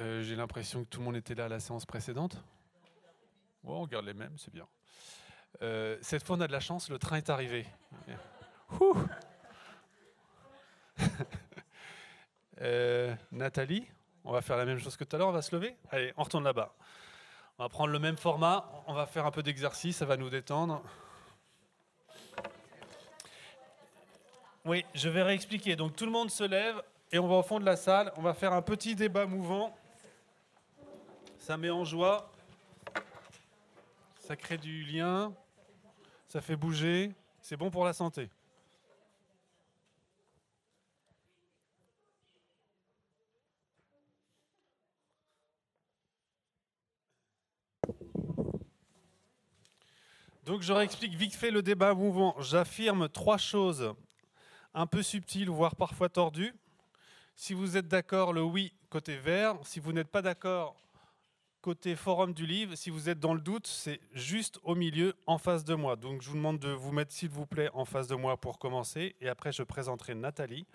Euh, 0.00 0.22
J'ai 0.22 0.34
l'impression 0.34 0.82
que 0.82 0.88
tout 0.88 1.00
le 1.00 1.04
monde 1.04 1.16
était 1.16 1.34
là 1.34 1.44
à 1.44 1.48
la 1.48 1.60
séance 1.60 1.84
précédente. 1.84 2.42
Ouais, 3.62 3.74
on 3.74 3.86
garde 3.86 4.06
les 4.06 4.14
mêmes, 4.14 4.38
c'est 4.38 4.52
bien. 4.52 4.66
Euh, 5.60 5.98
cette 6.00 6.26
fois, 6.26 6.36
on 6.36 6.40
a 6.40 6.46
de 6.46 6.52
la 6.52 6.60
chance, 6.60 6.88
le 6.88 6.98
train 6.98 7.16
est 7.16 7.30
arrivé. 7.30 7.66
Euh, 12.62 13.14
Nathalie, 13.32 13.86
on 14.22 14.32
va 14.32 14.42
faire 14.42 14.58
la 14.58 14.66
même 14.66 14.78
chose 14.78 14.94
que 14.94 15.04
tout 15.04 15.16
à 15.16 15.18
l'heure, 15.18 15.28
on 15.28 15.32
va 15.32 15.40
se 15.40 15.56
lever 15.56 15.74
Allez, 15.90 16.12
on 16.18 16.24
retourne 16.24 16.44
là-bas. 16.44 16.74
On 17.58 17.62
va 17.62 17.70
prendre 17.70 17.90
le 17.90 17.98
même 17.98 18.18
format, 18.18 18.70
on 18.86 18.92
va 18.92 19.06
faire 19.06 19.24
un 19.24 19.30
peu 19.30 19.42
d'exercice, 19.42 19.96
ça 19.96 20.04
va 20.04 20.18
nous 20.18 20.28
détendre. 20.28 20.82
Oui, 24.66 24.84
je 24.92 25.08
vais 25.08 25.22
réexpliquer. 25.22 25.74
Donc 25.74 25.96
tout 25.96 26.04
le 26.04 26.10
monde 26.10 26.30
se 26.30 26.44
lève 26.44 26.82
et 27.10 27.18
on 27.18 27.28
va 27.28 27.36
au 27.36 27.42
fond 27.42 27.60
de 27.60 27.64
la 27.64 27.76
salle. 27.76 28.12
On 28.18 28.20
va 28.20 28.34
faire 28.34 28.52
un 28.52 28.60
petit 28.60 28.94
débat 28.94 29.24
mouvant. 29.24 29.74
Ça 31.50 31.56
met 31.56 31.68
en 31.68 31.84
joie. 31.84 32.30
Ça 34.20 34.36
crée 34.36 34.56
du 34.56 34.84
lien. 34.84 35.34
Ça 36.28 36.40
fait 36.40 36.54
bouger. 36.54 37.12
C'est 37.40 37.56
bon 37.56 37.72
pour 37.72 37.84
la 37.84 37.92
santé. 37.92 38.30
Donc 50.44 50.62
je 50.62 50.72
réexplique 50.72 51.14
vite 51.14 51.34
fait 51.34 51.50
le 51.50 51.62
débat 51.62 51.94
mouvant. 51.94 52.36
J'affirme 52.38 53.08
trois 53.08 53.38
choses 53.38 53.92
un 54.72 54.86
peu 54.86 55.02
subtiles, 55.02 55.50
voire 55.50 55.74
parfois 55.74 56.08
tordues. 56.08 56.54
Si 57.34 57.54
vous 57.54 57.76
êtes 57.76 57.88
d'accord, 57.88 58.32
le 58.32 58.42
oui 58.42 58.72
côté 58.88 59.16
vert. 59.16 59.56
Si 59.64 59.80
vous 59.80 59.92
n'êtes 59.92 60.12
pas 60.12 60.22
d'accord, 60.22 60.76
côté 61.60 61.94
forum 61.96 62.32
du 62.32 62.46
livre. 62.46 62.74
Si 62.74 62.90
vous 62.90 63.08
êtes 63.08 63.20
dans 63.20 63.34
le 63.34 63.40
doute, 63.40 63.66
c'est 63.66 64.00
juste 64.12 64.58
au 64.62 64.74
milieu, 64.74 65.14
en 65.26 65.38
face 65.38 65.64
de 65.64 65.74
moi. 65.74 65.96
Donc 65.96 66.22
je 66.22 66.30
vous 66.30 66.36
demande 66.36 66.58
de 66.58 66.70
vous 66.70 66.92
mettre, 66.92 67.12
s'il 67.12 67.28
vous 67.28 67.46
plaît, 67.46 67.70
en 67.74 67.84
face 67.84 68.06
de 68.06 68.14
moi 68.14 68.36
pour 68.36 68.58
commencer. 68.58 69.14
Et 69.20 69.28
après, 69.28 69.52
je 69.52 69.62
présenterai 69.62 70.14
Nathalie 70.14 70.66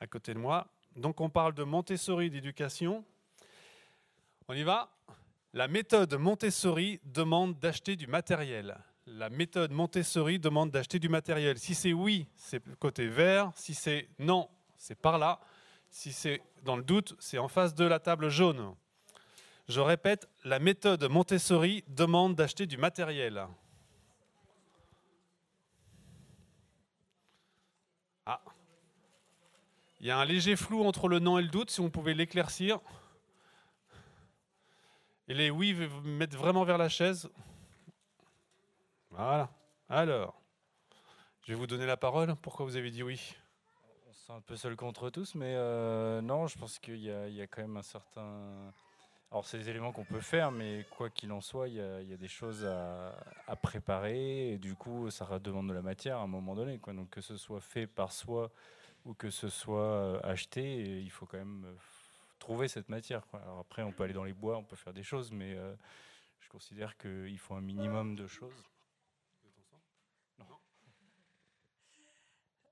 à 0.00 0.06
côté 0.06 0.34
de 0.34 0.38
moi. 0.38 0.66
Donc 0.96 1.20
on 1.20 1.28
parle 1.28 1.54
de 1.54 1.62
Montessori 1.62 2.30
d'éducation. 2.30 3.04
On 4.48 4.54
y 4.54 4.62
va 4.62 4.90
La 5.52 5.68
méthode 5.68 6.14
Montessori 6.14 7.00
demande 7.04 7.58
d'acheter 7.58 7.96
du 7.96 8.06
matériel. 8.06 8.76
La 9.06 9.28
méthode 9.28 9.70
Montessori 9.70 10.38
demande 10.38 10.70
d'acheter 10.70 10.98
du 10.98 11.08
matériel. 11.08 11.58
Si 11.58 11.74
c'est 11.74 11.92
oui, 11.92 12.26
c'est 12.36 12.62
côté 12.78 13.06
vert. 13.06 13.52
Si 13.54 13.74
c'est 13.74 14.08
non, 14.18 14.48
c'est 14.76 14.94
par 14.94 15.18
là. 15.18 15.40
Si 15.90 16.12
c'est 16.12 16.40
dans 16.62 16.76
le 16.76 16.82
doute, 16.82 17.14
c'est 17.18 17.38
en 17.38 17.48
face 17.48 17.74
de 17.74 17.84
la 17.84 18.00
table 18.00 18.30
jaune. 18.30 18.74
Je 19.68 19.80
répète, 19.80 20.28
la 20.44 20.58
méthode 20.58 21.04
Montessori 21.04 21.84
demande 21.88 22.34
d'acheter 22.34 22.66
du 22.66 22.76
matériel. 22.76 23.46
Ah. 28.26 28.42
Il 30.00 30.06
y 30.06 30.10
a 30.10 30.18
un 30.18 30.24
léger 30.26 30.54
flou 30.56 30.84
entre 30.84 31.08
le 31.08 31.18
non 31.18 31.38
et 31.38 31.42
le 31.42 31.48
doute, 31.48 31.70
si 31.70 31.80
on 31.80 31.88
pouvait 31.88 32.12
l'éclaircir. 32.12 32.78
Et 35.28 35.34
les 35.34 35.48
oui 35.48 35.74
mettre 36.04 36.36
vraiment 36.36 36.64
vers 36.64 36.76
la 36.76 36.90
chaise. 36.90 37.30
Voilà. 39.08 39.48
Alors, 39.88 40.38
je 41.42 41.52
vais 41.52 41.58
vous 41.58 41.66
donner 41.66 41.86
la 41.86 41.96
parole. 41.96 42.36
Pourquoi 42.36 42.66
vous 42.66 42.76
avez 42.76 42.90
dit 42.90 43.02
oui? 43.02 43.34
On 44.06 44.12
se 44.12 44.26
sent 44.26 44.32
un 44.32 44.40
peu 44.42 44.56
seul 44.56 44.76
contre 44.76 45.08
tous, 45.08 45.34
mais 45.34 45.54
euh, 45.56 46.20
non, 46.20 46.48
je 46.48 46.58
pense 46.58 46.78
qu'il 46.78 46.96
y, 46.96 47.06
y, 47.06 47.40
a 47.40 47.46
quand 47.46 47.62
même 47.62 47.78
un 47.78 47.82
certain. 47.82 48.74
Alors, 49.34 49.44
c'est 49.46 49.58
des 49.58 49.68
éléments 49.68 49.90
qu'on 49.90 50.04
peut 50.04 50.20
faire, 50.20 50.52
mais 50.52 50.86
quoi 50.90 51.10
qu'il 51.10 51.32
en 51.32 51.40
soit, 51.40 51.66
il 51.66 51.74
y, 51.74 51.80
a 51.80 52.16
des 52.16 52.28
choses 52.28 52.64
à, 52.64 53.56
préparer, 53.56 54.52
et 54.52 54.58
du 54.58 54.76
coup, 54.76 55.10
ça 55.10 55.26
demande 55.40 55.68
de 55.68 55.74
la 55.74 55.82
matière 55.82 56.18
à 56.18 56.22
un 56.22 56.28
moment 56.28 56.54
donné. 56.54 56.78
Donc, 56.78 57.10
que 57.10 57.20
ce 57.20 57.36
soit 57.36 57.60
fait 57.60 57.88
par 57.88 58.12
soi 58.12 58.52
ou 59.04 59.12
que 59.12 59.30
ce 59.30 59.48
soit 59.48 60.24
acheté, 60.24 61.00
il 61.00 61.10
faut 61.10 61.26
quand 61.26 61.38
même 61.38 61.66
trouver 62.38 62.68
cette 62.68 62.88
matière. 62.88 63.22
Alors 63.32 63.58
après, 63.58 63.82
on 63.82 63.90
peut 63.90 64.04
aller 64.04 64.12
dans 64.12 64.22
les 64.22 64.32
bois, 64.32 64.56
on 64.56 64.62
peut 64.62 64.76
faire 64.76 64.92
des 64.92 65.02
choses, 65.02 65.32
mais 65.32 65.56
euh, 65.56 65.74
je 66.38 66.48
considère 66.48 66.96
qu'il 66.96 67.36
faut 67.40 67.54
un 67.54 67.60
minimum 67.60 68.14
de 68.14 68.28
choses. 68.28 68.62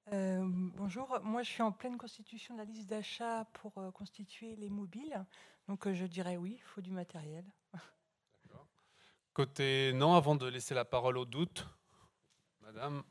Euh, 0.09 0.43
bonjour, 0.45 1.21
moi 1.23 1.43
je 1.43 1.51
suis 1.51 1.63
en 1.63 1.71
pleine 1.71 1.97
constitution 1.97 2.55
de 2.55 2.59
la 2.59 2.65
liste 2.65 2.89
d'achat 2.89 3.45
pour 3.53 3.79
euh, 3.79 3.91
constituer 3.93 4.57
les 4.57 4.69
mobiles. 4.69 5.25
Donc 5.69 5.87
euh, 5.87 5.95
je 5.95 6.07
dirais 6.07 6.37
oui, 6.37 6.57
il 6.59 6.63
faut 6.63 6.81
du 6.81 6.91
matériel. 6.91 7.45
Côté 9.33 9.93
non, 9.95 10.15
avant 10.15 10.35
de 10.35 10.47
laisser 10.47 10.75
la 10.75 10.85
parole 10.85 11.17
au 11.17 11.25
doute, 11.25 11.67
Madame. 12.61 13.03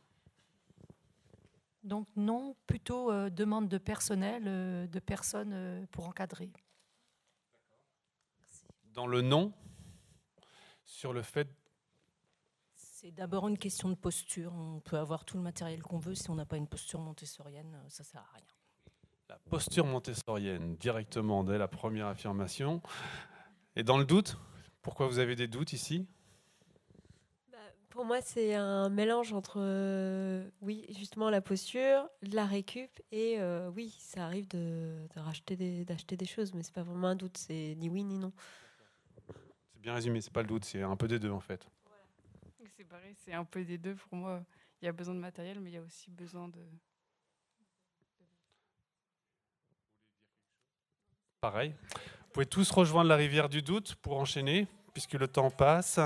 Donc 1.83 2.07
non, 2.15 2.55
plutôt 2.67 3.11
euh, 3.11 3.29
demande 3.29 3.69
de 3.69 3.77
personnel, 3.77 4.43
euh, 4.45 4.85
de 4.85 4.99
personnes 4.99 5.87
pour 5.91 6.07
encadrer. 6.07 6.51
Dans 8.93 9.07
le 9.07 9.21
non, 9.21 9.53
sur 10.83 11.13
le 11.13 11.21
fait 11.21 11.47
c'est 13.01 13.11
d'abord 13.11 13.47
une 13.47 13.57
question 13.57 13.89
de 13.89 13.95
posture. 13.95 14.53
On 14.53 14.79
peut 14.79 14.97
avoir 14.97 15.25
tout 15.25 15.35
le 15.35 15.41
matériel 15.41 15.81
qu'on 15.81 15.97
veut. 15.97 16.13
Si 16.13 16.29
on 16.29 16.35
n'a 16.35 16.45
pas 16.45 16.57
une 16.57 16.67
posture 16.67 16.99
montessorienne, 16.99 17.75
ça 17.87 18.03
ne 18.03 18.07
sert 18.07 18.21
à 18.21 18.35
rien. 18.35 18.45
La 19.29 19.39
posture 19.49 19.85
montessorienne, 19.85 20.75
directement 20.75 21.43
dès 21.43 21.57
la 21.57 21.67
première 21.67 22.07
affirmation. 22.07 22.81
Et 23.75 23.83
dans 23.83 23.97
le 23.97 24.05
doute, 24.05 24.37
pourquoi 24.83 25.07
vous 25.07 25.17
avez 25.17 25.35
des 25.35 25.47
doutes 25.47 25.73
ici? 25.73 26.05
Bah, 27.51 27.57
Pour 27.89 28.05
moi, 28.05 28.21
c'est 28.21 28.53
un 28.53 28.89
mélange 28.89 29.33
entre, 29.33 29.55
euh, 29.57 30.47
oui, 30.61 30.85
justement 30.89 31.31
la 31.31 31.41
posture, 31.41 32.07
la 32.21 32.45
récup, 32.45 33.01
et 33.11 33.39
euh, 33.39 33.71
oui, 33.71 33.95
ça 33.99 34.25
arrive 34.25 34.47
de, 34.49 35.07
de 35.15 35.19
racheter 35.19 35.55
des, 35.55 35.85
d'acheter 35.85 36.17
des 36.17 36.25
choses, 36.27 36.53
mais 36.53 36.61
c'est 36.61 36.75
pas 36.75 36.83
vraiment 36.83 37.07
un 37.07 37.15
doute. 37.15 37.37
C'est 37.37 37.75
ni 37.79 37.89
oui 37.89 38.03
ni 38.03 38.19
non. 38.19 38.33
C'est 39.73 39.81
bien 39.81 39.93
résumé, 39.95 40.21
c'est 40.21 40.33
pas 40.33 40.41
le 40.43 40.47
doute, 40.49 40.65
c'est 40.65 40.83
un 40.83 40.97
peu 40.97 41.07
des 41.07 41.17
deux 41.17 41.31
en 41.31 41.39
fait. 41.39 41.67
C'est 43.23 43.33
un 43.33 43.45
peu 43.45 43.63
des 43.63 43.77
deux 43.77 43.95
pour 43.95 44.15
moi. 44.15 44.43
Il 44.81 44.85
y 44.85 44.87
a 44.87 44.91
besoin 44.91 45.15
de 45.15 45.19
matériel, 45.19 45.59
mais 45.59 45.69
il 45.69 45.73
y 45.73 45.77
a 45.77 45.81
aussi 45.81 46.09
besoin 46.11 46.47
de. 46.49 46.59
Pareil. 51.39 51.73
Vous 51.93 52.33
pouvez 52.33 52.45
tous 52.45 52.69
rejoindre 52.71 53.09
la 53.09 53.15
rivière 53.15 53.49
du 53.49 53.61
doute 53.61 53.95
pour 53.95 54.17
enchaîner, 54.17 54.67
puisque 54.93 55.13
le 55.13 55.27
temps 55.27 55.49
passe. 55.49 55.99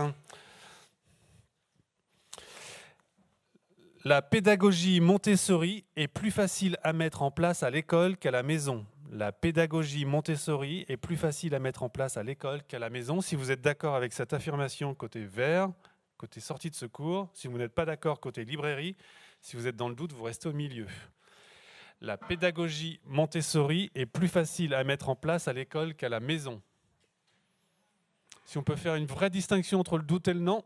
La 4.03 4.21
pédagogie 4.21 4.99
Montessori 4.99 5.83
est 5.95 6.07
plus 6.07 6.31
facile 6.31 6.77
à 6.83 6.93
mettre 6.93 7.23
en 7.23 7.31
place 7.31 7.63
à 7.63 7.71
l'école 7.71 8.17
qu'à 8.17 8.29
la 8.29 8.43
maison. 8.43 8.85
La 9.11 9.31
pédagogie 9.31 10.05
Montessori 10.05 10.85
est 10.87 10.97
plus 10.97 11.17
facile 11.17 11.55
à 11.55 11.59
mettre 11.59 11.81
en 11.81 11.89
place 11.89 12.17
à 12.17 12.23
l'école 12.23 12.61
qu'à 12.63 12.77
la 12.77 12.91
maison. 12.91 13.21
Si 13.21 13.35
vous 13.35 13.49
êtes 13.49 13.61
d'accord 13.61 13.95
avec 13.95 14.13
cette 14.13 14.33
affirmation 14.33 14.93
côté 14.93 15.23
vert, 15.25 15.71
côté 16.17 16.39
sortie 16.39 16.69
de 16.69 16.75
secours. 16.75 17.29
Si 17.33 17.47
vous 17.47 17.57
n'êtes 17.57 17.73
pas 17.73 17.85
d'accord, 17.85 18.19
côté 18.19 18.45
librairie. 18.45 18.95
Si 19.41 19.55
vous 19.55 19.67
êtes 19.67 19.75
dans 19.75 19.89
le 19.89 19.95
doute, 19.95 20.13
vous 20.13 20.23
restez 20.23 20.49
au 20.49 20.53
milieu. 20.53 20.87
La 22.01 22.17
pédagogie 22.17 22.99
Montessori 23.05 23.91
est 23.95 24.05
plus 24.05 24.27
facile 24.27 24.73
à 24.73 24.83
mettre 24.83 25.09
en 25.09 25.15
place 25.15 25.47
à 25.47 25.53
l'école 25.53 25.95
qu'à 25.95 26.09
la 26.09 26.19
maison. 26.19 26.61
Si 28.45 28.57
on 28.57 28.63
peut 28.63 28.75
faire 28.75 28.95
une 28.95 29.05
vraie 29.05 29.29
distinction 29.29 29.79
entre 29.79 29.97
le 29.97 30.03
doute 30.03 30.27
et 30.27 30.33
le 30.33 30.39
non. 30.39 30.63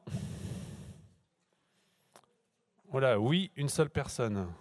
Voilà, 2.89 3.19
oui, 3.19 3.51
une 3.55 3.69
seule 3.69 3.89
personne. 3.89 4.51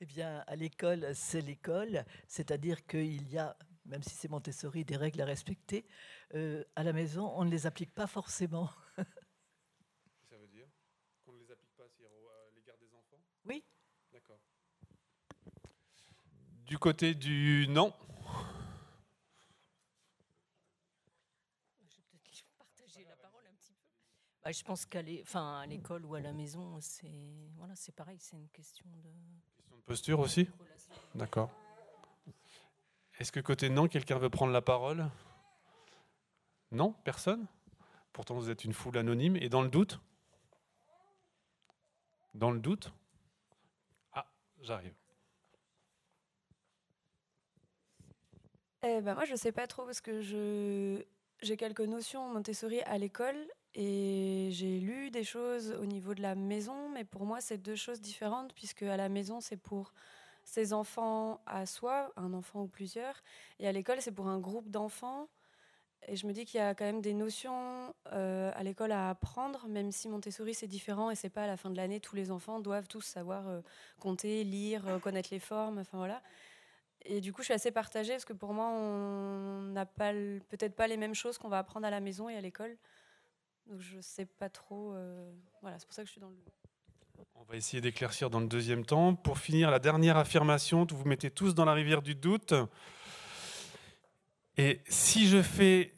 Eh 0.00 0.06
bien, 0.06 0.42
à 0.46 0.56
l'école, 0.56 1.10
c'est 1.14 1.42
l'école, 1.42 2.04
c'est-à-dire 2.26 2.86
qu'il 2.86 3.28
y 3.28 3.36
a 3.36 3.54
même 3.90 4.02
si 4.02 4.14
c'est 4.14 4.28
Montessori, 4.28 4.84
des 4.84 4.96
règles 4.96 5.20
à 5.20 5.24
respecter. 5.24 5.84
Euh, 6.34 6.64
à 6.76 6.84
la 6.84 6.92
maison, 6.92 7.30
on 7.36 7.44
ne 7.44 7.50
les 7.50 7.66
applique 7.66 7.92
pas 7.92 8.06
forcément. 8.06 8.70
Ça 8.96 10.38
veut 10.38 10.46
dire 10.46 10.68
qu'on 11.24 11.32
ne 11.32 11.38
les 11.40 11.50
applique 11.50 11.74
pas 11.76 11.84
à 11.84 12.54
l'égard 12.54 12.76
des 12.78 12.94
enfants? 12.94 13.20
Oui. 13.44 13.64
D'accord. 14.12 14.40
Du 16.64 16.78
côté 16.78 17.14
du 17.14 17.66
non 17.68 17.92
Bah, 24.42 24.52
je 24.52 24.64
pense 24.64 24.86
qu'à 24.86 25.02
enfin, 25.20 25.66
l'école 25.66 26.06
ou 26.06 26.14
à 26.14 26.20
la 26.20 26.32
maison, 26.32 26.80
c'est 26.80 27.50
voilà, 27.56 27.74
pareil, 27.94 28.16
c'est 28.18 28.36
une 28.36 28.48
question 28.48 28.86
de... 29.02 29.10
Question 29.58 29.76
de 29.76 29.82
posture 29.82 30.20
aussi? 30.20 30.48
D'accord. 31.14 31.50
Est-ce 33.20 33.32
que 33.32 33.40
côté 33.40 33.68
non, 33.68 33.86
quelqu'un 33.86 34.16
veut 34.16 34.30
prendre 34.30 34.50
la 34.50 34.62
parole? 34.62 35.04
Non 36.72 36.94
Personne? 37.04 37.46
Pourtant, 38.14 38.34
vous 38.34 38.48
êtes 38.48 38.64
une 38.64 38.72
foule 38.72 38.96
anonyme. 38.96 39.36
Et 39.36 39.50
dans 39.50 39.60
le 39.60 39.68
doute? 39.68 40.00
Dans 42.32 42.50
le 42.50 42.58
doute? 42.58 42.94
Ah, 44.14 44.26
j'arrive. 44.62 44.94
Eh 48.82 49.02
ben 49.02 49.14
moi, 49.14 49.26
je 49.26 49.34
sais 49.34 49.52
pas 49.52 49.66
trop 49.66 49.84
parce 49.84 50.00
que 50.00 50.22
j'ai 50.22 51.56
quelques 51.58 51.80
notions 51.82 52.26
Montessori 52.32 52.80
à 52.82 52.96
l'école 52.96 53.36
et 53.74 54.48
j'ai 54.50 54.80
lu 54.80 55.10
des 55.10 55.24
choses 55.24 55.72
au 55.72 55.84
niveau 55.84 56.14
de 56.14 56.22
la 56.22 56.34
maison, 56.34 56.88
mais 56.88 57.04
pour 57.04 57.26
moi, 57.26 57.42
c'est 57.42 57.58
deux 57.58 57.76
choses 57.76 58.00
différentes 58.00 58.54
puisque 58.54 58.82
à 58.82 58.96
la 58.96 59.10
maison, 59.10 59.42
c'est 59.42 59.58
pour 59.58 59.92
ses 60.50 60.72
enfants 60.72 61.40
à 61.46 61.64
soi, 61.64 62.12
un 62.16 62.34
enfant 62.34 62.62
ou 62.62 62.66
plusieurs, 62.66 63.22
et 63.60 63.68
à 63.68 63.72
l'école, 63.72 64.00
c'est 64.00 64.10
pour 64.10 64.26
un 64.26 64.40
groupe 64.40 64.68
d'enfants. 64.68 65.28
Et 66.08 66.16
je 66.16 66.26
me 66.26 66.32
dis 66.32 66.44
qu'il 66.44 66.58
y 66.58 66.62
a 66.62 66.74
quand 66.74 66.84
même 66.84 67.02
des 67.02 67.14
notions 67.14 67.94
euh, 68.12 68.50
à 68.54 68.62
l'école 68.64 68.90
à 68.90 69.10
apprendre, 69.10 69.68
même 69.68 69.92
si 69.92 70.08
Montessori 70.08 70.54
c'est 70.54 70.66
différent 70.66 71.10
et 71.10 71.14
c'est 71.14 71.28
pas 71.28 71.44
à 71.44 71.46
la 71.46 71.56
fin 71.56 71.70
de 71.70 71.76
l'année 71.76 72.00
tous 72.00 72.16
les 72.16 72.30
enfants 72.30 72.58
doivent 72.58 72.88
tous 72.88 73.02
savoir 73.02 73.46
euh, 73.48 73.60
compter, 74.00 74.42
lire, 74.42 74.88
euh, 74.88 74.98
connaître 74.98 75.28
les 75.30 75.38
formes, 75.38 75.78
enfin 75.78 75.98
voilà. 75.98 76.22
Et 77.04 77.20
du 77.20 77.32
coup, 77.32 77.42
je 77.42 77.46
suis 77.46 77.54
assez 77.54 77.70
partagée 77.70 78.12
parce 78.12 78.24
que 78.24 78.32
pour 78.32 78.52
moi, 78.52 78.66
on 78.70 79.60
n'a 79.72 79.86
peut-être 79.86 80.74
pas 80.74 80.86
les 80.86 80.96
mêmes 80.96 81.14
choses 81.14 81.38
qu'on 81.38 81.48
va 81.48 81.58
apprendre 81.58 81.86
à 81.86 81.90
la 81.90 82.00
maison 82.00 82.28
et 82.28 82.36
à 82.36 82.40
l'école. 82.40 82.76
Donc 83.66 83.80
je 83.80 84.00
sais 84.00 84.26
pas 84.26 84.48
trop. 84.50 84.94
voilà, 85.62 85.78
c'est 85.78 85.86
pour 85.86 85.94
ça 85.94 86.02
que 86.02 86.08
je 86.08 86.12
suis 86.12 86.20
dans 86.20 86.28
le. 86.28 86.36
On 87.34 87.44
va 87.44 87.56
essayer 87.56 87.80
d'éclaircir 87.80 88.30
dans 88.30 88.40
le 88.40 88.46
deuxième 88.46 88.84
temps. 88.84 89.14
Pour 89.14 89.38
finir, 89.38 89.70
la 89.70 89.78
dernière 89.78 90.16
affirmation, 90.16 90.86
vous 90.88 91.04
mettez 91.04 91.30
tous 91.30 91.54
dans 91.54 91.64
la 91.64 91.72
rivière 91.72 92.02
du 92.02 92.14
doute. 92.14 92.54
Et 94.56 94.80
si 94.88 95.26
je 95.28 95.42
fais 95.42 95.94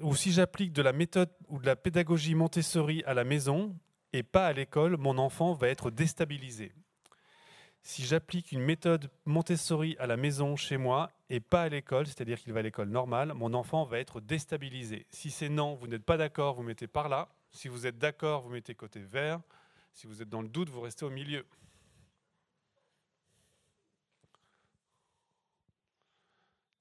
ou 0.00 0.14
si 0.14 0.32
j'applique 0.32 0.72
de 0.72 0.82
la 0.82 0.92
méthode 0.92 1.30
ou 1.48 1.58
de 1.58 1.66
la 1.66 1.76
pédagogie 1.76 2.34
Montessori 2.34 3.02
à 3.06 3.14
la 3.14 3.24
maison 3.24 3.76
et 4.12 4.22
pas 4.22 4.46
à 4.46 4.52
l'école, 4.52 4.96
mon 4.96 5.18
enfant 5.18 5.54
va 5.54 5.68
être 5.68 5.90
déstabilisé. 5.90 6.72
Si 7.82 8.04
j'applique 8.04 8.52
une 8.52 8.60
méthode 8.60 9.10
Montessori 9.24 9.96
à 9.98 10.06
la 10.06 10.16
maison 10.16 10.56
chez 10.56 10.76
moi 10.76 11.10
et 11.30 11.40
pas 11.40 11.62
à 11.62 11.68
l'école, 11.68 12.06
c'est-à-dire 12.06 12.38
qu'il 12.38 12.52
va 12.52 12.60
à 12.60 12.62
l'école 12.62 12.88
normale, 12.88 13.32
mon 13.34 13.54
enfant 13.54 13.84
va 13.84 13.98
être 13.98 14.20
déstabilisé. 14.20 15.06
Si 15.10 15.30
c'est 15.30 15.48
non, 15.48 15.74
vous 15.74 15.86
n'êtes 15.86 16.04
pas 16.04 16.16
d'accord, 16.16 16.54
vous 16.54 16.62
mettez 16.62 16.86
par 16.86 17.08
là. 17.08 17.28
Si 17.50 17.68
vous 17.68 17.86
êtes 17.86 17.98
d'accord, 17.98 18.42
vous 18.42 18.50
mettez 18.50 18.74
côté 18.74 19.00
vert. 19.00 19.40
Si 19.92 20.06
vous 20.06 20.22
êtes 20.22 20.28
dans 20.28 20.42
le 20.42 20.48
doute, 20.48 20.68
vous 20.68 20.80
restez 20.80 21.04
au 21.04 21.10
milieu. 21.10 21.44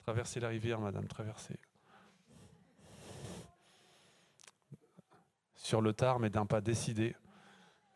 Traversez 0.08 0.40
la 0.40 0.48
rivière, 0.48 0.80
madame, 0.80 1.06
traversez. 1.08 1.60
Sur 5.56 5.82
le 5.82 5.92
tard, 5.92 6.20
mais 6.20 6.30
d'un 6.30 6.46
pas 6.46 6.62
décidé. 6.62 7.14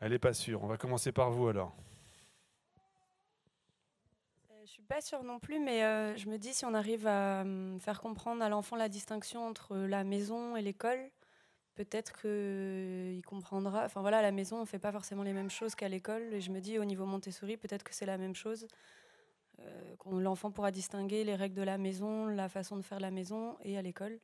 Elle 0.01 0.11
n'est 0.11 0.19
pas 0.19 0.33
sûre. 0.33 0.61
On 0.61 0.67
va 0.67 0.77
commencer 0.77 1.13
par 1.13 1.31
vous 1.31 1.47
alors. 1.47 1.73
Euh, 4.49 4.61
je 4.65 4.71
suis 4.71 4.81
pas 4.81 4.99
sûre 4.99 5.23
non 5.23 5.39
plus, 5.39 5.59
mais 5.59 5.85
euh, 5.85 6.17
je 6.17 6.27
me 6.27 6.37
dis 6.37 6.53
si 6.53 6.65
on 6.65 6.73
arrive 6.73 7.07
à 7.07 7.43
hum, 7.43 7.79
faire 7.79 8.01
comprendre 8.01 8.43
à 8.43 8.49
l'enfant 8.49 8.75
la 8.75 8.89
distinction 8.89 9.47
entre 9.47 9.77
la 9.77 10.03
maison 10.03 10.57
et 10.57 10.61
l'école, 10.61 10.99
peut-être 11.75 12.13
qu'il 12.21 13.21
comprendra. 13.25 13.85
Enfin 13.85 14.01
voilà, 14.01 14.19
à 14.19 14.21
la 14.21 14.31
maison, 14.31 14.61
on 14.61 14.65
fait 14.65 14.79
pas 14.79 14.91
forcément 14.91 15.23
les 15.23 15.33
mêmes 15.33 15.49
choses 15.49 15.75
qu'à 15.75 15.89
l'école. 15.89 16.33
Et 16.33 16.41
je 16.41 16.51
me 16.51 16.59
dis, 16.59 16.79
au 16.79 16.85
niveau 16.85 17.05
Montessori, 17.05 17.57
peut-être 17.57 17.83
que 17.83 17.93
c'est 17.93 18.05
la 18.05 18.17
même 18.17 18.35
chose. 18.35 18.67
Euh, 19.59 19.95
l'enfant 20.19 20.51
pourra 20.51 20.71
distinguer 20.71 21.23
les 21.23 21.35
règles 21.35 21.55
de 21.55 21.63
la 21.63 21.77
maison, 21.77 22.27
la 22.27 22.49
façon 22.49 22.77
de 22.77 22.81
faire 22.81 22.99
la 22.99 23.11
maison 23.11 23.57
et 23.63 23.77
à 23.77 23.81
l'école, 23.81 24.17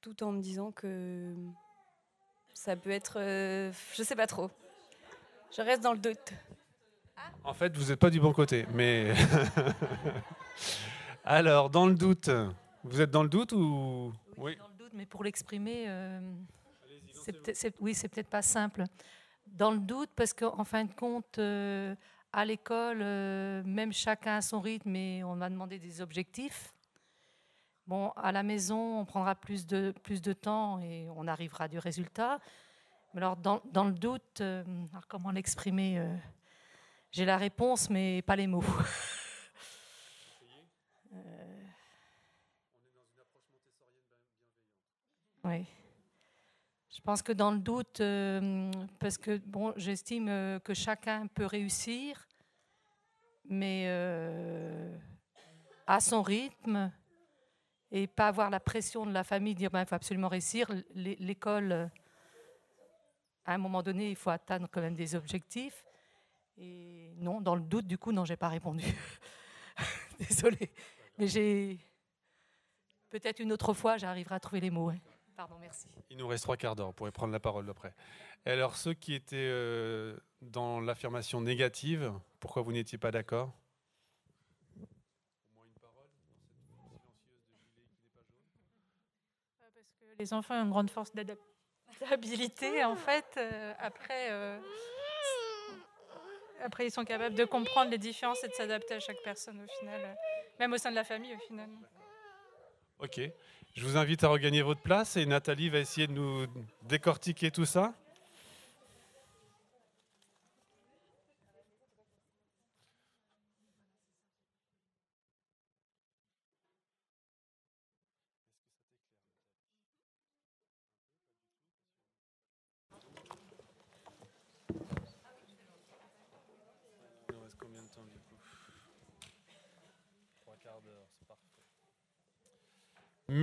tout 0.00 0.22
en 0.22 0.32
me 0.32 0.40
disant 0.40 0.72
que 0.72 1.34
ça 2.54 2.76
peut 2.76 2.90
être. 2.90 3.18
Euh, 3.18 3.72
je 3.94 4.02
sais 4.02 4.16
pas 4.16 4.26
trop. 4.26 4.50
Je 5.56 5.62
reste 5.62 5.82
dans 5.82 5.92
le 5.92 5.98
doute. 5.98 6.32
En 7.44 7.54
fait, 7.54 7.76
vous 7.76 7.90
n'êtes 7.90 7.98
pas 7.98 8.10
du 8.10 8.20
bon 8.20 8.32
côté, 8.32 8.66
mais. 8.74 9.12
Alors, 11.24 11.68
dans 11.68 11.86
le 11.86 11.94
doute, 11.94 12.30
vous 12.84 13.00
êtes 13.00 13.10
dans 13.10 13.22
le 13.22 13.28
doute 13.28 13.52
ou. 13.52 14.12
Oui, 14.36 14.56
dans 14.56 14.68
le 14.68 14.77
doute, 14.88 14.96
mais 14.96 15.06
pour 15.06 15.24
l'exprimer, 15.24 15.84
euh, 15.86 16.20
oui, 17.80 17.94
c'est 17.94 18.08
peut-être 18.08 18.28
pas 18.28 18.42
simple. 18.42 18.84
Dans 19.46 19.70
le 19.70 19.78
doute, 19.78 20.10
parce 20.14 20.32
qu'en 20.32 20.64
fin 20.64 20.84
de 20.84 20.92
compte, 20.92 21.38
euh, 21.38 21.94
à 22.32 22.44
l'école, 22.44 23.00
euh, 23.00 23.62
même 23.64 23.92
chacun 23.92 24.36
a 24.36 24.40
son 24.40 24.60
rythme 24.60 24.94
et 24.96 25.24
on 25.24 25.36
m'a 25.36 25.48
demandé 25.50 25.78
des 25.78 26.00
objectifs. 26.00 26.74
Bon, 27.86 28.10
à 28.16 28.32
la 28.32 28.42
maison, 28.42 29.00
on 29.00 29.04
prendra 29.04 29.34
plus 29.34 29.66
de, 29.66 29.94
plus 30.02 30.20
de 30.20 30.32
temps 30.32 30.78
et 30.80 31.08
on 31.16 31.26
arrivera 31.26 31.64
à 31.64 31.68
du 31.68 31.78
résultat. 31.78 32.38
Mais 33.14 33.22
alors, 33.22 33.36
dans, 33.36 33.62
dans 33.72 33.84
le 33.84 33.92
doute, 33.92 34.42
comment 35.08 35.30
l'exprimer 35.30 36.06
J'ai 37.10 37.24
la 37.24 37.38
réponse, 37.38 37.88
mais 37.88 38.20
pas 38.20 38.36
les 38.36 38.46
mots. 38.46 38.64
Oui. 45.48 45.66
Je 46.90 47.00
pense 47.02 47.22
que 47.22 47.32
dans 47.32 47.50
le 47.50 47.58
doute, 47.58 48.02
parce 48.98 49.18
que 49.18 49.38
bon, 49.38 49.72
j'estime 49.76 50.60
que 50.64 50.74
chacun 50.74 51.26
peut 51.26 51.46
réussir, 51.46 52.26
mais 53.44 53.84
euh, 53.86 54.96
à 55.86 56.00
son 56.00 56.22
rythme 56.22 56.92
et 57.90 58.06
pas 58.06 58.28
avoir 58.28 58.50
la 58.50 58.60
pression 58.60 59.06
de 59.06 59.12
la 59.12 59.24
famille, 59.24 59.54
dire 59.54 59.70
ben, 59.70 59.80
il 59.80 59.86
faut 59.86 59.94
absolument 59.94 60.28
réussir. 60.28 60.70
L'école, 60.94 61.90
à 63.44 63.54
un 63.54 63.58
moment 63.58 63.82
donné, 63.82 64.10
il 64.10 64.16
faut 64.16 64.30
atteindre 64.30 64.68
quand 64.70 64.80
même 64.80 64.94
des 64.94 65.14
objectifs. 65.14 65.84
Et 66.58 67.14
non, 67.16 67.40
dans 67.40 67.54
le 67.54 67.62
doute, 67.62 67.86
du 67.86 67.96
coup, 67.96 68.12
non, 68.12 68.24
j'ai 68.24 68.36
pas 68.36 68.48
répondu. 68.48 68.84
Désolée. 70.18 70.70
Mais 71.16 71.28
j'ai. 71.28 71.78
Peut-être 73.08 73.40
une 73.40 73.52
autre 73.52 73.72
fois, 73.72 73.96
j'arriverai 73.96 74.34
à 74.34 74.40
trouver 74.40 74.60
les 74.60 74.70
mots. 74.70 74.92
Pardon, 75.38 75.54
merci. 75.60 75.86
Il 76.10 76.16
nous 76.16 76.26
reste 76.26 76.42
trois 76.42 76.56
quarts 76.56 76.74
d'heure, 76.74 76.88
on 76.88 76.92
pourrait 76.92 77.12
prendre 77.12 77.32
la 77.32 77.38
parole 77.38 77.70
après. 77.70 77.94
alors, 78.44 78.74
ceux 78.74 78.92
qui 78.92 79.14
étaient 79.14 79.36
euh, 79.36 80.18
dans 80.42 80.80
l'affirmation 80.80 81.40
négative, 81.40 82.12
pourquoi 82.40 82.62
vous 82.62 82.72
n'étiez 82.72 82.98
pas 82.98 83.12
d'accord? 83.12 83.52
Parce 89.60 89.92
que 90.00 90.18
les 90.18 90.32
enfants 90.32 90.56
ont 90.56 90.64
une 90.64 90.70
grande 90.70 90.90
force 90.90 91.14
d'adaptabilité, 91.14 92.84
en 92.84 92.96
fait. 92.96 93.36
Euh, 93.36 93.74
après, 93.78 94.32
euh, 94.32 94.58
après, 96.64 96.86
ils 96.88 96.90
sont 96.90 97.04
capables 97.04 97.36
de 97.36 97.44
comprendre 97.44 97.92
les 97.92 97.98
différences 97.98 98.42
et 98.42 98.48
de 98.48 98.54
s'adapter 98.54 98.94
à 98.94 98.98
chaque 98.98 99.22
personne, 99.22 99.60
au 99.60 99.78
final. 99.78 100.18
Même 100.58 100.72
au 100.72 100.78
sein 100.78 100.90
de 100.90 100.96
la 100.96 101.04
famille, 101.04 101.36
au 101.36 101.46
final. 101.46 101.70
Ok. 103.00 103.20
Je 103.76 103.84
vous 103.84 103.96
invite 103.96 104.24
à 104.24 104.28
regagner 104.28 104.62
votre 104.62 104.80
place 104.80 105.16
et 105.16 105.24
Nathalie 105.24 105.68
va 105.68 105.78
essayer 105.78 106.08
de 106.08 106.12
nous 106.12 106.46
décortiquer 106.88 107.52
tout 107.52 107.64
ça. 107.64 107.94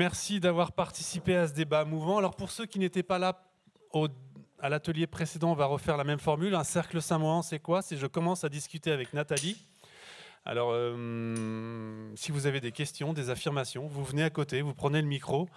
Merci 0.08 0.40
d'avoir 0.40 0.72
participé 0.72 1.36
à 1.36 1.48
ce 1.48 1.54
débat 1.54 1.84
mouvant. 1.84 2.20
Alors 2.20 2.36
pour 2.36 2.52
ceux 2.52 2.68
qui 2.68 2.78
n'étaient 2.78 3.02
pas 3.02 3.18
là 3.18 3.42
à 4.60 4.70
l'atelier 4.70 5.08
précédent, 5.08 5.50
on 5.50 5.56
va 5.56 5.66
refaire 5.66 5.98
la 5.98 6.04
même 6.04 6.20
formule. 6.20 6.54
Un 6.54 6.64
cercle 6.64 7.02
samoan, 7.02 7.42
c'est 7.42 7.58
quoi? 7.58 7.82
C'est 7.82 7.98
je 7.98 8.06
commence 8.06 8.44
à 8.44 8.50
discuter 8.50 8.92
avec 8.92 9.16
Nathalie. 9.16 9.58
Alors, 10.46 10.70
euh, 10.74 12.12
si 12.16 12.32
vous 12.32 12.46
avez 12.46 12.62
des 12.62 12.72
questions, 12.72 13.14
des 13.14 13.32
affirmations, 13.32 13.88
vous 13.88 14.04
venez 14.04 14.22
à 14.22 14.30
côté, 14.30 14.62
vous 14.62 14.76
prenez 14.76 15.02
le 15.02 15.08
micro, 15.08 15.50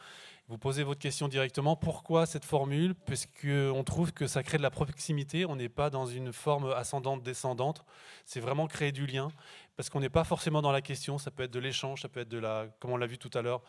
vous 0.49 0.57
posez 0.57 0.83
votre 0.83 1.01
question 1.01 1.29
directement. 1.29 1.77
Pourquoi 1.77 2.25
cette 2.25 2.47
formule? 2.47 2.95
Parce 2.95 3.27
qu'on 3.27 3.85
trouve 3.85 4.13
que 4.13 4.27
ça 4.27 4.43
crée 4.43 4.57
de 4.57 4.63
la 4.63 4.71
proximité. 4.71 5.45
On 5.45 5.57
n'est 5.57 5.69
pas 5.69 5.91
dans 5.91 6.07
une 6.07 6.33
forme 6.33 6.73
ascendante-descendante. 6.73 7.85
C'est 8.25 8.41
vraiment 8.41 8.67
créer 8.67 8.91
du 8.91 9.07
lien. 9.07 9.29
Parce 9.77 9.91
qu'on 9.91 10.01
n'est 10.01 10.09
pas 10.09 10.25
forcément 10.25 10.63
dans 10.63 10.73
la 10.73 10.81
question. 10.81 11.19
Ça 11.19 11.31
peut 11.31 11.43
être 11.43 11.51
de 11.51 11.59
l'échange, 11.59 12.01
ça 12.01 12.09
peut 12.09 12.21
être 12.21 12.31
de 12.31 12.39
la, 12.39 12.67
comme 12.81 12.93
on 12.93 12.97
l'a 12.97 13.07
vu 13.07 13.19
tout 13.19 13.31
à 13.35 13.43
l'heure 13.43 13.61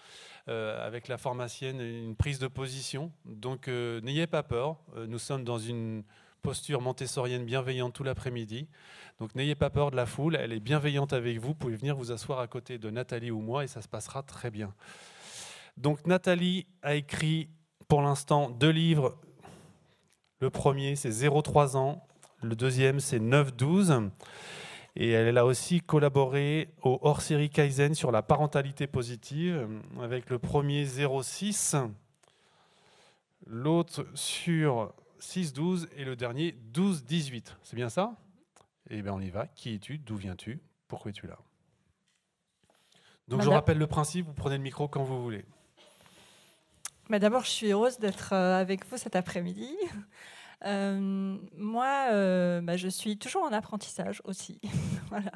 euh, 0.48 0.88
avec 0.88 1.10
la 1.10 1.18
pharmacienne, 1.18 1.82
une 1.82 2.16
prise 2.16 2.40
de 2.40 2.48
position. 2.48 3.12
Donc 3.26 3.68
euh, 3.68 4.00
n'ayez 4.00 4.26
pas 4.26 4.42
peur. 4.42 4.78
Euh, 4.96 5.06
nous 5.06 5.20
sommes 5.20 5.44
dans 5.44 5.60
une 5.60 6.04
posture 6.42 6.80
montessorienne 6.80 7.44
bienveillante 7.44 7.94
tout 7.94 8.06
l'après-midi. 8.06 8.70
Donc 9.20 9.36
n'ayez 9.36 9.56
pas 9.56 9.70
peur 9.70 9.92
de 9.92 9.98
la 9.98 10.06
foule. 10.06 10.38
Elle 10.38 10.54
est 10.54 10.62
bienveillante 10.62 11.12
avec 11.12 11.40
vous. 11.40 11.50
Vous 11.50 11.56
pouvez 11.56 11.76
venir 11.76 11.98
vous 11.98 12.14
asseoir 12.14 12.40
à 12.40 12.48
côté 12.48 12.78
de 12.78 12.90
Nathalie 12.90 13.32
ou 13.32 13.42
moi 13.42 13.66
et 13.66 13.68
ça 13.68 13.82
se 13.82 13.90
passera 13.90 14.24
très 14.24 14.50
bien. 14.50 14.74
Donc 15.78 16.06
Nathalie 16.06 16.68
a 16.82 16.96
écrit 16.96 17.50
pour 17.88 18.02
l'instant 18.02 18.50
deux 18.50 18.70
livres. 18.70 19.18
Le 20.40 20.50
premier, 20.50 20.96
c'est 20.96 21.10
0-3 21.10 21.76
ans. 21.76 22.06
Le 22.42 22.56
deuxième, 22.56 23.00
c'est 23.00 23.20
9-12. 23.20 24.10
Et 24.96 25.12
elle 25.12 25.38
a 25.38 25.46
aussi 25.46 25.82
collaboré 25.82 26.74
au 26.82 27.00
hors-série 27.02 27.50
Kaizen 27.50 27.94
sur 27.94 28.12
la 28.12 28.22
parentalité 28.22 28.88
positive, 28.88 29.68
avec 30.02 30.30
le 30.30 30.40
premier 30.40 30.86
06, 30.86 31.76
l'autre 33.46 34.06
sur 34.16 34.94
6-12 35.22 35.88
et 35.96 36.06
le 36.06 36.16
dernier 36.16 36.56
12-18. 36.74 37.56
C'est 37.64 37.76
bien 37.76 37.90
ça? 37.90 38.16
Eh 38.90 39.02
bien, 39.02 39.14
on 39.14 39.22
y 39.22 39.30
va. 39.30 39.48
Qui 39.48 39.76
es-tu? 39.76 40.00
D'où 40.00 40.16
viens-tu? 40.16 40.60
Pourquoi 40.88 41.12
es-tu 41.12 41.28
là? 41.28 41.38
Donc, 43.28 43.42
je 43.42 43.50
rappelle 43.50 43.78
le 43.78 43.88
principe 43.88 44.26
vous 44.26 44.34
prenez 44.34 44.58
le 44.58 44.64
micro 44.64 44.88
quand 44.88 45.04
vous 45.04 45.22
voulez. 45.22 45.46
D'abord, 47.18 47.44
je 47.44 47.50
suis 47.50 47.72
heureuse 47.72 47.98
d'être 47.98 48.34
euh, 48.34 48.62
avec 48.62 48.86
vous 48.86 48.98
cet 48.98 49.16
après-midi. 49.16 49.76
Euh, 50.66 51.38
moi, 51.56 52.10
euh, 52.12 52.60
bah, 52.60 52.76
je 52.76 52.90
suis 52.90 53.18
toujours 53.18 53.44
en 53.44 53.54
apprentissage 53.54 54.22
aussi. 54.26 54.60
voilà. 55.08 55.32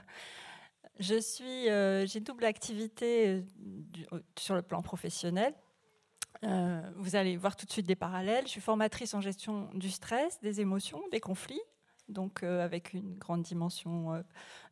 Je 1.00 1.18
suis, 1.18 1.68
j'ai 2.10 2.20
double 2.20 2.44
activité 2.44 3.46
sur 4.38 4.56
le 4.56 4.62
plan 4.62 4.82
professionnel. 4.82 5.54
Vous 6.42 7.16
allez 7.16 7.38
voir 7.38 7.56
tout 7.56 7.66
de 7.66 7.72
suite 7.72 7.88
des 7.88 7.96
parallèles. 7.96 8.44
Je 8.48 8.50
suis 8.50 8.60
formatrice 8.60 9.14
en 9.14 9.22
gestion 9.22 9.70
du 9.74 9.90
stress, 9.90 10.42
des 10.42 10.60
émotions, 10.60 11.02
des 11.14 11.22
conflits, 11.22 11.64
donc 12.10 12.44
avec 12.44 12.92
une 12.92 13.18
grande 13.18 13.44
dimension 13.44 14.22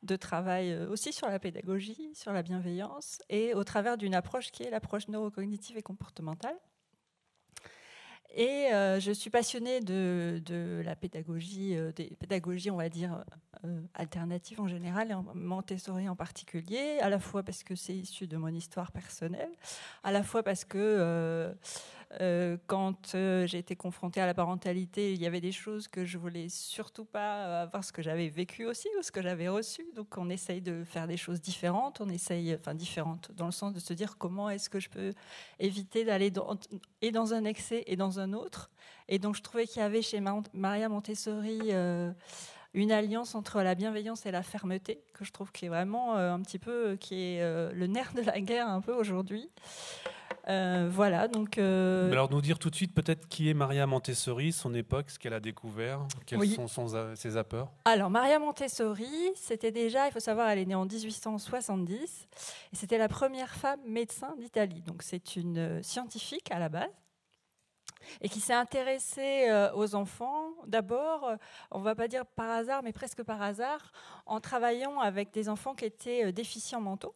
de 0.04 0.16
travail 0.18 0.76
aussi 0.88 1.14
sur 1.14 1.30
la 1.30 1.40
pédagogie, 1.40 2.10
sur 2.14 2.34
la 2.34 2.44
bienveillance, 2.44 3.20
et 3.30 3.54
au 3.54 3.64
travers 3.64 3.98
d'une 3.98 4.16
approche 4.16 4.52
qui 4.52 4.64
est 4.64 4.70
l'approche 4.70 5.08
neurocognitive 5.08 5.78
et 5.78 5.82
comportementale. 5.82 6.58
Et 8.34 8.72
euh, 8.72 9.00
je 9.00 9.12
suis 9.12 9.30
passionnée 9.30 9.82
de, 9.82 10.42
de 10.46 10.82
la 10.86 10.96
pédagogie, 10.96 11.76
euh, 11.76 11.92
des 11.92 12.16
pédagogies, 12.18 12.72
on 12.72 12.78
va 12.78 12.88
dire, 12.88 13.24
euh, 13.66 13.82
alternatives 13.94 14.62
en 14.62 14.68
général, 14.68 15.12
et 15.12 15.14
en 15.14 15.26
Montessori 15.36 16.08
en 16.08 16.16
particulier, 16.16 17.00
à 17.02 17.10
la 17.10 17.20
fois 17.20 17.44
parce 17.44 17.64
que 17.64 17.76
c'est 17.76 17.94
issu 17.94 18.28
de 18.28 18.38
mon 18.38 18.48
histoire 18.48 18.92
personnelle, 18.92 19.52
à 20.04 20.12
la 20.12 20.24
fois 20.24 20.44
parce 20.44 20.64
que 20.64 21.54
euh, 22.20 22.58
quand 22.68 23.16
euh, 23.16 23.48
été 23.48 23.76
confrontée 23.76 24.20
à 24.20 24.26
la 24.26 24.34
parentalité, 24.34 25.14
il 25.14 25.22
y 25.22 25.26
avait 25.26 25.40
des 25.40 25.52
choses 25.52 25.88
que 25.88 26.04
je 26.04 26.18
voulais 26.18 26.50
surtout 26.50 27.06
pas 27.06 27.46
euh, 27.46 27.64
avoir 27.64 27.84
ce 27.84 27.94
que 27.94 28.02
j'avais 28.02 28.28
vécu 28.28 28.66
aussi 28.66 28.90
ou 29.00 29.04
ce 29.04 29.12
que 29.12 29.22
j'avais 29.22 29.48
reçu. 29.48 29.86
Donc 29.96 30.18
on 30.18 30.30
essaye 30.30 30.62
de 30.62 30.84
faire 30.84 31.08
des 31.08 31.18
choses 31.18 31.40
différentes, 31.40 32.02
on 32.02 32.10
essaye, 32.10 32.54
enfin 32.54 32.74
différentes, 32.74 33.32
dans 33.34 33.46
le 33.46 33.52
sens 33.52 33.74
de 33.74 33.80
se 33.80 33.94
dire 33.94 34.18
comment 34.18 34.50
est-ce 34.50 34.70
que 34.70 34.80
je 34.80 34.90
peux 34.90 35.14
éviter 35.60 36.04
d'aller 36.04 36.32
dans, 36.32 36.58
et 37.02 37.12
dans 37.12 37.34
un 37.34 37.46
excès 37.46 37.84
et 37.88 37.96
dans 37.96 38.20
un 38.20 38.34
autre. 38.34 38.72
Et 39.08 39.20
donc 39.20 39.36
je 39.36 39.42
trouvais 39.42 39.66
qu'il 39.66 39.82
y 39.82 39.86
avait 39.86 40.02
chez 40.02 40.20
Mar- 40.20 40.44
Maria 40.54 40.90
Montessori 40.90 41.60
euh, 41.70 42.12
une 42.74 42.92
alliance 42.92 43.36
entre 43.36 43.62
la 43.62 43.76
bienveillance 43.76 44.26
et 44.26 44.32
la 44.32 44.44
fermeté, 44.44 45.04
que 45.14 45.26
je 45.26 45.32
trouve 45.32 45.52
qui 45.52 45.66
est 45.66 45.70
vraiment 45.70 46.16
un 46.16 46.42
petit 46.42 46.60
peu, 46.60 46.96
qui 46.96 47.16
est 47.16 47.74
le 47.74 47.88
nerf 47.88 48.14
de 48.14 48.22
la 48.22 48.40
guerre 48.40 48.70
un 48.70 48.80
peu 48.80 48.94
aujourd'hui. 48.94 49.50
Euh, 50.52 50.90
voilà, 50.92 51.28
donc. 51.30 51.58
euh, 51.58 52.12
Alors, 52.12 52.30
nous 52.30 52.42
dire 52.42 52.60
tout 52.60 52.70
de 52.70 52.76
suite 52.76 52.94
peut-être 52.94 53.28
qui 53.30 53.50
est 53.50 53.54
Maria 53.54 53.88
Montessori, 53.88 54.52
son 54.52 54.74
époque, 54.74 55.10
ce 55.10 55.18
qu'elle 55.18 55.34
a 55.34 55.40
découvert, 55.40 56.02
quels 56.26 56.40
Oui. 56.40 56.54
sont 56.54 56.68
son- 56.68 57.16
ses 57.16 57.38
apports? 57.38 57.72
Alors, 57.86 58.10
Maria 58.10 58.38
Montessori, 58.38 59.32
c'était 59.36 59.72
déjà, 59.72 60.08
il 60.08 60.12
faut 60.12 60.20
savoir, 60.20 60.50
elle 60.50 60.60
est 60.60 60.66
née 60.66 60.76
en 60.76 60.86
1870 60.86 62.28
et 62.74 62.76
c'était 62.76 62.98
la 62.98 63.08
première 63.08 63.54
femme 63.54 63.80
médecin 63.86 64.36
d'Italie. 64.38 64.82
Donc, 64.82 65.04
c'est 65.04 65.36
une 65.38 65.58
euh, 65.58 65.82
scientifique 65.84 66.52
à 66.52 66.60
la 66.60 66.68
base 66.70 66.90
et 68.20 68.30
qui 68.30 68.40
s'est 68.42 68.54
intéressée 68.54 69.48
euh, 69.50 69.72
aux 69.76 69.96
enfants. 69.96 70.50
D'abord, 70.68 71.24
euh, 71.30 71.36
on 71.70 71.80
ne 71.80 71.84
va 71.84 71.96
pas 71.96 72.08
dire 72.10 72.26
par 72.26 72.50
hasard, 72.50 72.82
mais 72.84 72.92
presque 72.92 73.24
par 73.24 73.42
hasard, 73.42 73.94
en 74.26 74.42
travaillant 74.42 75.00
avec 75.00 75.32
des 75.32 75.48
enfants 75.48 75.76
qui 75.76 75.86
étaient 75.86 76.26
euh, 76.26 76.32
déficients 76.34 76.82
mentaux. 76.82 77.16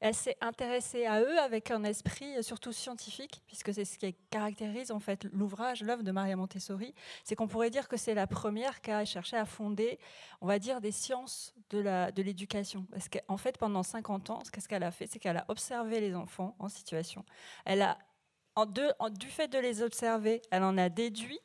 Elle 0.00 0.14
s'est 0.14 0.36
intéressée 0.40 1.06
à 1.06 1.20
eux 1.20 1.38
avec 1.40 1.70
un 1.70 1.82
esprit 1.84 2.36
euh, 2.36 2.42
surtout 2.42 2.72
scientifique, 2.72 3.42
puisque 3.46 3.74
c'est 3.74 3.84
ce 3.84 3.98
qui 3.98 4.14
caractérise 4.30 4.90
en 4.92 5.00
fait 5.00 5.24
l'ouvrage, 5.32 5.82
l'œuvre 5.82 6.02
de 6.02 6.12
Maria 6.12 6.36
Montessori. 6.36 6.94
C'est 7.24 7.34
qu'on 7.34 7.48
pourrait 7.48 7.70
dire 7.70 7.88
que 7.88 7.96
c'est 7.96 8.14
la 8.14 8.26
première 8.26 8.80
qui 8.80 8.90
a 8.90 9.04
cherché 9.04 9.36
à 9.36 9.44
fonder, 9.44 9.98
on 10.40 10.46
va 10.46 10.58
dire, 10.58 10.80
des 10.80 10.92
sciences 10.92 11.54
de 11.70 12.22
l'éducation. 12.22 12.86
Parce 12.90 13.08
qu'en 13.08 13.36
fait, 13.36 13.58
pendant 13.58 13.82
50 13.82 14.30
ans, 14.30 14.42
ce 14.44 14.66
qu'elle 14.68 14.84
a 14.84 14.90
fait, 14.90 15.06
c'est 15.06 15.18
qu'elle 15.18 15.36
a 15.36 15.44
observé 15.48 16.00
les 16.00 16.14
enfants 16.14 16.54
en 16.58 16.68
situation. 16.68 17.24
Elle 17.64 17.82
a, 17.82 17.98
en- 18.54 18.66
du 18.66 19.28
fait 19.28 19.48
de 19.48 19.58
les 19.58 19.82
observer, 19.82 20.42
elle 20.50 20.62
en 20.62 20.78
a 20.78 20.88
déduit 20.88 21.40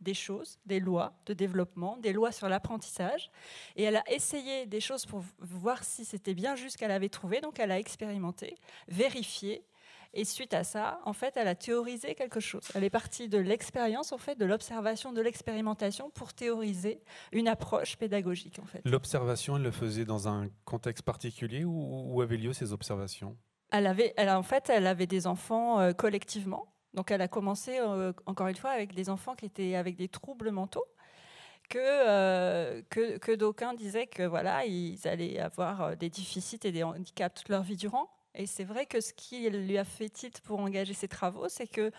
des 0.00 0.14
choses, 0.14 0.58
des 0.66 0.80
lois 0.80 1.14
de 1.26 1.34
développement, 1.34 1.96
des 1.96 2.12
lois 2.12 2.32
sur 2.32 2.48
l'apprentissage. 2.48 3.30
Et 3.76 3.82
elle 3.82 3.96
a 3.96 4.04
essayé 4.10 4.66
des 4.66 4.80
choses 4.80 5.06
pour 5.06 5.22
voir 5.38 5.84
si 5.84 6.04
c'était 6.04 6.34
bien 6.34 6.56
juste 6.56 6.76
qu'elle 6.76 6.90
avait 6.90 7.08
trouvé. 7.08 7.40
Donc 7.40 7.58
elle 7.58 7.70
a 7.70 7.78
expérimenté, 7.78 8.56
vérifié. 8.88 9.64
Et 10.12 10.24
suite 10.24 10.54
à 10.54 10.64
ça, 10.64 11.00
en 11.04 11.12
fait, 11.12 11.36
elle 11.36 11.46
a 11.46 11.54
théorisé 11.54 12.16
quelque 12.16 12.40
chose. 12.40 12.64
Elle 12.74 12.82
est 12.82 12.90
partie 12.90 13.28
de 13.28 13.38
l'expérience, 13.38 14.10
en 14.10 14.18
fait, 14.18 14.36
de 14.36 14.44
l'observation, 14.44 15.12
de 15.12 15.20
l'expérimentation 15.20 16.10
pour 16.10 16.32
théoriser 16.32 17.00
une 17.30 17.46
approche 17.46 17.96
pédagogique, 17.96 18.58
en 18.60 18.64
fait. 18.64 18.80
L'observation, 18.84 19.56
elle 19.56 19.62
le 19.62 19.70
faisait 19.70 20.04
dans 20.04 20.26
un 20.26 20.48
contexte 20.64 21.04
particulier 21.04 21.64
où, 21.64 22.12
où 22.12 22.20
avaient 22.22 22.38
lieu 22.38 22.52
ces 22.52 22.72
observations? 22.72 23.36
Elle 23.70 23.86
avait, 23.86 24.12
elle, 24.16 24.30
en 24.30 24.42
fait, 24.42 24.68
elle 24.68 24.88
avait 24.88 25.06
des 25.06 25.28
enfants 25.28 25.78
euh, 25.78 25.92
collectivement. 25.92 26.66
Donc, 26.94 27.10
elle 27.10 27.22
a 27.22 27.28
commencé, 27.28 27.78
euh, 27.78 28.12
encore 28.26 28.48
une 28.48 28.56
fois, 28.56 28.70
avec 28.70 28.94
des 28.94 29.10
enfants 29.10 29.34
qui 29.34 29.46
étaient 29.46 29.76
avec 29.76 29.96
des 29.96 30.08
troubles 30.08 30.50
mentaux. 30.50 30.84
Que, 31.68 31.78
euh, 31.78 32.82
que, 32.90 33.34
d'aucuns 33.36 33.74
disaient 33.74 34.08
que 34.08 34.24
voilà, 34.24 34.64
ils 34.66 35.06
allaient 35.06 35.38
avoir 35.38 35.82
euh, 35.82 35.94
des 35.94 36.10
déficits 36.10 36.58
et 36.64 36.72
des 36.72 36.82
handicaps 36.82 37.42
toute 37.42 37.48
leur 37.48 37.62
vie 37.62 37.76
durant. 37.76 38.10
Et 38.34 38.46
c'est 38.46 38.64
vrai 38.64 38.86
que 38.86 39.00
ce 39.00 39.12
qui 39.12 39.48
lui 39.50 39.78
a 39.78 39.84
fait 39.84 40.08
titre 40.08 40.40
pour 40.42 40.60
engager 40.60 40.94
ses 40.94 41.08
travaux, 41.08 41.48
c'est 41.48 41.66
que 41.66 41.90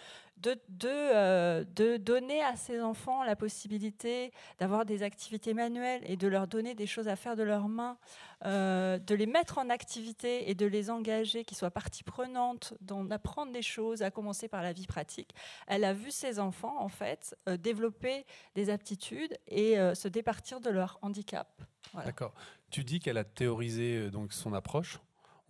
euh, 0.86 1.64
de 1.76 1.98
donner 1.98 2.42
à 2.42 2.56
ces 2.56 2.82
enfants 2.82 3.24
la 3.24 3.36
possibilité 3.36 4.32
d'avoir 4.60 4.86
des 4.86 5.04
activités 5.04 5.54
manuelles 5.54 6.02
et 6.06 6.18
de 6.18 6.28
leur 6.28 6.48
donner 6.48 6.74
des 6.74 6.88
choses 6.88 7.08
à 7.08 7.16
faire 7.16 7.36
de 7.36 7.44
leurs 7.44 7.68
mains, 7.68 7.98
euh, 8.46 8.98
de 8.98 9.14
les 9.14 9.26
mettre 9.26 9.58
en 9.58 9.70
activité 9.70 10.50
et 10.50 10.56
de 10.56 10.66
les 10.66 10.90
engager, 10.90 11.44
qu'ils 11.44 11.58
soient 11.58 11.72
partie 11.72 12.04
prenante, 12.04 12.74
d'en 12.82 13.06
des 13.52 13.62
choses, 13.62 14.02
à 14.02 14.12
commencer 14.12 14.48
par 14.48 14.62
la 14.62 14.74
vie 14.74 14.88
pratique. 14.88 15.34
Elle 15.68 15.84
a 15.84 15.94
vu 15.94 16.12
ces 16.12 16.40
enfants, 16.40 16.76
en 16.80 16.90
fait, 16.90 17.36
euh, 17.48 17.58
développer 17.58 18.26
des 18.56 18.70
aptitudes 18.70 19.38
et 19.48 19.76
se 19.94 20.08
départir 20.08 20.60
de 20.60 20.70
leur 20.70 20.98
handicap. 21.02 21.62
D'accord. 21.94 22.34
Tu 22.70 22.84
dis 22.84 23.00
qu'elle 23.00 23.18
a 23.18 23.24
théorisé 23.24 24.10
donc 24.10 24.34
son 24.34 24.54
approche. 24.54 25.00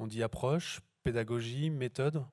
On 0.01 0.07
dit 0.07 0.23
approche, 0.23 0.81
pédagogie, 1.03 1.69
méthode. 1.69 2.25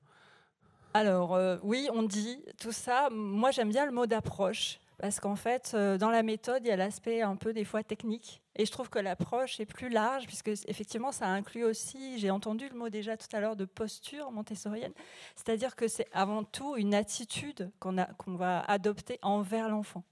Alors, 0.95 1.35
euh, 1.35 1.57
oui, 1.61 1.87
on 1.93 2.01
dit 2.01 2.43
tout 2.59 2.71
ça. 2.71 3.09
Moi, 3.11 3.51
j'aime 3.51 3.69
bien 3.69 3.85
le 3.85 3.91
mot 3.91 4.07
d'approche. 4.07 4.79
Parce 4.97 5.19
qu'en 5.19 5.35
fait, 5.35 5.73
euh, 5.75 5.99
dans 5.99 6.09
la 6.09 6.23
méthode, 6.23 6.63
il 6.65 6.69
y 6.69 6.71
a 6.71 6.75
l'aspect 6.75 7.21
un 7.21 7.35
peu 7.35 7.53
des 7.53 7.65
fois 7.65 7.83
technique. 7.83 8.41
Et 8.55 8.65
je 8.65 8.71
trouve 8.71 8.89
que 8.89 8.97
l'approche 8.97 9.59
est 9.59 9.67
plus 9.67 9.89
large, 9.89 10.25
puisque 10.25 10.47
effectivement, 10.67 11.11
ça 11.11 11.27
inclut 11.27 11.63
aussi, 11.63 12.17
j'ai 12.17 12.31
entendu 12.31 12.67
le 12.69 12.75
mot 12.75 12.89
déjà 12.89 13.15
tout 13.17 13.33
à 13.33 13.39
l'heure 13.39 13.55
de 13.55 13.65
posture 13.65 14.31
montessorienne. 14.31 14.91
C'est-à-dire 15.35 15.75
que 15.75 15.87
c'est 15.87 16.07
avant 16.11 16.43
tout 16.43 16.75
une 16.75 16.95
attitude 16.95 17.69
qu'on 17.77 18.35
va 18.35 18.61
adopter 18.61 19.19
envers 19.21 19.69
l'enfant. 19.69 20.03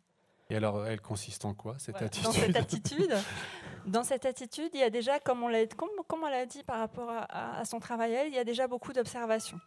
Et 0.50 0.56
alors, 0.56 0.86
elle 0.86 1.02
consiste 1.02 1.44
en 1.44 1.54
quoi, 1.54 1.76
cette 1.80 2.02
attitude 2.02 2.24
Dans 2.24 2.32
cette 2.32 2.56
attitude, 2.56 3.14
dans 3.88 4.04
cette 4.04 4.26
attitude, 4.26 4.70
il 4.74 4.82
y 4.82 4.84
a 4.84 4.90
déjà, 4.90 5.20
comme 5.20 5.44
on 5.44 5.48
l'a, 5.48 6.46
dit 6.46 6.64
par 6.64 6.80
rapport 6.80 7.10
à, 7.10 7.64
son 7.66 7.80
travail, 7.80 8.18
il 8.28 8.34
y 8.34 8.38
a 8.38 8.44
déjà 8.44 8.68
beaucoup 8.68 8.94
d'observation. 8.94 9.60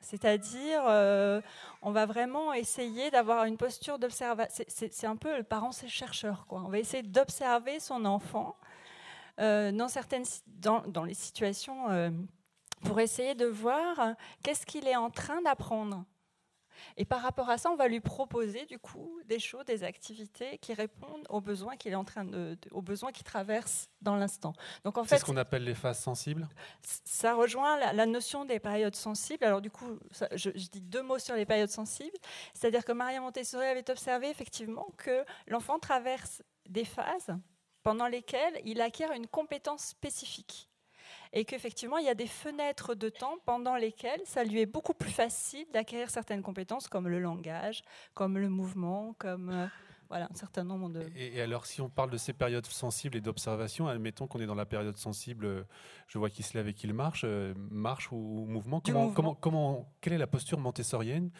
C'est-à-dire, 0.00 0.82
euh, 0.86 1.40
on 1.82 1.90
va 1.90 2.06
vraiment 2.06 2.52
essayer 2.52 3.10
d'avoir 3.10 3.44
une 3.44 3.56
posture 3.56 3.98
d'observation. 3.98 4.64
C'est, 4.68 5.06
un 5.06 5.16
peu 5.16 5.36
le 5.36 5.42
parent, 5.42 5.72
c'est 5.72 5.88
chercheur. 5.88 6.46
On 6.48 6.68
va 6.68 6.78
essayer 6.78 7.02
d'observer 7.02 7.78
son 7.78 8.04
enfant 8.04 8.56
euh, 9.40 9.72
dans, 9.72 9.88
certaines, 9.88 10.24
dans, 10.46 11.04
les 11.04 11.14
situations 11.14 11.90
euh, 11.90 12.10
pour 12.82 13.00
essayer 13.00 13.34
de 13.34 13.46
voir 13.46 14.14
qu'est-ce 14.42 14.64
qu'il 14.64 14.86
est 14.86 14.96
en 14.96 15.10
train 15.10 15.42
d'apprendre. 15.42 16.04
Et 16.96 17.04
par 17.04 17.20
rapport 17.20 17.48
à 17.50 17.58
ça, 17.58 17.70
on 17.70 17.76
va 17.76 17.88
lui 17.88 18.00
proposer 18.00 18.66
du 18.66 18.78
coup 18.78 19.20
des 19.26 19.38
choses, 19.38 19.64
des 19.64 19.82
activités 19.84 20.58
qui 20.58 20.74
répondent 20.74 21.26
aux 21.30 21.40
besoins 21.40 21.76
qu'il 21.76 21.92
est 21.92 21.96
en 21.96 22.04
train 22.04 22.24
de, 22.24 22.56
aux 22.70 22.82
besoins 22.82 23.12
qu'il 23.12 23.24
traverse 23.24 23.88
dans 24.00 24.16
l'instant. 24.16 24.52
Donc 24.84 24.98
en 24.98 25.02
C'est 25.04 25.10
fait, 25.10 25.18
ce 25.18 25.24
qu'on 25.24 25.36
appelle 25.36 25.64
les 25.64 25.74
phases 25.74 26.00
sensibles 26.00 26.48
ça 26.82 27.34
rejoint 27.34 27.78
la, 27.78 27.92
la 27.92 28.06
notion 28.06 28.44
des 28.44 28.60
périodes 28.60 28.96
sensibles. 28.96 29.44
Alors 29.44 29.60
du 29.60 29.70
coup, 29.70 29.98
ça- 30.10 30.28
je, 30.32 30.50
je 30.54 30.68
dis 30.68 30.80
deux 30.80 31.02
mots 31.02 31.18
sur 31.18 31.34
les 31.34 31.46
périodes 31.46 31.70
sensibles. 31.70 32.16
C'est-à-dire 32.54 32.84
que 32.84 32.92
Maria 32.92 33.20
Montessori 33.20 33.66
avait 33.66 33.90
observé 33.90 34.28
effectivement 34.30 34.86
que 34.96 35.24
l'enfant 35.46 35.78
traverse 35.78 36.42
des 36.68 36.84
phases 36.84 37.36
pendant 37.82 38.08
lesquelles 38.08 38.60
il 38.64 38.80
acquiert 38.80 39.12
une 39.12 39.26
compétence 39.28 39.84
spécifique. 39.84 40.68
Et 41.32 41.44
qu'effectivement, 41.44 41.98
il 41.98 42.06
y 42.06 42.10
a 42.10 42.14
des 42.14 42.26
fenêtres 42.26 42.94
de 42.94 43.08
temps 43.08 43.36
pendant 43.44 43.76
lesquelles 43.76 44.22
ça 44.24 44.44
lui 44.44 44.60
est 44.60 44.66
beaucoup 44.66 44.94
plus 44.94 45.10
facile 45.10 45.66
d'acquérir 45.72 46.10
certaines 46.10 46.42
compétences 46.42 46.88
comme 46.88 47.08
le 47.08 47.18
langage, 47.20 47.82
comme 48.14 48.38
le 48.38 48.48
mouvement, 48.48 49.14
comme... 49.18 49.50
euh, 49.50 49.66
voilà, 50.08 50.28
un 50.30 50.34
certain 50.36 50.62
nombre 50.62 50.88
de. 50.90 51.00
Et, 51.16 51.36
et 51.36 51.42
alors, 51.42 51.66
si 51.66 51.80
on 51.80 51.88
parle 51.88 52.10
de 52.10 52.16
ces 52.16 52.32
périodes 52.32 52.64
sensibles 52.66 53.16
et 53.16 53.20
d'observation, 53.20 53.88
admettons 53.88 54.28
qu'on 54.28 54.40
est 54.40 54.46
dans 54.46 54.54
la 54.54 54.64
période 54.64 54.96
sensible, 54.96 55.46
euh, 55.46 55.64
je 56.06 56.18
vois 56.18 56.30
qu'il 56.30 56.44
se 56.44 56.56
lève 56.56 56.68
et 56.68 56.74
qu'il 56.74 56.94
marche, 56.94 57.22
euh, 57.24 57.54
marche 57.72 58.12
ou, 58.12 58.16
ou 58.16 58.46
mouvement. 58.46 58.80
Comment, 58.80 59.06
mouvement. 59.06 59.14
comment, 59.14 59.34
comment, 59.34 59.92
quelle 60.00 60.12
est 60.12 60.18
la 60.18 60.28
posture 60.28 60.60
montessorienne 60.60 61.30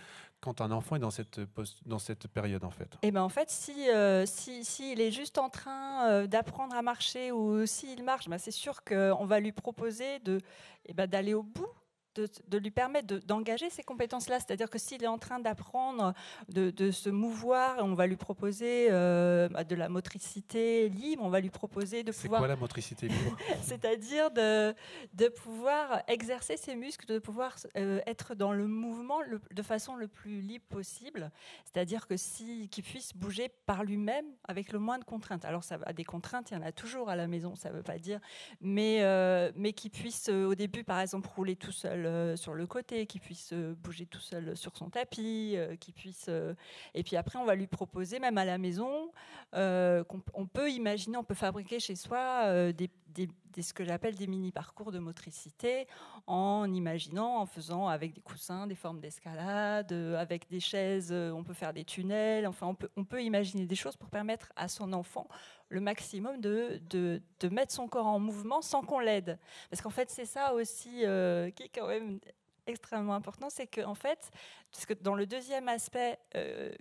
quand 0.40 0.60
un 0.60 0.70
enfant 0.70 0.96
est 0.96 1.00
dans 1.00 1.10
cette, 1.10 1.40
dans 1.86 1.98
cette 1.98 2.28
période 2.28 2.64
en 2.64 2.70
fait 2.70 2.96
Et 3.02 3.10
ben 3.10 3.22
en 3.22 3.28
fait, 3.28 3.50
si 3.50 3.88
euh, 3.90 4.26
si 4.26 4.64
s'il 4.64 5.00
est 5.00 5.10
juste 5.10 5.38
en 5.38 5.48
train 5.48 6.08
euh, 6.08 6.26
d'apprendre 6.26 6.74
à 6.74 6.82
marcher 6.82 7.32
ou 7.32 7.66
s'il 7.66 8.04
marche, 8.04 8.28
ben 8.28 8.38
c'est 8.38 8.50
sûr 8.50 8.84
qu'on 8.84 9.24
va 9.24 9.40
lui 9.40 9.52
proposer 9.52 10.18
de 10.20 10.40
eh 10.86 10.94
ben, 10.94 11.06
d'aller 11.06 11.34
au 11.34 11.42
bout. 11.42 11.68
De, 12.16 12.28
de 12.48 12.58
lui 12.58 12.70
permettre 12.70 13.06
de- 13.08 13.18
d'engager 13.18 13.68
ces 13.68 13.82
compétences-là. 13.82 14.38
C'est-à-dire 14.40 14.70
que 14.70 14.78
s'il 14.78 15.04
est 15.04 15.06
en 15.06 15.18
train 15.18 15.38
d'apprendre, 15.38 16.14
de, 16.48 16.70
de 16.70 16.90
se 16.90 17.10
mouvoir, 17.10 17.76
on 17.80 17.92
va 17.94 18.06
lui 18.06 18.16
proposer 18.16 18.88
euh, 18.90 19.48
bah, 19.50 19.64
de 19.64 19.74
la 19.74 19.88
motricité 19.90 20.88
libre, 20.88 21.22
on 21.24 21.28
va 21.28 21.40
lui 21.40 21.50
proposer 21.50 22.02
de 22.02 22.12
C'est 22.12 22.22
pouvoir 22.22 22.40
quoi 22.40 22.48
la 22.48 22.56
motricité 22.56 23.08
libre? 23.08 23.36
C'est-à-dire 23.62 24.30
de, 24.30 24.74
de 25.14 25.28
pouvoir 25.28 26.02
exercer 26.08 26.56
ses 26.56 26.74
muscles, 26.74 27.06
de 27.06 27.18
pouvoir 27.18 27.54
euh, 27.76 28.00
être 28.06 28.34
dans 28.34 28.52
le 28.52 28.66
mouvement 28.66 29.20
le- 29.20 29.40
de 29.54 29.62
façon 29.62 29.94
le 29.96 30.08
plus 30.08 30.40
libre 30.40 30.64
possible. 30.70 31.30
C'est-à-dire 31.64 32.06
que 32.06 32.16
si 32.16 32.68
qu'il 32.70 32.84
puisse 32.84 33.14
bouger 33.14 33.50
par 33.66 33.84
lui-même 33.84 34.24
avec 34.48 34.72
le 34.72 34.78
moins 34.78 34.98
de 34.98 35.04
contraintes. 35.04 35.44
Alors 35.44 35.64
ça 35.64 35.76
va 35.76 35.92
des 35.92 36.04
contraintes, 36.04 36.50
il 36.50 36.54
y 36.54 36.56
en 36.56 36.62
a 36.62 36.72
toujours 36.72 37.10
à 37.10 37.16
la 37.16 37.26
maison, 37.26 37.54
ça 37.56 37.68
ne 37.70 37.74
veut 37.74 37.82
pas 37.82 37.98
dire, 37.98 38.20
mais 38.60 38.98
euh, 39.02 39.52
mais 39.54 39.72
qu'il 39.74 39.90
puisse 39.90 40.28
au 40.30 40.54
début 40.54 40.84
par 40.84 41.00
exemple 41.00 41.28
rouler 41.36 41.56
tout 41.56 41.72
seul 41.72 42.05
sur 42.36 42.54
le 42.54 42.66
côté, 42.66 43.06
qu'il 43.06 43.20
puisse 43.20 43.52
euh, 43.52 43.74
bouger 43.82 44.06
tout 44.06 44.20
seul 44.20 44.56
sur 44.56 44.76
son 44.76 44.90
tapis, 44.90 45.54
euh, 45.56 45.76
qu'il 45.76 45.94
puisse 45.94 46.26
euh, 46.28 46.54
et 46.94 47.02
puis 47.02 47.16
après 47.16 47.38
on 47.38 47.44
va 47.44 47.54
lui 47.54 47.66
proposer 47.66 48.18
même 48.18 48.38
à 48.38 48.44
la 48.44 48.58
maison 48.58 49.10
qu'on 49.52 50.22
on 50.34 50.46
peut 50.46 50.70
imaginer, 50.70 51.16
on 51.16 51.24
peut 51.24 51.34
fabriquer 51.34 51.80
chez 51.80 51.96
soi 51.96 52.72
des, 52.72 52.90
des- 53.16 53.62
ce 53.62 53.72
que 53.72 53.84
j'appelle 53.84 54.14
des 54.16 54.26
mini 54.26 54.52
parcours 54.52 54.92
de 54.92 54.98
motricité 54.98 55.86
en 56.26 56.70
imaginant, 56.72 57.38
en 57.38 57.46
faisant 57.46 57.88
avec 57.88 58.12
des 58.12 58.20
coussins, 58.20 58.66
des 58.66 58.74
formes 58.74 59.00
d'escalade, 59.00 59.90
euh, 59.92 60.16
avec 60.18 60.48
des 60.50 60.60
chaises, 60.60 61.10
euh, 61.10 61.30
on 61.30 61.42
peut 61.42 61.54
faire 61.54 61.72
des 61.72 61.84
tunnels, 61.84 62.46
enfin 62.46 62.66
on 62.66 62.74
peut, 62.74 62.90
on 62.96 63.04
peut 63.04 63.22
imaginer 63.22 63.64
des 63.64 63.74
choses 63.76 63.96
pour 63.96 64.10
permettre 64.10 64.52
à 64.56 64.68
son 64.68 64.92
enfant 64.92 65.26
le 65.68 65.80
maximum 65.80 66.40
de, 66.40 66.80
de, 66.90 67.22
de 67.40 67.48
mettre 67.48 67.72
son 67.72 67.88
corps 67.88 68.06
en 68.06 68.18
mouvement 68.20 68.60
sans 68.60 68.82
qu'on 68.82 69.00
l'aide. 69.00 69.38
Parce 69.70 69.80
qu'en 69.82 69.90
fait 69.90 70.10
c'est 70.10 70.26
ça 70.26 70.52
aussi 70.54 71.04
euh, 71.06 71.50
qui 71.50 71.64
est 71.64 71.70
quand 71.70 71.88
même 71.88 72.20
extrêmement 72.66 73.14
important, 73.14 73.48
c'est 73.48 73.66
que 73.66 73.80
en 73.80 73.94
fait, 73.94 74.30
parce 74.70 74.86
que 74.86 74.94
dans 74.94 75.14
le 75.14 75.24
deuxième 75.26 75.68
aspect, 75.68 76.18
euh, 76.34 76.72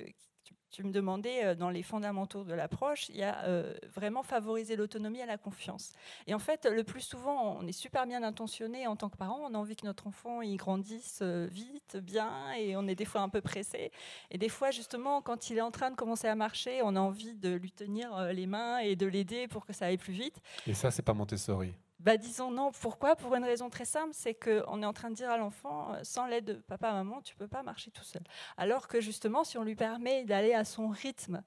tu, 0.75 0.84
me 0.84 0.91
demandais 0.91 1.46
euh, 1.46 1.55
dans 1.55 1.70
les 1.70 1.84
fondamentaux 1.84 2.44
de 2.44 2.53
l'approche, 2.53 3.10
il 3.10 3.17
y 3.17 3.24
a 3.24 3.44
euh, 3.46 3.74
vraiment 3.94 4.24
favoriser 4.24 4.75
l'autonomie 4.75 5.20
et 5.20 5.25
la 5.25 5.38
confiance. 5.38 5.94
Et 6.27 6.34
en 6.34 6.39
fait, 6.39 6.65
le 6.65 6.84
plus 6.84 7.01
souvent, 7.01 7.58
on 7.60 7.67
est 7.67 7.72
super 7.72 8.05
bien 8.05 8.24
intentionné 8.24 8.88
en 8.88 8.96
tant 8.96 9.10
que 9.10 9.17
parent, 9.17 9.39
on 9.50 9.53
a 9.53 9.58
envie 9.58 9.75
que 9.75 9.86
notre 9.86 10.08
enfant 10.08 10.41
il 10.41 10.58
grandisse 10.58 11.20
euh, 11.22 11.48
vite, 11.50 11.98
bien, 11.98 12.53
et 12.53 12.75
on 12.75 12.88
est 12.88 12.96
des 12.96 13.05
fois 13.05 13.22
un 13.22 13.29
peu 13.29 13.41
pressé. 13.41 13.91
Et 14.32 14.38
des 14.38 14.50
fois, 14.50 14.72
justement, 14.72 15.22
quand 15.22 15.50
il 15.50 15.58
est 15.58 15.62
en 15.62 15.72
train 15.72 15.91
de 15.91 15.96
commencer 15.96 16.27
à 16.27 16.36
marcher, 16.36 16.82
on 16.84 16.96
a 16.96 17.00
envie 17.00 17.36
de 17.36 17.53
lui 17.53 17.72
tenir 17.72 18.34
les 18.34 18.48
mains 18.48 18.79
et 18.79 18.96
de 18.96 19.05
l'aider 19.05 19.48
pour 19.48 19.65
que 19.65 19.74
ça 19.74 19.86
aille 19.86 19.98
plus 19.98 20.13
vite. 20.13 20.41
Et 20.67 20.74
ça, 20.74 20.91
c'est 20.91 21.01
pas 21.01 21.13
Montessori. 21.13 21.74
Bah, 22.06 22.18
disons 22.18 22.52
non. 22.52 22.72
Pourquoi? 22.72 23.16
Pour 23.16 23.34
une 23.36 23.44
raison 23.44 23.72
très 23.72 23.84
simple, 23.84 24.12
c'est 24.14 24.36
qu'on 24.36 24.84
est 24.84 24.86
en 24.86 24.94
train 24.94 25.10
de 25.10 25.16
dire 25.16 25.32
à 25.32 25.38
l'enfant, 25.38 25.92
euh, 25.92 26.00
sans 26.04 26.28
l'aide 26.28 26.46
de 26.46 26.54
papa, 26.54 26.92
maman, 26.92 27.20
tu 27.22 27.36
peux 27.36 27.48
pas 27.48 27.64
marcher 27.64 27.90
tout 27.90 28.04
seul. 28.04 28.22
Alors 28.58 28.88
que 28.88 29.02
justement, 29.02 29.44
si 29.44 29.58
on 29.58 29.64
lui 29.64 29.76
permet 29.76 30.24
d'aller 30.24 30.54
à 30.54 30.66
son 30.66 30.90
rythme 30.90 31.42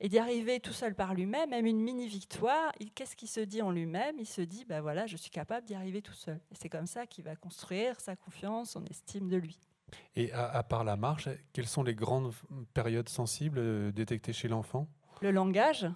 et 0.00 0.10
d'y 0.10 0.18
arriver 0.18 0.60
tout 0.60 0.74
seul 0.74 0.94
par 0.94 1.14
lui-même, 1.14 1.48
même 1.48 1.64
une 1.64 1.80
mini 1.80 2.06
victoire, 2.06 2.72
qu'est-ce 2.94 3.16
qu'il 3.16 3.28
se 3.28 3.40
dit 3.40 3.62
en 3.62 3.70
lui-même? 3.70 4.16
Il 4.18 4.26
se 4.26 4.42
dit, 4.42 4.66
bah 4.66 4.82
voilà, 4.82 5.06
je 5.06 5.16
suis 5.16 5.30
capable 5.30 5.66
d'y 5.66 5.74
arriver 5.74 6.02
tout 6.02 6.12
seul. 6.12 6.38
Et 6.50 6.56
c'est 6.60 6.68
comme 6.68 6.86
ça 6.86 7.06
qu'il 7.06 7.24
va 7.24 7.34
construire 7.34 7.98
sa 7.98 8.14
confiance, 8.14 8.72
son 8.72 8.84
estime 8.84 9.30
de 9.30 9.38
lui. 9.38 9.58
Et 10.14 10.30
à, 10.32 10.46
à 10.50 10.62
part 10.62 10.84
la 10.84 10.96
marche, 10.96 11.30
quelles 11.54 11.66
sont 11.66 11.82
les 11.82 11.94
grandes 11.94 12.34
périodes 12.74 13.08
sensibles 13.08 13.58
euh, 13.58 13.92
détectées 13.92 14.34
chez 14.34 14.48
l'enfant? 14.48 14.88
Le 15.22 15.30
langage. 15.30 15.86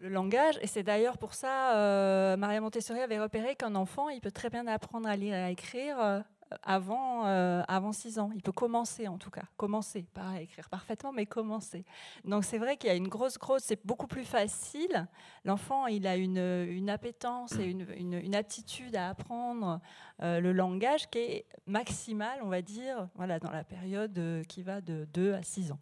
Le 0.00 0.08
langage, 0.08 0.58
et 0.62 0.66
c'est 0.66 0.82
d'ailleurs 0.82 1.18
pour 1.18 1.34
ça, 1.34 1.76
euh, 1.76 2.36
Maria 2.38 2.62
Montessori 2.62 3.00
avait 3.00 3.20
repéré 3.20 3.54
qu'un 3.54 3.74
enfant, 3.74 4.08
il 4.08 4.22
peut 4.22 4.30
très 4.30 4.48
bien 4.48 4.66
apprendre 4.66 5.06
à 5.06 5.14
lire 5.14 5.34
et 5.34 5.42
à 5.42 5.50
écrire 5.50 6.00
euh, 6.00 6.20
avant, 6.62 7.26
euh, 7.26 7.62
avant 7.68 7.92
6 7.92 8.18
ans. 8.18 8.30
Il 8.34 8.40
peut 8.40 8.50
commencer 8.50 9.08
en 9.08 9.18
tout 9.18 9.28
cas, 9.28 9.42
commencer, 9.58 10.06
pas 10.14 10.30
à 10.30 10.40
écrire 10.40 10.70
parfaitement, 10.70 11.12
mais 11.12 11.26
commencer. 11.26 11.84
Donc 12.24 12.44
c'est 12.44 12.56
vrai 12.56 12.78
qu'il 12.78 12.88
y 12.88 12.92
a 12.92 12.96
une 12.96 13.08
grosse, 13.08 13.36
grosse, 13.36 13.62
c'est 13.62 13.84
beaucoup 13.84 14.06
plus 14.06 14.24
facile. 14.24 15.06
L'enfant, 15.44 15.86
il 15.86 16.06
a 16.06 16.16
une, 16.16 16.38
une 16.38 16.88
appétence 16.88 17.58
et 17.58 17.64
une, 17.64 17.86
une, 17.94 18.14
une 18.14 18.34
aptitude 18.34 18.96
à 18.96 19.10
apprendre 19.10 19.80
euh, 20.22 20.40
le 20.40 20.52
langage 20.52 21.10
qui 21.10 21.18
est 21.18 21.46
maximale, 21.66 22.40
on 22.42 22.48
va 22.48 22.62
dire, 22.62 23.10
voilà, 23.16 23.38
dans 23.38 23.50
la 23.50 23.64
période 23.64 24.18
qui 24.48 24.62
va 24.62 24.80
de 24.80 25.06
2 25.12 25.34
à 25.34 25.42
6 25.42 25.72
ans. 25.72 25.80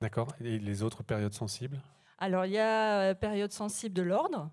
D'accord 0.00 0.34
Et 0.40 0.58
les 0.58 0.82
autres 0.82 1.04
périodes 1.04 1.32
sensibles? 1.32 1.80
Alors, 2.22 2.46
il 2.46 2.52
y 2.52 2.58
a 2.58 3.00
euh, 3.00 3.14
période 3.14 3.50
sensible 3.50 3.96
de 3.96 4.02
l'ordre. 4.02 4.48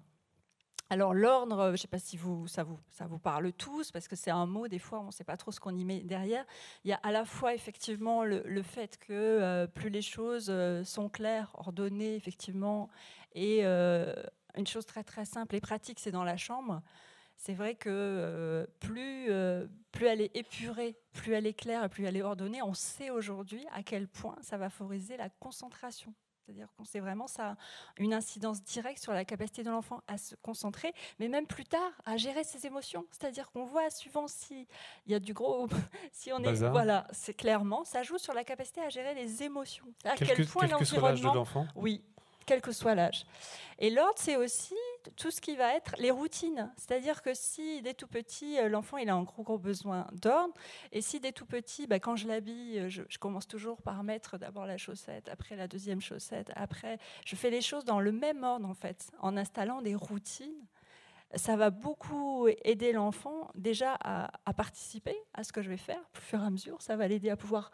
Alors, 0.89 1.13
l'ordre, 1.13 1.59
euh, 1.59 1.67
je 1.67 1.71
ne 1.73 1.77
sais 1.77 1.87
pas 1.87 1.99
si 1.99 2.17
vous, 2.17 2.47
ça, 2.47 2.63
vous, 2.63 2.79
ça 2.89 3.05
vous 3.05 3.19
parle 3.19 3.53
tous, 3.53 3.91
parce 3.91 4.07
que 4.07 4.15
c'est 4.15 4.31
un 4.31 4.47
mot, 4.47 4.67
des 4.67 4.79
fois, 4.79 5.01
on 5.01 5.05
ne 5.05 5.11
sait 5.11 5.23
pas 5.23 5.37
trop 5.37 5.51
ce 5.51 5.59
qu'on 5.59 5.75
y 5.75 5.85
met 5.85 5.99
derrière. 5.99 6.43
Il 6.83 6.89
y 6.89 6.93
a 6.93 6.99
à 7.03 7.11
la 7.11 7.25
fois, 7.25 7.53
effectivement, 7.53 8.23
le, 8.23 8.63
fait 8.63 8.97
que 8.97 9.13
euh, 9.13 9.67
plus 9.67 9.91
les 9.91 10.01
choses 10.01 10.51
sont 10.83 11.09
claires, 11.09 11.51
ordonnées, 11.59 12.15
effectivement, 12.15 12.89
et 13.35 13.63
une 13.63 14.65
chose 14.65 14.87
très, 14.87 15.03
très 15.03 15.25
simple 15.25 15.53
et 15.53 15.61
pratique, 15.61 15.99
c'est 15.99 16.09
dans 16.09 16.23
la 16.23 16.37
chambre. 16.37 16.81
C'est 17.37 17.53
vrai 17.53 17.75
que 17.75 18.67
plus, 18.79 19.29
plus 19.91 20.07
elle 20.07 20.21
est 20.21 20.35
épurée, 20.35 20.97
plus 21.13 21.33
elle 21.33 21.45
est 21.45 21.53
claire 21.53 21.87
plus 21.87 22.05
elle 22.05 22.17
est 22.17 22.23
ordonnée, 22.23 22.63
on 22.63 22.73
sait 22.73 23.11
aujourd'hui 23.11 23.63
à 23.71 23.83
quel 23.83 24.07
point 24.07 24.37
ça 24.41 24.57
va 24.57 24.71
favoriser 24.71 25.17
la 25.17 25.29
concentration. 25.29 26.15
C'est-à-dire 26.49 26.67
qu'on 26.75 26.83
sait 26.83 26.99
vraiment 26.99 27.27
ça 27.27 27.51
a 27.51 27.55
une 27.97 28.11
incidence 28.11 28.63
directe 28.63 28.97
sur 29.03 29.13
la 29.13 29.23
capacité 29.23 29.61
de 29.61 29.69
l'enfant 29.69 30.01
à 30.07 30.17
se 30.17 30.33
concentrer, 30.41 30.93
mais 31.19 31.27
même 31.27 31.45
plus 31.45 31.63
tard 31.65 31.91
à 32.05 32.17
gérer 32.17 32.43
ses 32.43 32.65
émotions. 32.65 33.05
C'est-à-dire 33.11 33.51
qu'on 33.51 33.65
voit 33.65 33.91
suivant 33.91 34.27
si 34.27 34.67
il 35.05 35.11
y 35.11 35.15
a 35.15 35.19
du 35.19 35.33
gros, 35.33 35.67
si 36.11 36.33
on 36.33 36.39
est 36.43 36.53
voilà, 36.71 37.05
c'est 37.11 37.35
clairement 37.35 37.83
ça 37.83 38.01
joue 38.01 38.17
sur 38.17 38.33
la 38.33 38.43
capacité 38.43 38.81
à 38.81 38.89
gérer 38.89 39.13
les 39.13 39.43
émotions. 39.43 39.85
À 40.03 40.15
Quel 40.15 40.27
quel 40.29 40.37
que- 40.47 40.51
point 40.51 40.67
quel 40.67 40.77
que 40.77 40.85
soit 40.85 41.01
l'âge 41.01 41.19
de 41.21 41.25
l'environnement- 41.27 41.61
l'enfant 41.61 41.67
Oui, 41.75 42.03
quel 42.49 42.61
que 42.61 42.71
soit 42.71 42.95
l'âge. 42.95 43.27
Et 43.77 43.91
l'ordre, 43.91 44.17
c'est 44.17 44.35
aussi 44.35 44.73
tout 45.15 45.29
ce 45.29 45.39
qui 45.39 45.55
va 45.55 45.75
être 45.75 45.93
les 45.99 46.09
routines. 46.09 46.73
C'est-à-dire 46.77 47.21
que 47.21 47.35
si 47.35 47.83
dès 47.83 47.93
tout 47.93 48.07
petit, 48.07 48.57
euh, 48.57 48.69
l'enfant 48.69 48.97
il 48.97 49.07
a 49.07 49.13
un 49.13 49.21
gros 49.21 49.43
gros 49.43 49.59
besoin 49.59 50.07
d'ordre, 50.13 50.55
et 50.91 51.01
si 51.01 51.19
dès 51.19 51.31
tout 51.31 51.45
petit, 51.45 51.85
bah, 51.85 51.99
quand 51.99 52.15
je 52.15 52.27
l'habille, 52.27 52.79
euh, 52.79 52.89
je, 52.89 53.17
commence 53.19 53.47
toujours 53.47 53.83
par 53.83 54.03
mettre 54.03 54.39
d'abord 54.39 54.65
la 54.65 54.77
chaussette, 54.77 55.29
après 55.29 55.55
la 55.55 55.67
deuxième 55.67 56.01
chaussette, 56.01 56.51
après, 56.55 56.97
je 57.23 57.35
fais 57.35 57.51
les 57.51 57.61
choses 57.61 57.85
dans 57.85 57.99
le 57.99 58.11
même 58.11 58.43
ordre 58.43 58.67
en 58.67 58.73
fait, 58.73 59.11
en 59.19 59.37
installant 59.37 59.83
des 59.83 59.93
routines. 59.93 60.65
Ça 61.35 61.55
va 61.55 61.69
beaucoup 61.69 62.47
aider 62.63 62.93
l'enfant 62.93 63.51
déjà 63.53 63.95
à, 64.03 64.31
à 64.47 64.53
participer 64.53 65.15
à 65.35 65.43
ce 65.43 65.53
que 65.53 65.61
je 65.61 65.69
vais 65.69 65.77
faire, 65.77 66.01
au 66.17 66.19
fur 66.19 66.41
et 66.41 66.45
à 66.45 66.49
mesure. 66.49 66.81
Ça 66.81 66.95
va 66.95 67.07
l'aider 67.07 67.29
à 67.29 67.37
pouvoir 67.37 67.69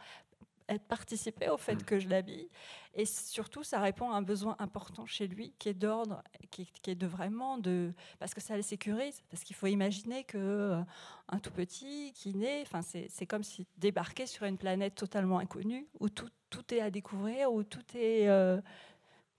être 0.68 0.84
participer 0.88 1.50
au 1.50 1.58
fait 1.58 1.84
que 1.86 2.00
je 2.00 2.10
l'habille. 2.10 2.50
Et 2.94 3.06
surtout, 3.06 3.64
ça 3.64 3.80
répond 3.80 4.12
à 4.12 4.16
un 4.16 4.22
besoin 4.22 4.56
important 4.60 5.06
chez 5.06 5.28
lui, 5.28 5.54
qui 5.60 5.70
est 5.70 5.74
d'ordre, 5.74 6.24
qui, 6.50 6.64
est- 6.64 6.82
qui 6.82 6.92
est 6.92 6.96
de 6.96 7.08
vraiment 7.08 7.58
de, 7.58 7.94
parce 8.20 8.34
que 8.34 8.42
ça 8.42 8.56
le 8.56 8.62
sécurise. 8.62 9.22
Parce 9.30 9.44
qu'il 9.44 9.56
faut 9.56 9.68
imaginer 9.68 10.24
que 10.24 10.38
euh, 10.38 10.82
un 11.30 11.40
tout 11.40 11.52
petit 11.52 12.14
qui 12.14 12.34
naît, 12.36 12.62
enfin, 12.64 12.82
c'est 12.82 13.08
c'est 13.10 13.26
comme 13.26 13.44
si 13.44 13.68
débarquer 13.78 14.26
sur 14.26 14.46
une 14.46 14.58
planète 14.58 14.96
totalement 14.96 15.40
inconnue 15.40 15.88
où 16.00 16.10
tout, 16.10 16.30
tout 16.50 16.74
est 16.74 16.82
à 16.82 16.90
découvrir, 16.90 17.52
où 17.52 17.64
tout 17.64 17.84
est 17.96 18.28
euh, 18.30 18.60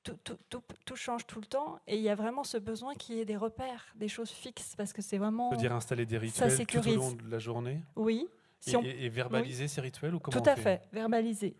tout, 0.02 0.16
tout- 0.22 0.38
tout- 0.48 0.62
tout 0.84 0.96
change 0.96 1.26
tout 1.26 1.40
le 1.40 1.46
temps 1.46 1.80
et 1.88 1.96
il 1.96 2.02
y 2.02 2.08
a 2.08 2.14
vraiment 2.14 2.44
ce 2.44 2.58
besoin 2.58 2.94
qu'il 2.94 3.16
y 3.16 3.20
ait 3.20 3.24
des 3.24 3.36
repères, 3.36 3.86
des 3.96 4.08
choses 4.08 4.30
fixes 4.30 4.74
parce 4.76 4.92
que 4.92 5.02
c'est 5.02 5.18
vraiment. 5.18 5.48
On 5.48 5.50
peut 5.50 5.56
dire 5.56 5.72
installer 5.74 6.06
des 6.06 6.14
ça 6.30 6.46
rituels 6.46 6.66
tout 6.66 6.78
au 6.78 6.94
long 6.94 7.12
de 7.12 7.28
la 7.30 7.38
journée? 7.40 7.82
Oui. 7.96 8.28
Et, 8.72 8.76
on- 8.76 9.12
verbaliser 9.12 9.64
oui. 9.64 9.68
ces 9.68 9.80
rituels 9.80 10.14
ou 10.14 10.18
comment 10.18 10.36
Tout 10.36 10.48
on 10.48 10.52
à 10.52 10.56
fait, 10.56 10.82
verbaliser. 10.92 11.56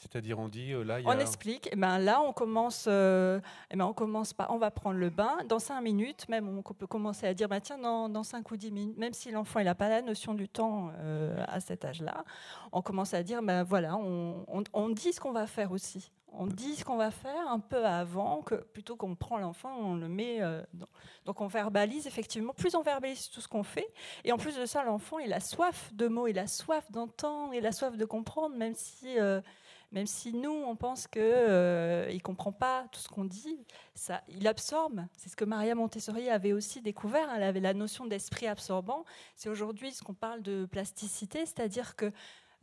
C'est-à-dire, 0.00 0.38
on 0.38 0.46
dit, 0.46 0.70
euh, 0.72 0.84
là, 0.84 1.00
y 1.00 1.06
On 1.06 1.10
a... 1.10 1.16
explique. 1.18 1.68
Eh 1.72 1.76
ben 1.76 1.98
là, 1.98 2.20
on 2.20 2.32
commence. 2.32 2.84
euh, 2.86 3.40
eh 3.68 3.76
ben 3.76 3.84
on 3.84 3.92
commence 3.92 4.32
pas. 4.32 4.46
On 4.50 4.56
va 4.56 4.70
prendre 4.70 4.96
le 4.96 5.10
bain 5.10 5.38
dans 5.48 5.58
cinq 5.58 5.80
minutes. 5.80 6.28
Même 6.28 6.48
on 6.56 6.62
peut 6.62 6.86
commencer 6.86 7.26
à 7.26 7.34
dire, 7.34 7.48
bah, 7.48 7.60
tiens, 7.60 7.78
dans, 7.78 8.08
dans 8.08 8.22
cinq 8.22 8.48
ou 8.52 8.56
dix 8.56 8.70
minutes. 8.70 8.96
Même 8.96 9.12
si 9.12 9.32
l'enfant 9.32 9.58
il 9.58 9.64
n'a 9.64 9.74
pas 9.74 9.88
la 9.88 10.00
notion 10.00 10.34
du 10.34 10.48
temps 10.48 10.92
euh, 11.00 11.42
à 11.48 11.58
cet 11.58 11.84
âge-là, 11.84 12.22
on 12.70 12.80
commence 12.80 13.12
à 13.12 13.24
dire, 13.24 13.42
ben 13.42 13.64
voilà, 13.64 13.96
on, 13.96 14.44
on- 14.46 14.62
on 14.72 14.88
dit 14.88 15.12
ce 15.12 15.18
qu'on 15.18 15.32
va 15.32 15.48
faire 15.48 15.72
aussi. 15.72 16.12
On 16.32 16.46
dit 16.46 16.76
ce 16.76 16.84
qu'on 16.84 16.96
va 16.96 17.10
faire 17.10 17.48
un 17.48 17.58
peu 17.58 17.84
avant 17.84 18.42
que 18.42 18.54
plutôt 18.54 18.96
qu'on 18.96 19.14
prend 19.14 19.38
l'enfant, 19.38 19.74
on 19.78 19.96
le 19.96 20.08
met. 20.08 20.42
euh, 20.42 20.62
Donc 21.24 21.40
on 21.40 21.46
verbalise 21.46 22.06
effectivement. 22.06 22.52
Plus 22.52 22.74
on 22.74 22.82
verbalise 22.82 23.30
tout 23.30 23.40
ce 23.40 23.48
qu'on 23.48 23.62
fait, 23.62 23.88
et 24.24 24.32
en 24.32 24.36
plus 24.36 24.56
de 24.56 24.66
ça, 24.66 24.84
l'enfant 24.84 25.18
il 25.18 25.32
a 25.32 25.40
soif 25.40 25.90
de 25.94 26.06
mots, 26.08 26.26
il 26.26 26.38
a 26.38 26.46
soif 26.46 26.90
d'entendre, 26.90 27.54
il 27.54 27.66
a 27.66 27.72
soif 27.72 27.96
de 27.96 28.04
comprendre, 28.04 28.56
même 28.56 28.74
si. 28.74 29.18
euh, 29.18 29.40
Même 29.90 30.06
si 30.06 30.34
nous, 30.34 30.52
on 30.52 30.76
pense 30.76 31.06
qu'il 31.08 31.22
euh, 31.24 32.18
comprend 32.22 32.52
pas 32.52 32.84
tout 32.92 33.00
ce 33.00 33.08
qu'on 33.08 33.24
dit, 33.24 33.58
ça, 33.94 34.20
il 34.28 34.46
absorbe. 34.46 35.00
C'est 35.16 35.30
ce 35.30 35.36
que 35.36 35.46
Maria 35.46 35.74
Montessori 35.74 36.28
avait 36.28 36.52
aussi 36.52 36.82
découvert. 36.82 37.26
Elle 37.34 37.42
avait 37.42 37.60
la 37.60 37.72
notion 37.72 38.04
d'esprit 38.06 38.46
absorbant. 38.46 39.06
C'est 39.34 39.48
aujourd'hui 39.48 39.92
ce 39.92 40.02
qu'on 40.02 40.12
parle 40.12 40.42
de 40.42 40.66
plasticité, 40.66 41.46
c'est-à-dire 41.46 41.96
que 41.96 42.12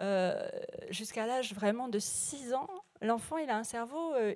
euh, 0.02 0.50
jusqu'à 0.90 1.26
l'âge 1.26 1.54
vraiment 1.54 1.88
de 1.88 2.00
6 2.00 2.54
ans, 2.54 2.68
l'enfant, 3.02 3.38
il 3.38 3.50
a 3.50 3.58
un 3.58 3.64
cerveau, 3.64 4.14
euh, 4.16 4.34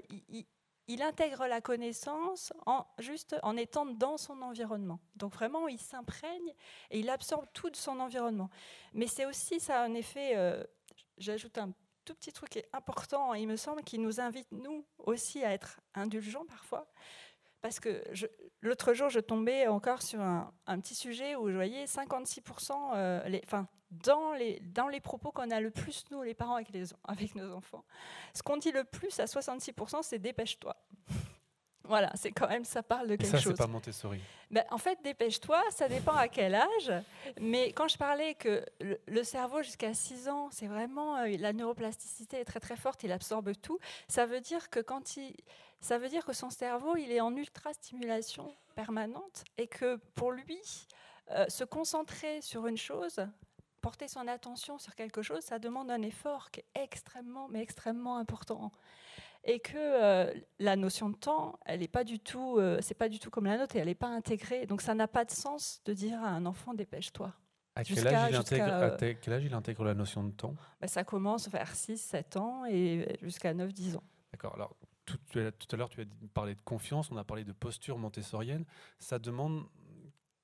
il, 0.88 1.02
intègre 1.02 1.48
la 1.48 1.62
connaissance 1.62 2.52
en, 2.66 2.86
juste 2.98 3.36
en 3.44 3.56
étant 3.58 3.86
dans 3.86 4.18
son 4.18 4.42
environnement. 4.42 5.00
Donc 5.16 5.34
vraiment, 5.34 5.68
il 5.68 5.80
s'imprègne 5.80 6.54
et 6.90 7.00
il 7.00 7.10
absorbe 7.10 7.46
tout 7.54 7.70
de 7.70 7.76
son 7.76 8.00
environnement. 8.00 8.50
Mais 8.94 9.08
c'est 9.08 9.26
aussi, 9.26 9.60
ça 9.60 9.82
a 9.82 9.86
un 9.86 9.94
effet, 9.94 10.36
euh, 10.36 10.64
j'ajoute 11.18 11.58
un 11.58 11.72
tout 12.06 12.16
petit 12.16 12.34
truc 12.34 12.50
qui 12.50 12.60
est 12.60 12.70
important, 12.74 13.34
il 13.34 13.48
me 13.48 13.56
semble, 13.56 13.84
qui 13.84 14.00
nous 14.00 14.20
invite, 14.20 14.52
nous 14.52 14.86
aussi, 14.98 15.44
à 15.44 15.54
être 15.54 15.80
indulgents 15.94 16.46
parfois. 16.46 16.88
Parce 17.62 17.80
que 17.80 18.02
l'autre 18.62 18.94
jour, 18.94 19.10
je 19.10 19.20
tombais 19.20 19.68
encore 19.68 20.02
sur 20.02 20.22
un, 20.22 20.80
petit 20.80 20.96
sujet 20.96 21.36
où 21.36 21.50
je 21.50 21.56
voyais 21.56 21.86
56%, 21.86 22.92
euh, 22.94 23.28
les, 23.28 23.42
enfin, 23.46 23.68
dans 23.92 24.34
les, 24.34 24.60
dans 24.60 24.88
les 24.88 25.00
propos 25.00 25.32
qu'on 25.32 25.50
a 25.52 25.60
le 25.60 25.72
plus, 25.72 26.06
nous, 26.12 26.22
les 26.22 26.34
parents, 26.34 26.56
avec, 26.56 26.70
les, 26.70 26.86
avec 27.04 27.36
nos 27.36 27.54
enfants. 27.54 27.84
Ce 28.34 28.44
qu'on 28.44 28.58
dit 28.58 28.72
le 28.72 28.84
plus 28.84 29.20
à 29.20 29.26
66%, 29.26 30.04
c'est 30.04 30.20
dépêche-toi. 30.20 30.76
Voilà, 31.86 32.12
c'est 32.14 32.32
quand 32.32 32.48
même, 32.48 32.66
ça 32.66 32.84
parle 32.84 33.08
de 33.08 33.16
quelque 33.16 33.32
chose. 33.32 33.42
Ça, 33.42 33.50
c'est 33.50 33.58
pas 33.58 33.66
Montessori. 33.66 34.22
Ben, 34.52 34.64
en 34.70 34.78
fait, 34.78 35.00
dépêche-toi, 35.04 35.60
ça 35.72 35.88
dépend 35.88 36.14
à 36.14 36.28
quel 36.28 36.54
âge. 36.54 36.94
Mais 37.42 37.72
quand 37.72 37.88
je 37.88 37.98
parlais 37.98 38.36
que 38.36 38.64
le, 39.08 39.24
cerveau 39.24 39.64
jusqu'à 39.64 39.96
6 39.96 40.30
ans, 40.30 40.50
c'est 40.52 40.68
vraiment, 40.68 41.18
euh, 41.18 41.36
la 41.40 41.52
neuroplasticité 41.52 42.38
est 42.38 42.46
très 42.46 42.60
très 42.60 42.76
forte, 42.76 43.02
il 43.02 43.12
absorbe 43.12 43.54
tout. 43.60 43.80
Ça 44.08 44.28
veut 44.28 44.40
dire 44.40 44.70
que 44.70 44.80
quand 44.82 45.18
il, 45.18 45.34
ça 45.82 45.98
veut 45.98 46.10
dire 46.10 46.26
que 46.26 46.34
son 46.34 46.52
cerveau, 46.52 46.96
il 46.96 47.12
est 47.12 47.22
en 47.22 47.36
ultra 47.36 47.74
stimulation 47.74 48.54
permanente 48.76 49.44
et 49.58 49.66
que 49.66 49.96
pour 50.14 50.32
lui, 50.32 50.62
euh, 51.32 51.46
se 51.48 51.64
concentrer 51.64 52.42
sur 52.42 52.68
une 52.68 52.78
chose, 52.78 53.20
porter 53.80 54.08
son 54.08 54.28
attention 54.28 54.78
sur 54.78 54.96
quelque 54.96 55.22
chose, 55.22 55.42
ça 55.42 55.60
demande 55.60 55.90
un 55.92 56.02
effort 56.02 56.52
qui 56.52 56.62
est 56.62 56.66
extrêmement, 56.76 57.48
mais 57.50 57.62
extrêmement 57.62 58.18
important. 58.18 58.72
Et 59.46 59.60
que 59.60 59.78
euh, 59.78 60.34
la 60.60 60.76
notion 60.76 61.10
de 61.10 61.16
temps, 61.16 61.60
elle 61.66 61.80
n'est 61.80 61.88
pas 61.88 62.04
du 62.04 62.20
tout, 62.20 62.58
euh, 62.58 62.80
c'est 62.82 62.94
pas 62.94 63.10
du 63.10 63.20
tout 63.20 63.30
comme 63.30 63.46
la 63.46 63.58
nôtre, 63.58 63.76
et 63.76 63.80
elle 63.80 63.88
n'est 63.88 63.96
pas 63.96 64.10
intégrée. 64.10 64.66
Donc 64.66 64.82
ça 64.82 64.94
n'a 64.94 65.08
pas 65.08 65.26
de 65.26 65.32
sens 65.32 65.82
de 65.86 65.94
dire 65.94 66.22
à 66.22 66.30
un 66.30 66.46
enfant 66.46 66.74
dépêche-toi. 66.74 67.34
À 67.76 67.84
quel, 67.84 68.08
âge 68.08 68.32
il 68.32 68.36
intègre, 68.36 68.98
quel 69.22 69.34
âge 69.34 69.46
il 69.46 69.54
intègre 69.54 69.86
la 69.86 69.94
notion 69.94 70.24
de 70.24 70.32
temps? 70.32 70.56
Ben, 70.82 70.88
Ça 70.88 71.06
commence 71.06 71.48
vers 71.48 71.74
6-7 71.74 72.38
ans 72.38 72.66
et 72.66 73.18
jusqu'à 73.22 73.54
9-10 73.54 73.96
ans. 73.96 74.04
D'accord. 74.34 74.54
Alors, 74.56 74.76
tout, 75.06 75.18
tout 75.32 75.68
à 75.72 75.76
l'heure, 75.78 75.90
tu 75.90 76.02
as 76.02 76.06
parlé 76.34 76.56
de 76.56 76.62
confiance, 76.62 77.10
on 77.10 77.18
a 77.18 77.24
parlé 77.24 77.46
de 77.46 77.54
posture 77.54 77.98
montessorienne. 77.98 78.66
Ça 79.00 79.18
demande 79.18 79.66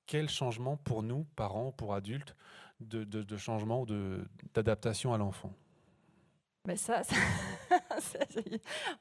quel 0.05 0.29
changement 0.29 0.77
pour 0.77 1.03
nous, 1.03 1.25
parents, 1.35 1.71
pour 1.71 1.93
adultes, 1.93 2.35
de, 2.85 3.03
de, 3.03 3.37
changement 3.37 3.81
ou 3.81 3.85
d'adaptation 4.53 5.13
à 5.13 5.17
l'enfant? 5.17 5.51
Mais 6.65 6.77
ça, 6.77 7.03
ça, 7.03 7.15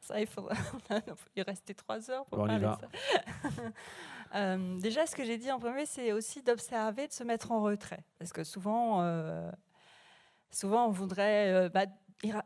ça, 0.01 0.21
il 0.21 0.27
faudrait 0.27 0.57
il 1.37 1.43
rester 1.43 1.75
trois 1.75 2.11
heures 2.11 2.27
pour 2.27 2.47
parler 2.47 2.59
de 2.59 2.65
ça. 2.65 2.89
Euh, 4.35 4.81
déjà, 4.81 5.07
ce 5.07 5.15
que 5.15 5.25
j'ai 5.25 5.39
dit 5.39 5.53
en 5.53 5.61
premier, 5.61 5.87
c'est 5.87 6.11
aussi 6.11 6.43
d'observer, 6.43 7.07
de 7.07 7.13
se 7.13 7.23
mettre 7.23 7.53
en 7.53 7.63
retrait. 7.63 8.05
Parce 8.19 8.33
que 8.33 8.43
souvent, 8.43 9.01
euh, 9.03 9.49
souvent 10.51 10.89
on 10.89 10.91
voudrait... 10.91 11.53
Euh, 11.53 11.69
bah, 11.69 11.85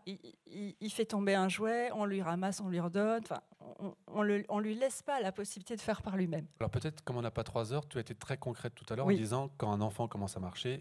il, 0.05 0.91
fait 0.91 1.07
tomber 1.07 1.35
un 1.35 1.49
jouet, 1.49 1.91
on 1.95 2.05
lui 2.05 2.21
ramasse, 2.21 2.61
on 2.61 2.69
lui 2.69 2.81
redonne. 2.81 3.23
Enfin, 3.23 3.41
on 4.07 4.25
ne 4.25 4.61
lui 4.61 4.75
laisse 4.75 5.03
pas 5.03 5.21
la 5.21 5.33
possibilité 5.33 5.77
de 5.77 5.81
faire 5.81 6.03
par 6.03 6.17
lui-même. 6.17 6.47
Alors 6.61 6.71
peut-être, 6.71 7.03
comme 7.05 7.17
on 7.17 7.23
n'a 7.23 7.31
pas 7.31 7.45
trois 7.45 7.73
heures, 7.73 7.89
tu 7.89 7.97
as 7.97 8.01
été 8.03 8.15
très 8.15 8.37
concrète 8.37 8.75
tout 8.75 8.85
à 8.93 8.97
l'heure 8.97 9.07
en 9.07 9.13
disant 9.13 9.51
quand 9.57 9.73
un 9.73 9.81
enfant 9.81 10.09
commence 10.09 10.37
à 10.37 10.41
marcher, 10.41 10.81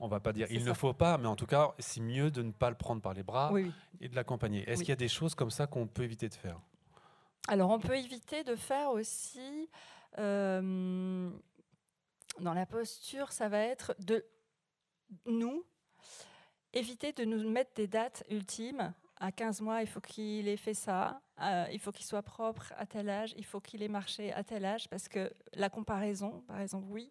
on 0.00 0.08
va 0.08 0.20
pas 0.20 0.32
dire 0.32 0.46
il 0.50 0.64
ne 0.64 0.72
faut 0.72 0.92
pas, 0.92 1.18
mais 1.18 1.26
en 1.26 1.36
tout 1.36 1.46
cas, 1.46 1.74
c'est 1.78 2.00
mieux 2.00 2.30
de 2.30 2.42
ne 2.42 2.52
pas 2.52 2.70
le 2.70 2.76
prendre 2.76 3.02
par 3.02 3.14
les 3.14 3.22
bras 3.22 3.52
et 4.00 4.08
de 4.08 4.14
l'accompagner. 4.14 4.68
Est-ce 4.68 4.80
qu'il 4.80 4.90
y 4.90 4.92
a 4.92 4.96
des 4.96 5.08
choses 5.08 5.34
comme 5.34 5.50
ça 5.50 5.66
qu'on 5.66 5.86
peut 5.86 6.04
éviter 6.04 6.28
de 6.28 6.34
faire? 6.34 6.60
Alors, 7.48 7.70
on 7.70 7.78
peut 7.78 7.96
éviter 7.96 8.44
de 8.44 8.54
faire 8.54 8.90
aussi, 8.90 9.70
euh, 10.18 11.30
dans 12.40 12.52
la 12.52 12.66
posture, 12.66 13.32
ça 13.32 13.48
va 13.48 13.60
être 13.60 13.94
de 14.00 14.24
nous, 15.24 15.64
éviter 16.74 17.12
de 17.12 17.24
nous 17.24 17.48
mettre 17.48 17.72
des 17.74 17.86
dates 17.86 18.22
ultimes. 18.28 18.92
À 19.20 19.32
15 19.32 19.62
mois, 19.62 19.80
il 19.80 19.88
faut 19.88 20.00
qu'il 20.00 20.46
ait 20.46 20.58
fait 20.58 20.74
ça, 20.74 21.22
euh, 21.40 21.64
il 21.72 21.80
faut 21.80 21.90
qu'il 21.90 22.04
soit 22.04 22.22
propre 22.22 22.72
à 22.76 22.84
tel 22.86 23.08
âge, 23.08 23.34
il 23.36 23.44
faut 23.44 23.60
qu'il 23.60 23.82
ait 23.82 23.88
marché 23.88 24.32
à 24.32 24.44
tel 24.44 24.64
âge, 24.64 24.88
parce 24.88 25.08
que 25.08 25.32
la 25.54 25.70
comparaison, 25.70 26.44
par 26.46 26.60
exemple, 26.60 26.86
oui, 26.88 27.10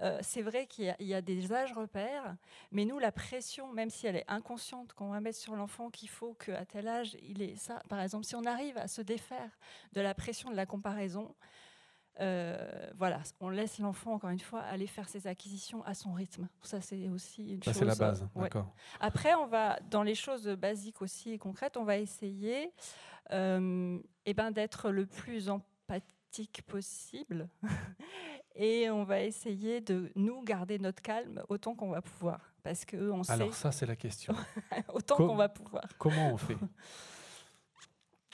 euh, 0.00 0.18
c'est 0.22 0.42
vrai 0.42 0.66
qu'il 0.66 0.94
y, 0.98 1.14
a 1.14 1.22
des 1.22 1.52
âges 1.52 1.72
repères, 1.72 2.36
mais 2.72 2.84
nous, 2.84 2.98
la 2.98 3.12
pression, 3.12 3.72
même 3.72 3.90
si 3.90 4.06
elle 4.06 4.16
est 4.16 4.24
inconsciente, 4.28 4.92
qu'on 4.92 5.10
va 5.10 5.20
mettre 5.20 5.38
sur 5.38 5.54
l'enfant 5.54 5.90
qu'il 5.90 6.08
faut 6.08 6.34
qu'à 6.34 6.64
tel 6.64 6.88
âge, 6.88 7.16
il 7.22 7.42
est 7.42 7.56
ça. 7.56 7.80
Par 7.88 8.00
exemple, 8.00 8.24
si 8.24 8.34
on 8.34 8.44
arrive 8.44 8.76
à 8.76 8.88
se 8.88 9.02
défaire 9.02 9.50
de 9.92 10.00
la 10.00 10.14
pression 10.14 10.50
de 10.50 10.56
la 10.56 10.66
comparaison, 10.66 11.34
euh, 12.20 12.90
voilà, 12.96 13.20
on 13.40 13.48
laisse 13.48 13.78
l'enfant, 13.78 14.12
encore 14.14 14.30
une 14.30 14.40
fois, 14.40 14.60
aller 14.60 14.86
faire 14.86 15.08
ses 15.08 15.26
acquisitions 15.26 15.84
à 15.84 15.94
son 15.94 16.12
rythme. 16.12 16.48
Ça, 16.62 16.80
c'est 16.80 17.08
aussi 17.08 17.54
une 17.54 17.62
chose. 17.62 17.74
c'est 17.74 17.84
la 17.84 17.94
base, 17.94 18.26
d'accord. 18.36 18.72
Après, 19.00 19.34
on 19.34 19.46
va, 19.46 19.78
dans 19.90 20.02
les 20.02 20.14
choses 20.14 20.46
basiques 20.46 21.02
aussi 21.02 21.32
et 21.32 21.38
concrètes, 21.38 21.76
on 21.76 21.84
va 21.84 21.98
essayer 21.98 22.72
euh, 23.32 23.98
eh 24.26 24.34
ben, 24.34 24.50
d'être 24.50 24.90
le 24.90 25.06
plus 25.06 25.48
empathique 25.48 26.62
possible 26.66 27.48
et 28.54 28.90
on 28.90 29.04
va 29.04 29.22
essayer 29.22 29.80
de 29.80 30.10
nous 30.14 30.42
garder 30.42 30.78
notre 30.78 31.02
calme 31.02 31.42
autant 31.48 31.74
qu'on 31.74 31.90
va 31.90 32.02
pouvoir. 32.02 32.40
Parce 32.62 32.84
que 32.84 33.10
on 33.10 33.22
Alors 33.28 33.54
ça, 33.54 33.72
c'est 33.72 33.86
la 33.86 33.96
question. 33.96 34.34
autant 34.92 35.16
qu'on 35.16 35.36
va 35.36 35.48
pouvoir. 35.48 35.84
Comment 35.98 36.32
on 36.32 36.36
fait? 36.36 36.56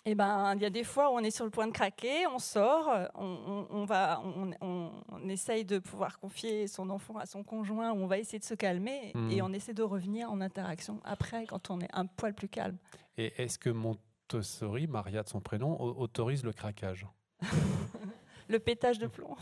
Eh 0.06 0.14
ben, 0.14 0.54
il 0.56 0.62
y 0.62 0.64
a 0.64 0.70
des 0.70 0.82
fois 0.82 1.10
où 1.10 1.16
on 1.16 1.18
est 1.18 1.30
sur 1.30 1.44
le 1.44 1.50
point 1.50 1.66
de 1.66 1.72
craquer, 1.72 2.26
on 2.26 2.38
sort, 2.38 2.90
on, 3.14 3.84
va, 3.84 4.22
on, 4.62 5.28
essaye 5.28 5.66
de 5.66 5.78
pouvoir 5.78 6.18
confier 6.18 6.66
son 6.68 6.88
enfant 6.88 7.18
à 7.18 7.26
son 7.26 7.44
conjoint, 7.44 7.92
on 7.92 8.06
va 8.06 8.16
essayer 8.16 8.38
de 8.38 8.44
se 8.44 8.54
calmer 8.54 9.12
et 9.30 9.42
hmm. 9.42 9.44
on 9.44 9.52
essaie 9.52 9.74
de 9.74 9.82
revenir 9.82 10.32
en 10.32 10.40
interaction 10.40 11.00
après 11.04 11.44
quand 11.44 11.70
on 11.70 11.80
est 11.80 11.90
un 11.92 12.06
poil 12.06 12.32
plus 12.32 12.48
calme. 12.48 12.78
Et 13.18 13.34
est-ce 13.42 13.58
que 13.58 13.68
Montessori, 13.68 14.86
Maria 14.86 15.22
de 15.22 15.28
son 15.28 15.42
prénom, 15.42 15.78
autorise 15.78 16.44
le 16.44 16.54
craquage? 16.54 17.06
Le 18.50 18.58
pétage 18.58 18.98
de 18.98 19.06
plomb. 19.06 19.36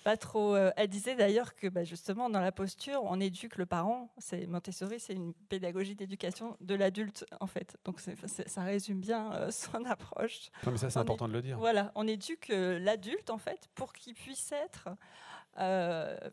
Pas 0.00 0.16
trop. 0.16 0.54
Euh, 0.54 0.70
elle 0.76 0.88
disait 0.88 1.14
d'ailleurs 1.14 1.54
que 1.54 1.66
bah, 1.66 1.84
justement 1.84 2.30
dans 2.30 2.40
la 2.40 2.52
posture, 2.52 3.02
on 3.04 3.20
éduque 3.20 3.56
le 3.56 3.66
parent. 3.66 4.12
C'est 4.18 4.46
Montessori, 4.46 4.98
c'est 5.00 5.14
une 5.14 5.34
pédagogie 5.34 5.94
d'éducation 5.94 6.56
de 6.60 6.74
l'adulte 6.74 7.24
en 7.40 7.46
fait. 7.46 7.76
Donc 7.84 8.00
ça 8.00 8.62
résume 8.62 9.00
bien 9.00 9.32
euh, 9.32 9.50
son 9.50 9.84
approche. 9.84 10.50
Non, 10.64 10.72
mais 10.72 10.78
ça 10.78 10.90
c'est 10.90 10.98
important 10.98 11.28
de 11.28 11.32
le 11.32 11.42
dire. 11.42 11.58
Voilà, 11.58 11.92
on 11.94 12.06
éduque 12.06 12.50
euh, 12.50 12.78
l'adulte 12.78 13.30
en 13.30 13.38
fait 13.38 13.68
pour 13.74 13.92
qu'il 13.92 14.14
puisse 14.14 14.52
être, 14.52 14.88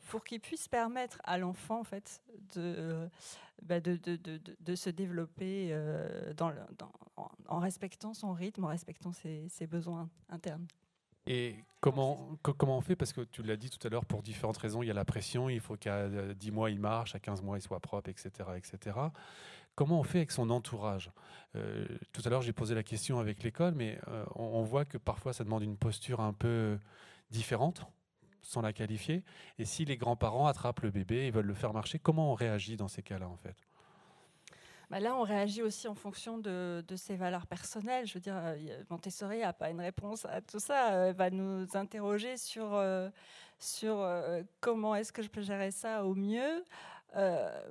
pour 0.09 0.23
qu'il 0.23 0.39
puisse 0.39 0.67
permettre 0.67 1.19
à 1.23 1.37
l'enfant 1.37 1.79
en 1.79 1.83
fait 1.83 2.21
de, 2.55 3.09
bah, 3.61 3.79
de, 3.79 3.97
de, 3.97 4.15
de, 4.15 4.39
de, 4.59 4.75
se 4.75 4.89
développer 4.89 5.77
dans, 6.37 6.53
dans, 6.77 6.91
en, 7.47 7.59
respectant 7.59 8.13
son 8.13 8.31
rythme, 8.31 8.63
en 8.63 8.69
respectant 8.69 9.11
ses, 9.11 9.49
ses 9.49 9.67
besoins 9.67 10.09
internes. 10.29 10.67
Et 11.25 11.57
comment, 11.79 12.37
comment 12.41 12.77
on 12.77 12.81
fait? 12.81 12.95
Parce 12.95 13.13
que 13.13 13.21
tu 13.21 13.43
l'as 13.43 13.57
dit 13.57 13.69
tout 13.69 13.85
à 13.85 13.89
l'heure, 13.89 14.05
pour 14.05 14.21
différentes 14.21 14.57
raisons, 14.57 14.83
il 14.83 14.87
y 14.87 14.91
a 14.91 14.93
la 14.93 15.05
pression, 15.05 15.49
il 15.49 15.59
faut 15.59 15.75
qu'à 15.75 16.07
10 16.07 16.51
mois 16.51 16.69
il 16.69 16.79
marche, 16.79 17.15
à 17.15 17.19
15 17.19 17.41
mois 17.41 17.57
il 17.57 17.61
soit 17.61 17.79
propre, 17.79 18.09
etc. 18.09 18.29
etc. 18.55 18.97
Comment 19.75 19.99
on 19.99 20.03
fait 20.03 20.19
avec 20.19 20.31
son 20.31 20.49
entourage? 20.49 21.11
Euh, 21.55 21.85
Tout 22.11 22.21
à 22.25 22.29
l'heure 22.29 22.41
j'ai 22.41 22.53
posé 22.53 22.73
la 22.73 22.83
question 22.83 23.19
avec 23.19 23.43
l'école, 23.43 23.75
mais 23.75 23.99
euh, 24.07 24.25
on, 24.35 24.63
voit 24.63 24.85
que 24.85 24.97
parfois 24.97 25.33
ça 25.33 25.43
demande 25.43 25.63
une 25.63 25.77
posture 25.77 26.19
un 26.19 26.33
peu 26.33 26.79
différente, 27.29 27.85
sans 28.41 28.61
la 28.61 28.73
qualifier. 28.73 29.23
Et 29.59 29.65
si 29.65 29.85
les 29.85 29.97
grands-parents 29.97 30.47
attrapent 30.47 30.81
le 30.81 30.91
bébé 30.91 31.27
et 31.27 31.31
veulent 31.31 31.45
le 31.45 31.53
faire 31.53 31.73
marcher, 31.73 31.99
comment 31.99 32.31
on 32.31 32.35
réagit 32.35 32.77
dans 32.77 32.87
ces 32.87 33.03
cas-là 33.03 33.27
en 33.27 33.37
fait? 33.37 33.66
Bah 34.89 35.01
là, 35.01 35.15
on 35.17 35.23
réagit 35.23 35.63
aussi 35.63 35.87
en 35.89 35.95
fonction 35.95 36.37
de, 36.37 36.83
ses 36.95 37.17
valeurs 37.17 37.45
personnelles. 37.45 38.07
Je 38.07 38.13
veux 38.13 38.19
dire, 38.21 38.37
euh, 38.37 38.83
Montessori 38.89 39.39
n'a 39.39 39.51
pas 39.51 39.69
une 39.69 39.81
réponse 39.81 40.25
à 40.25 40.41
tout 40.41 40.59
ça. 40.59 41.07
Elle 41.07 41.15
va 41.15 41.29
nous 41.29 41.65
interroger 41.73 42.37
sur, 42.37 42.73
euh, 42.73 43.09
sur 43.59 43.99
euh, 43.99 44.43
comment 44.61 44.95
est-ce 44.95 45.11
que 45.11 45.21
je 45.21 45.29
peux 45.29 45.41
gérer 45.41 45.71
ça 45.71 46.05
au 46.05 46.15
mieux. 46.15 46.63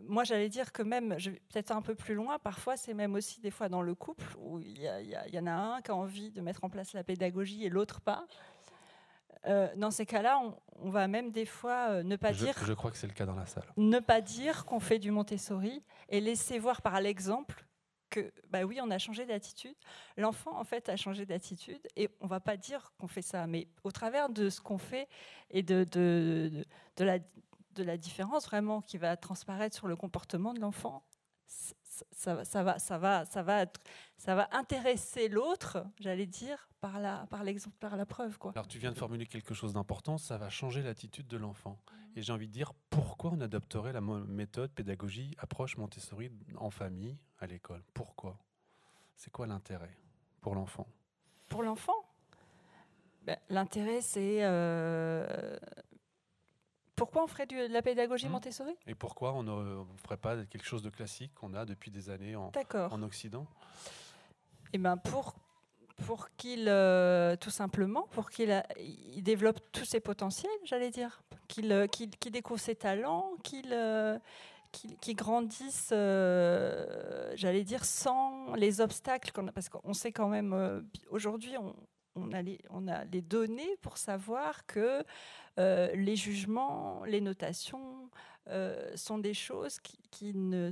moi, 0.03 0.25
j'allais 0.25 0.51
dire 0.51 0.73
que 0.73 0.83
même, 0.83 1.17
peut-être 1.49 1.71
un 1.71 1.83
peu 1.83 1.95
plus 1.95 2.15
loin, 2.15 2.39
parfois, 2.39 2.77
c'est 2.77 2.95
même 2.95 3.15
aussi 3.15 3.41
des 3.41 3.51
fois 3.51 3.69
dans 3.71 3.83
le 3.83 3.95
couple 3.95 4.27
où 4.39 4.59
il 4.59 4.79
y, 4.79 5.35
y, 5.35 5.39
en 5.39 5.47
a 5.47 5.53
un 5.53 5.81
qui 5.81 5.91
a 5.91 5.95
envie 5.95 6.31
de 6.31 6.41
mettre 6.43 6.65
en 6.65 6.69
place 6.69 6.93
la 6.93 7.05
pédagogie 7.05 7.65
et 7.65 7.71
l'autre 7.71 8.01
pas. 8.01 8.27
Euh, 9.47 9.69
dans 9.77 9.91
ces 9.91 10.07
cas-là, 10.07 10.41
on, 10.81 10.91
va 10.91 11.09
même 11.09 11.31
des 11.31 11.47
fois 11.47 11.91
euh, 11.91 12.03
ne 12.03 12.17
pas 12.17 12.33
dire. 12.33 12.55
Je 12.65 12.73
crois 12.73 12.91
que 12.91 12.97
c'est 12.97 13.07
le 13.07 13.13
cas 13.13 13.27
dans 13.27 13.35
la 13.35 13.47
salle. 13.47 13.65
Ne 13.77 14.01
pas 14.01 14.21
dire 14.21 14.65
qu'on 14.65 14.81
fait 14.81 14.99
du 14.99 15.11
Montessori 15.11 15.83
et 16.09 16.21
laisser 16.21 16.59
voir 16.59 16.83
par 16.83 17.01
l'exemple 17.01 17.65
que, 18.11 18.33
bah 18.51 18.63
oui, 18.63 18.79
on 18.83 18.91
a 18.91 18.99
changé 18.99 19.25
d'attitude. 19.25 19.77
L'enfant, 20.17 20.59
en 20.59 20.65
fait, 20.65 20.89
a 20.89 20.97
changé 20.97 21.27
d'attitude. 21.27 21.81
Et 21.97 22.09
on 22.21 22.27
va 22.27 22.41
pas 22.41 22.57
dire 22.57 22.93
qu'on 22.99 23.09
fait 23.09 23.23
ça, 23.23 23.47
mais 23.47 23.69
au 23.85 23.91
travers 23.91 24.29
de 24.29 24.49
ce 24.49 24.61
qu'on 24.61 24.79
fait 24.79 25.09
et 25.51 25.63
de, 25.63 25.85
de, 25.85 26.51
de, 26.53 26.65
de 26.97 27.05
la, 27.05 27.19
de 27.19 27.83
la 27.85 27.97
différence 27.97 28.47
vraiment 28.47 28.81
qui 28.81 28.99
va 28.99 29.17
transparaître 29.17 29.77
sur 29.77 29.87
le 29.87 29.97
comportement 29.97 30.55
de 30.55 30.61
l'enfant, 30.61 31.03
ça, 31.47 32.45
ça, 32.45 32.63
va, 32.63 32.79
ça, 32.79 32.99
va, 32.99 33.25
ça, 33.25 33.43
va, 33.43 33.63
être- 33.63 33.81
ça 34.19 34.35
va 34.35 34.49
intéresser 34.53 35.29
l'autre, 35.29 35.87
j'allais 35.99 36.27
dire, 36.27 36.69
par 36.81 37.01
la, 37.01 37.27
par 37.31 37.43
l'exemple, 37.43 37.77
par 37.81 37.97
la 37.97 38.05
preuve. 38.05 38.37
Quoi. 38.39 38.53
Alors 38.55 38.69
tu 38.69 38.79
viens 38.79 38.93
de 38.93 38.99
formuler 38.99 39.27
quelque 39.27 39.55
chose 39.55 39.73
d'important, 39.73 40.19
ça 40.19 40.37
va 40.37 40.51
changer 40.51 40.83
l'attitude 40.83 41.27
de 41.27 41.37
l'enfant. 41.37 41.79
Et 42.15 42.23
j'ai 42.23 42.33
envie 42.33 42.49
de 42.49 42.53
dire, 42.53 42.73
pourquoi 42.91 43.31
on 43.33 43.41
adopterait 43.41 43.93
la 43.93 44.01
méthode, 44.01 44.71
pédagogie, 44.73 45.35
approche 45.39 45.77
Montessori 45.77 46.31
en 46.57 46.71
famille, 46.71 47.19
à 47.39 47.47
l'école? 47.47 47.83
Pourquoi? 47.95 48.39
C'est 49.17 49.31
quoi 49.31 49.47
l'intérêt 49.47 49.97
pour 50.41 50.55
l'enfant? 50.55 50.87
Pour 51.49 51.63
l'enfant, 51.63 52.07
ben, 53.23 53.37
l'intérêt, 53.49 54.01
c'est... 54.01 54.45
euh, 54.45 55.59
Pourquoi 56.97 57.23
on 57.23 57.27
ferait 57.27 57.47
de 57.47 57.73
la 57.73 57.83
pédagogie 57.83 58.27
Hmm. 58.29 58.33
Montessori 58.33 58.75
Et 58.87 58.95
pourquoi 58.95 59.33
on 59.35 59.43
ne 59.43 59.85
ferait 60.03 60.17
pas 60.17 60.45
quelque 60.47 60.65
chose 60.67 60.83
de 60.83 60.91
classique 60.91 61.33
qu'on 61.35 61.55
a 61.55 61.65
depuis 61.65 61.91
des 61.91 62.09
années 62.11 62.35
en, 62.35 62.51
Occident? 63.03 63.47
Eh 64.73 64.79
ben 64.79 64.97
pour, 64.97 65.35
pour 66.07 66.29
qu'il, 66.37 66.69
euh, 66.69 67.37
tout 67.37 67.51
simplement, 67.51 68.09
pour 68.13 68.31
qu'il 68.31 68.63
il 68.79 69.23
développe 69.23 69.61
tous 69.73 69.85
ses 69.85 70.01
potentiels, 70.01 70.51
j'allais 70.65 70.91
dire, 70.91 71.21
qu'il 71.49 71.71
euh, 71.71 71.87
qu'il- 71.87 72.11
qu'il 72.17 72.33
découvre 72.33 72.61
ses 72.61 72.75
talents, 72.75 73.31
qu'il 73.45 73.73
euh, 73.73 74.19
qu'il 74.73 74.97
qu'il 74.99 75.17
grandisse, 75.17 75.91
euh, 75.93 77.33
j'allais 77.37 77.63
dire, 77.65 77.85
sans 77.85 78.55
les 78.55 78.81
obstacles, 78.81 79.31
qu'on 79.33 79.47
a, 79.49 79.53
parce 79.53 79.69
qu'on 79.69 79.93
sait 79.95 80.13
quand 80.13 80.29
même, 80.29 80.53
euh, 80.53 80.83
aujourd'hui, 81.11 81.57
on, 81.59 81.75
on 82.17 82.33
a 82.33 83.05
les, 83.05 83.23
données 83.23 83.77
pour 83.83 83.99
savoir 83.99 84.67
que 84.67 85.05
euh, 85.59 85.95
les 85.95 86.17
jugements, 86.17 87.03
les 87.05 87.21
notations 87.21 88.11
euh, 88.49 88.93
sont 88.95 89.19
des 89.19 89.35
choses 89.35 89.81
qui, 89.81 90.33
ne, 90.35 90.71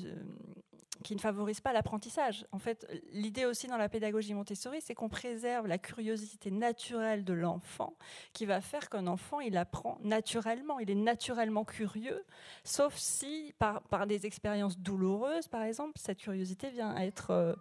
favorisent 1.18 1.60
pas 1.60 1.72
l'apprentissage. 1.72 2.46
En 2.52 2.58
fait, 2.58 2.86
l'idée 3.12 3.46
aussi 3.46 3.66
dans 3.66 3.76
la 3.76 3.88
pédagogie 3.88 4.32
Montessori, 4.32 4.80
c'est 4.80 4.94
qu'on 4.94 5.08
préserve 5.08 5.66
la 5.66 5.78
curiosité 5.78 6.50
naturelle 6.50 7.24
de 7.24 7.32
l'enfant, 7.32 7.94
qui 8.32 8.46
va 8.46 8.60
faire 8.60 8.88
qu'un 8.88 9.06
enfant, 9.06 9.40
il 9.40 9.56
apprend 9.56 9.98
naturellement, 10.02 10.78
il 10.78 10.90
est 10.90 10.94
naturellement 10.94 11.64
curieux, 11.64 12.24
sauf 12.62 12.94
si, 12.96 13.54
par, 13.58 13.82
par 13.82 14.06
des 14.06 14.26
expériences 14.26 14.78
douloureuses, 14.78 15.48
par 15.48 15.62
exemple, 15.62 15.98
cette 15.98 16.18
curiosité 16.18 16.70
vient 16.70 16.94
à 16.94 17.04
être, 17.04 17.30
euh, 17.30 17.54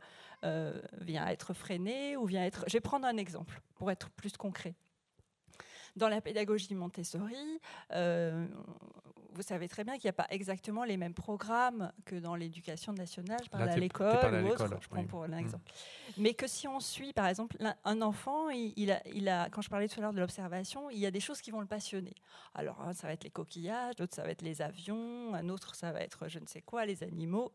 euh, 0.44 0.82
vient 1.00 1.28
être 1.28 1.54
freinée 1.54 2.18
ou 2.18 2.26
vient 2.26 2.44
être... 2.44 2.66
Je 2.68 2.74
vais 2.74 2.82
prendre 2.82 3.06
un 3.06 3.18
exemple 3.18 3.62
pour 3.76 3.92
être 3.92 4.10
plus 4.12 4.36
concret. 4.38 4.76
Dans 5.96 6.10
la 6.10 6.22
pédagogie 6.22 6.74
Montessori, 6.74 7.60
euh, 7.92 8.48
vous 9.34 9.42
savez 9.42 9.68
très 9.68 9.84
bien 9.84 9.94
qu'il 9.96 10.06
n'y 10.06 10.10
a 10.10 10.14
pas 10.14 10.28
exactement 10.30 10.84
les 10.84 10.98
mêmes 10.98 11.14
programmes 11.14 11.92
que 12.06 12.16
dans 12.16 12.36
l'éducation 12.36 12.94
nationale. 12.94 13.40
Je 13.44 13.50
parle 13.50 13.66
Là, 13.66 13.74
à 13.74 13.78
l'école 13.78 14.34
ou 14.44 14.48
autre, 14.48 14.64
l'école, 14.64 14.80
je 14.82 14.88
prends 14.90 15.00
oui. 15.02 15.06
pour 15.06 15.24
un 15.24 15.28
Mm. 15.30 15.40
exemple. 15.40 15.72
Mais 16.18 16.34
que 16.34 16.48
si 16.48 16.68
on 16.68 16.80
suit, 16.80 17.14
par 17.14 17.28
exemple, 17.28 17.58
un 17.84 18.02
enfant, 18.02 18.50
il, 18.50 18.74
il 18.76 18.92
a, 18.92 19.02
il 19.08 19.28
a- 19.30 19.50
quand 19.50 19.62
je 19.62 19.70
parlais 19.70 19.88
tout 19.88 20.00
à 20.00 20.04
l'heure 20.04 20.14
de 20.14 20.20
l'observation, 20.20 20.90
il 20.90 21.00
y 21.00 21.06
a 21.06 21.12
des 21.12 21.20
choses 21.20 21.42
qui 21.42 21.52
vont 21.52 21.62
le 21.62 21.68
passionner. 21.68 22.14
Alors, 22.54 22.82
un, 22.82 22.94
ça 22.94 23.08
va 23.08 23.14
être 23.14 23.24
les 23.24 23.30
coquillages, 23.32 23.96
d'autres, 23.96 24.16
ça 24.16 24.24
va 24.24 24.30
être 24.30 24.42
les 24.42 24.62
avions, 24.62 25.34
un 25.34 25.50
autre, 25.50 25.76
ça 25.76 25.92
va 25.92 26.02
être 26.02 26.28
je 26.28 26.40
ne 26.40 26.46
sais 26.48 26.62
quoi, 26.62 26.86
les 26.86 27.04
animaux. 27.04 27.52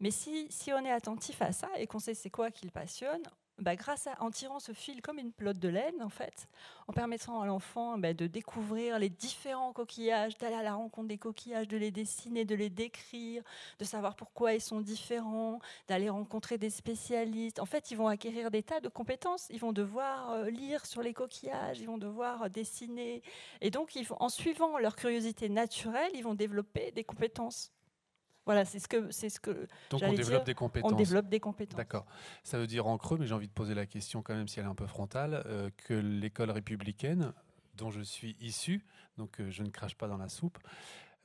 Mais 0.00 0.10
si, 0.10 0.46
si 0.50 0.72
on 0.72 0.84
est 0.84 0.90
attentif 0.92 1.40
à 1.42 1.52
ça 1.52 1.68
et 1.76 1.86
qu'on 1.86 1.98
sait 1.98 2.14
c'est 2.14 2.30
quoi 2.30 2.50
qui 2.50 2.64
le 2.64 2.70
passionne, 2.72 3.22
bah, 3.60 3.76
grâce 3.76 4.06
à, 4.06 4.16
en 4.20 4.30
tirant 4.30 4.58
ce 4.58 4.72
fil 4.72 5.02
comme 5.02 5.18
une 5.18 5.32
pelote 5.32 5.58
de 5.58 5.68
laine, 5.68 6.02
en 6.02 6.08
fait, 6.08 6.48
en 6.88 6.92
permettant 6.92 7.40
à 7.40 7.46
l'enfant 7.46 7.98
bah, 7.98 8.14
de 8.14 8.26
découvrir 8.26 8.98
les 8.98 9.08
différents 9.08 9.72
coquillages, 9.72 10.36
d'aller 10.38 10.56
à 10.56 10.62
la 10.62 10.74
rencontre 10.74 11.08
des 11.08 11.18
coquillages, 11.18 11.68
de 11.68 11.76
les 11.76 11.90
dessiner, 11.90 12.44
de 12.44 12.54
les 12.54 12.70
décrire, 12.70 13.42
de 13.78 13.84
savoir 13.84 14.16
pourquoi 14.16 14.54
ils 14.54 14.60
sont 14.60 14.80
différents, 14.80 15.60
d'aller 15.88 16.08
rencontrer 16.08 16.58
des 16.58 16.70
spécialistes. 16.70 17.60
En 17.60 17.66
fait, 17.66 17.90
ils 17.90 17.96
vont 17.96 18.08
acquérir 18.08 18.50
des 18.50 18.62
tas 18.62 18.80
de 18.80 18.88
compétences. 18.88 19.48
Ils 19.50 19.60
vont 19.60 19.72
devoir 19.72 20.30
euh, 20.32 20.50
lire 20.50 20.86
sur 20.86 21.02
les 21.02 21.14
coquillages, 21.14 21.80
ils 21.80 21.86
vont 21.86 21.98
devoir 21.98 22.44
euh, 22.44 22.48
dessiner. 22.48 23.22
Et 23.60 23.70
donc, 23.70 23.98
en 24.18 24.28
suivant 24.28 24.78
leur 24.78 24.96
curiosité 24.96 25.48
naturelle, 25.48 26.10
ils 26.14 26.24
vont 26.24 26.34
développer 26.34 26.92
des 26.92 27.04
compétences. 27.04 27.72
Voilà, 28.46 28.64
c'est 28.64 28.78
ce 28.78 28.88
que 28.88 29.10
c'est 29.10 29.28
ce 29.28 29.38
que 29.38 29.68
Donc 29.90 30.02
on 30.02 30.12
développe 30.12 30.26
dire. 30.40 30.44
des 30.44 30.54
compétences. 30.54 30.92
On 30.92 30.96
développe 30.96 31.28
des 31.28 31.40
compétences. 31.40 31.76
D'accord. 31.76 32.06
Ça 32.42 32.58
veut 32.58 32.66
dire 32.66 32.86
en 32.86 32.96
creux, 32.98 33.18
mais 33.18 33.26
j'ai 33.26 33.34
envie 33.34 33.48
de 33.48 33.52
poser 33.52 33.74
la 33.74 33.86
question 33.86 34.22
quand 34.22 34.34
même 34.34 34.48
si 34.48 34.58
elle 34.58 34.66
est 34.66 34.68
un 34.68 34.74
peu 34.74 34.86
frontale, 34.86 35.42
euh, 35.46 35.70
que 35.76 35.94
l'école 35.94 36.50
républicaine, 36.50 37.32
dont 37.76 37.90
je 37.90 38.00
suis 38.00 38.36
issu, 38.40 38.84
donc 39.18 39.40
euh, 39.40 39.50
je 39.50 39.62
ne 39.62 39.68
crache 39.68 39.94
pas 39.94 40.08
dans 40.08 40.16
la 40.16 40.28
soupe, 40.28 40.58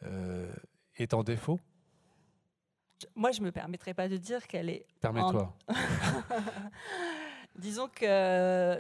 euh, 0.04 0.52
est 0.98 1.14
en 1.14 1.24
défaut? 1.24 1.60
Moi, 3.16 3.32
je 3.32 3.42
me 3.42 3.52
permettrai 3.52 3.94
pas 3.94 4.08
de 4.08 4.18
dire 4.18 4.46
qu'elle 4.48 4.70
est. 4.70 4.86
en- 4.98 5.00
Permets-toi. 5.02 5.54
Disons 7.56 7.88
que 7.88 8.80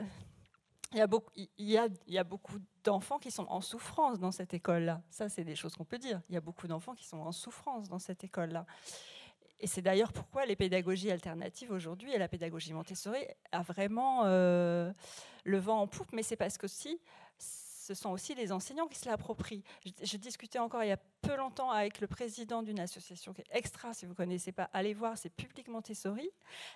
il 0.92 0.98
y 0.98 1.02
a 1.02 1.08
beaucoup, 1.08 1.32
il 1.36 1.50
y 1.70 1.78
a, 1.78 1.88
il 2.08 2.14
y 2.14 2.18
a 2.18 2.24
beaucoup 2.24 2.58
d'enfants 2.86 3.20
qui 3.20 3.32
sont 3.32 3.48
en 3.50 3.62
souffrance 3.62 4.20
dans 4.20 4.32
cette 4.32 4.54
école-là. 4.54 5.02
Ça, 5.10 5.28
c'est 5.28 5.44
des 5.44 5.56
choses 5.56 5.76
qu'on 5.76 5.84
peut 5.84 5.98
dire. 5.98 6.22
Il 6.30 6.36
y 6.36 6.38
a 6.38 6.42
beaucoup 6.42 6.68
d'enfants 6.68 6.96
qui 6.96 7.06
sont 7.06 7.18
en 7.18 7.32
souffrance 7.32 7.90
dans 7.90 8.00
cette 8.00 8.24
école-là. 8.24 8.66
Et 9.60 9.68
c'est 9.68 9.82
d'ailleurs 9.82 10.14
pourquoi 10.14 10.46
les 10.46 10.56
pédagogies 10.56 11.12
alternatives 11.12 11.72
aujourd'hui 11.72 12.14
et 12.14 12.18
la 12.18 12.28
pédagogie 12.28 12.74
Montessori 12.74 13.26
a 13.52 13.62
vraiment 13.62 14.24
euh, 14.26 14.92
le 15.44 15.58
vent 15.58 15.82
en 15.82 15.88
poupe. 15.88 16.12
Mais 16.14 16.24
c'est 16.24 16.36
parce 16.36 16.58
que 16.58 16.68
si 16.68 17.00
ce 17.86 17.94
sont 17.94 18.10
aussi 18.10 18.34
les 18.34 18.52
enseignants 18.52 18.88
qui 18.88 18.98
se 18.98 19.08
l'approprient. 19.08 19.64
Je, 20.02 20.18
discutais 20.18 20.58
encore 20.58 20.84
il 20.84 20.88
y 20.88 20.92
a 20.92 21.00
peu 21.22 21.36
longtemps 21.36 21.70
avec 21.70 22.02
le 22.02 22.08
président 22.08 22.64
d'une 22.64 22.80
association 22.80 23.32
qui 23.32 23.42
est 23.42 23.48
extra, 23.52 23.94
si 23.94 24.06
vous 24.06 24.14
ne 24.14 24.18
connaissez 24.18 24.52
pas, 24.52 24.70
allez 24.74 24.96
voir, 24.96 25.18
c'est 25.20 25.30
Public 25.30 25.68
Montessori. 25.68 26.30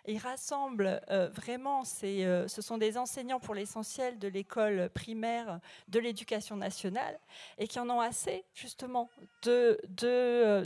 Il 0.06 0.20
rassemble 0.20 1.02
euh, 1.10 1.30
vraiment, 1.30 1.82
euh, 2.04 2.48
ce 2.48 2.62
sont 2.62 2.78
des 2.78 2.98
enseignants 2.98 3.40
pour 3.40 3.56
l'essentiel 3.56 4.20
de 4.20 4.28
l'école 4.28 4.92
primaire 4.92 5.60
de 5.88 6.00
l'éducation 6.00 6.56
nationale 6.56 7.20
et 7.58 7.68
qui 7.68 7.80
en 7.80 7.90
ont 7.90 8.02
assez 8.02 8.46
justement 8.54 9.10
de, 9.42 9.80
de, 9.88 10.08
euh, 10.08 10.66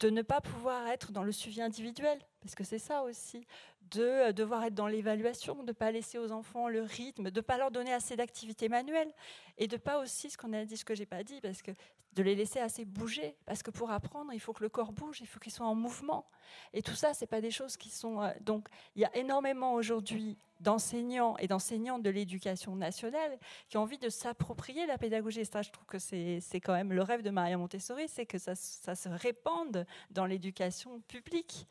de 0.00 0.08
ne 0.08 0.22
pas 0.22 0.40
pouvoir 0.40 0.88
être 0.88 1.12
dans 1.12 1.22
le 1.22 1.32
suivi 1.32 1.60
individuel, 1.60 2.18
parce 2.40 2.54
que 2.54 2.64
c'est 2.64 2.78
ça 2.78 3.02
aussi, 3.02 3.46
de 3.90 4.02
euh, 4.02 4.32
devoir 4.32 4.64
être 4.64 4.74
dans 4.74 4.86
l'évaluation, 4.86 5.56
de 5.62 5.68
ne 5.68 5.72
pas 5.72 5.90
laisser 5.90 6.18
aux 6.18 6.32
enfants 6.32 6.68
le 6.68 6.82
rythme, 6.82 7.30
de 7.30 7.40
ne 7.40 7.44
pas 7.44 7.58
leur 7.58 7.70
donner 7.70 7.92
assez 7.92 8.16
d'activités 8.16 8.68
manuelles, 8.68 9.12
et 9.58 9.66
de 9.66 9.76
pas 9.76 9.98
aussi, 9.98 10.30
ce 10.30 10.38
qu'on 10.38 10.52
a 10.52 10.64
dit, 10.64 10.76
ce 10.76 10.84
que 10.84 10.94
j'ai 10.94 11.06
pas 11.06 11.22
dit, 11.22 11.40
parce 11.40 11.62
que 11.62 11.72
de 12.12 12.22
les 12.22 12.34
laisser 12.34 12.58
assez 12.58 12.84
bouger, 12.84 13.36
parce 13.46 13.62
que 13.62 13.70
pour 13.70 13.90
apprendre, 13.90 14.32
il 14.32 14.40
faut 14.40 14.52
que 14.52 14.64
le 14.64 14.68
corps 14.68 14.92
bouge, 14.92 15.20
il 15.20 15.26
faut 15.26 15.38
qu'ils 15.38 15.52
soient 15.52 15.66
en 15.66 15.76
mouvement, 15.76 16.26
et 16.72 16.82
tout 16.82 16.94
ça, 16.94 17.14
c'est 17.14 17.26
pas 17.26 17.40
des 17.40 17.50
choses 17.50 17.76
qui 17.76 17.88
sont... 17.90 18.20
euh, 18.22 18.30
donc, 18.40 18.68
il 18.96 19.02
y 19.02 19.04
a 19.04 19.16
énormément 19.16 19.74
aujourd'hui 19.74 20.36
d'enseignants 20.60 21.36
et 21.38 21.46
d'enseignantes 21.46 22.02
de 22.02 22.10
l'éducation 22.10 22.76
nationale 22.76 23.38
qui 23.68 23.78
ont 23.78 23.82
envie 23.82 23.98
de 23.98 24.08
s'approprier 24.08 24.86
la 24.86 24.98
pédagogie. 24.98 25.40
Et 25.40 25.44
ça, 25.44 25.62
je 25.62 25.70
trouve 25.70 25.86
que 25.86 25.98
c'est 25.98 26.40
c'est 26.40 26.60
quand 26.60 26.74
même 26.74 26.92
le 26.92 27.02
rêve 27.02 27.22
de 27.22 27.30
Maria 27.30 27.56
Montessori, 27.56 28.08
c'est 28.08 28.26
que 28.26 28.38
ça, 28.38 28.54
ça 28.54 28.94
se 28.94 29.08
répande 29.08 29.86
dans 30.10 30.26
l'éducation 30.26 31.00
publique. 31.08 31.66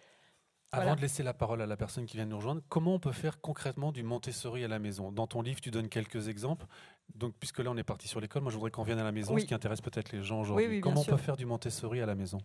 Avant 0.71 0.83
Voilà. 0.83 0.95
de 0.97 1.01
laisser 1.01 1.23
la 1.23 1.33
parole 1.33 1.61
à 1.63 1.65
la 1.65 1.75
personne 1.77 2.05
qui 2.05 2.15
vient 2.17 2.25
de 2.27 2.29
nous 2.31 2.37
rejoindre, 2.37 2.61
comment 2.69 2.93
on 2.93 2.99
peut 2.99 3.11
faire 3.11 3.41
concrètement 3.41 3.91
du 3.91 4.03
Montessori 4.03 4.63
à 4.63 4.67
la 4.67 4.77
maison? 4.77 5.11
Dans 5.11 5.25
ton 5.25 5.41
livre, 5.41 5.59
tu 5.61 5.71
donnes 5.71 5.89
quelques 5.89 6.27
exemples. 6.27 6.67
Donc, 7.15 7.33
puisque 7.39 7.57
là, 7.59 7.71
on 7.71 7.77
est 7.77 7.83
parti 7.83 8.07
sur 8.07 8.19
l'école, 8.21 8.43
moi, 8.43 8.51
je 8.51 8.57
voudrais 8.57 8.69
qu'on 8.69 8.83
vienne 8.83 8.99
à 8.99 9.03
la 9.03 9.11
maison, 9.11 9.33
Oui. 9.33 9.41
ce 9.41 9.47
qui 9.47 9.55
intéresse 9.55 9.81
peut-être 9.81 10.11
les 10.11 10.21
gens 10.21 10.41
aujourd'hui. 10.41 10.65
Oui, 10.65 10.69
oui, 10.69 10.75
bien 10.77 10.81
comment 10.81 11.01
on 11.01 11.05
peut 11.05 11.17
faire 11.17 11.37
du 11.37 11.47
Montessori 11.47 12.01
à 12.01 12.05
la 12.05 12.13
maison? 12.13 12.37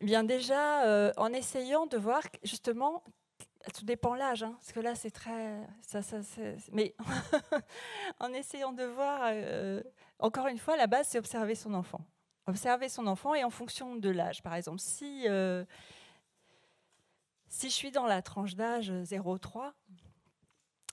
Eh 0.00 0.04
Bien 0.06 0.24
déjà, 0.24 0.84
euh, 0.86 1.12
en 1.16 1.28
essayant 1.32 1.86
de 1.86 1.96
voir 1.96 2.22
justement, 2.42 3.04
tout 3.72 3.84
dépend 3.84 4.16
l'âge, 4.16 4.42
hein, 4.42 4.54
parce 4.58 4.72
que 4.72 4.80
là 4.80 4.96
c'est 4.96 5.12
très, 5.12 5.60
ça, 5.80 6.02
ça, 6.02 6.22
c'est- 6.24 6.56
mais 6.72 6.94
en 8.18 8.32
essayant 8.32 8.72
de 8.72 8.82
voir, 8.82 9.20
euh, 9.32 9.80
encore 10.18 10.48
une 10.48 10.58
fois, 10.58 10.76
la 10.76 10.88
base 10.88 11.06
c'est 11.08 11.18
observer 11.18 11.54
son 11.54 11.72
enfant, 11.72 12.00
observer 12.48 12.88
son 12.88 13.06
enfant 13.06 13.34
et 13.36 13.44
en 13.44 13.50
fonction 13.50 13.94
de 13.94 14.10
l'âge, 14.10 14.42
par 14.42 14.54
exemple, 14.56 14.80
si 14.80 15.24
euh, 15.28 15.64
si 17.54 17.70
je 17.70 17.74
suis 17.74 17.92
dans 17.92 18.06
la 18.06 18.20
tranche 18.20 18.56
d'âge 18.56 18.90
0-3, 18.90 19.72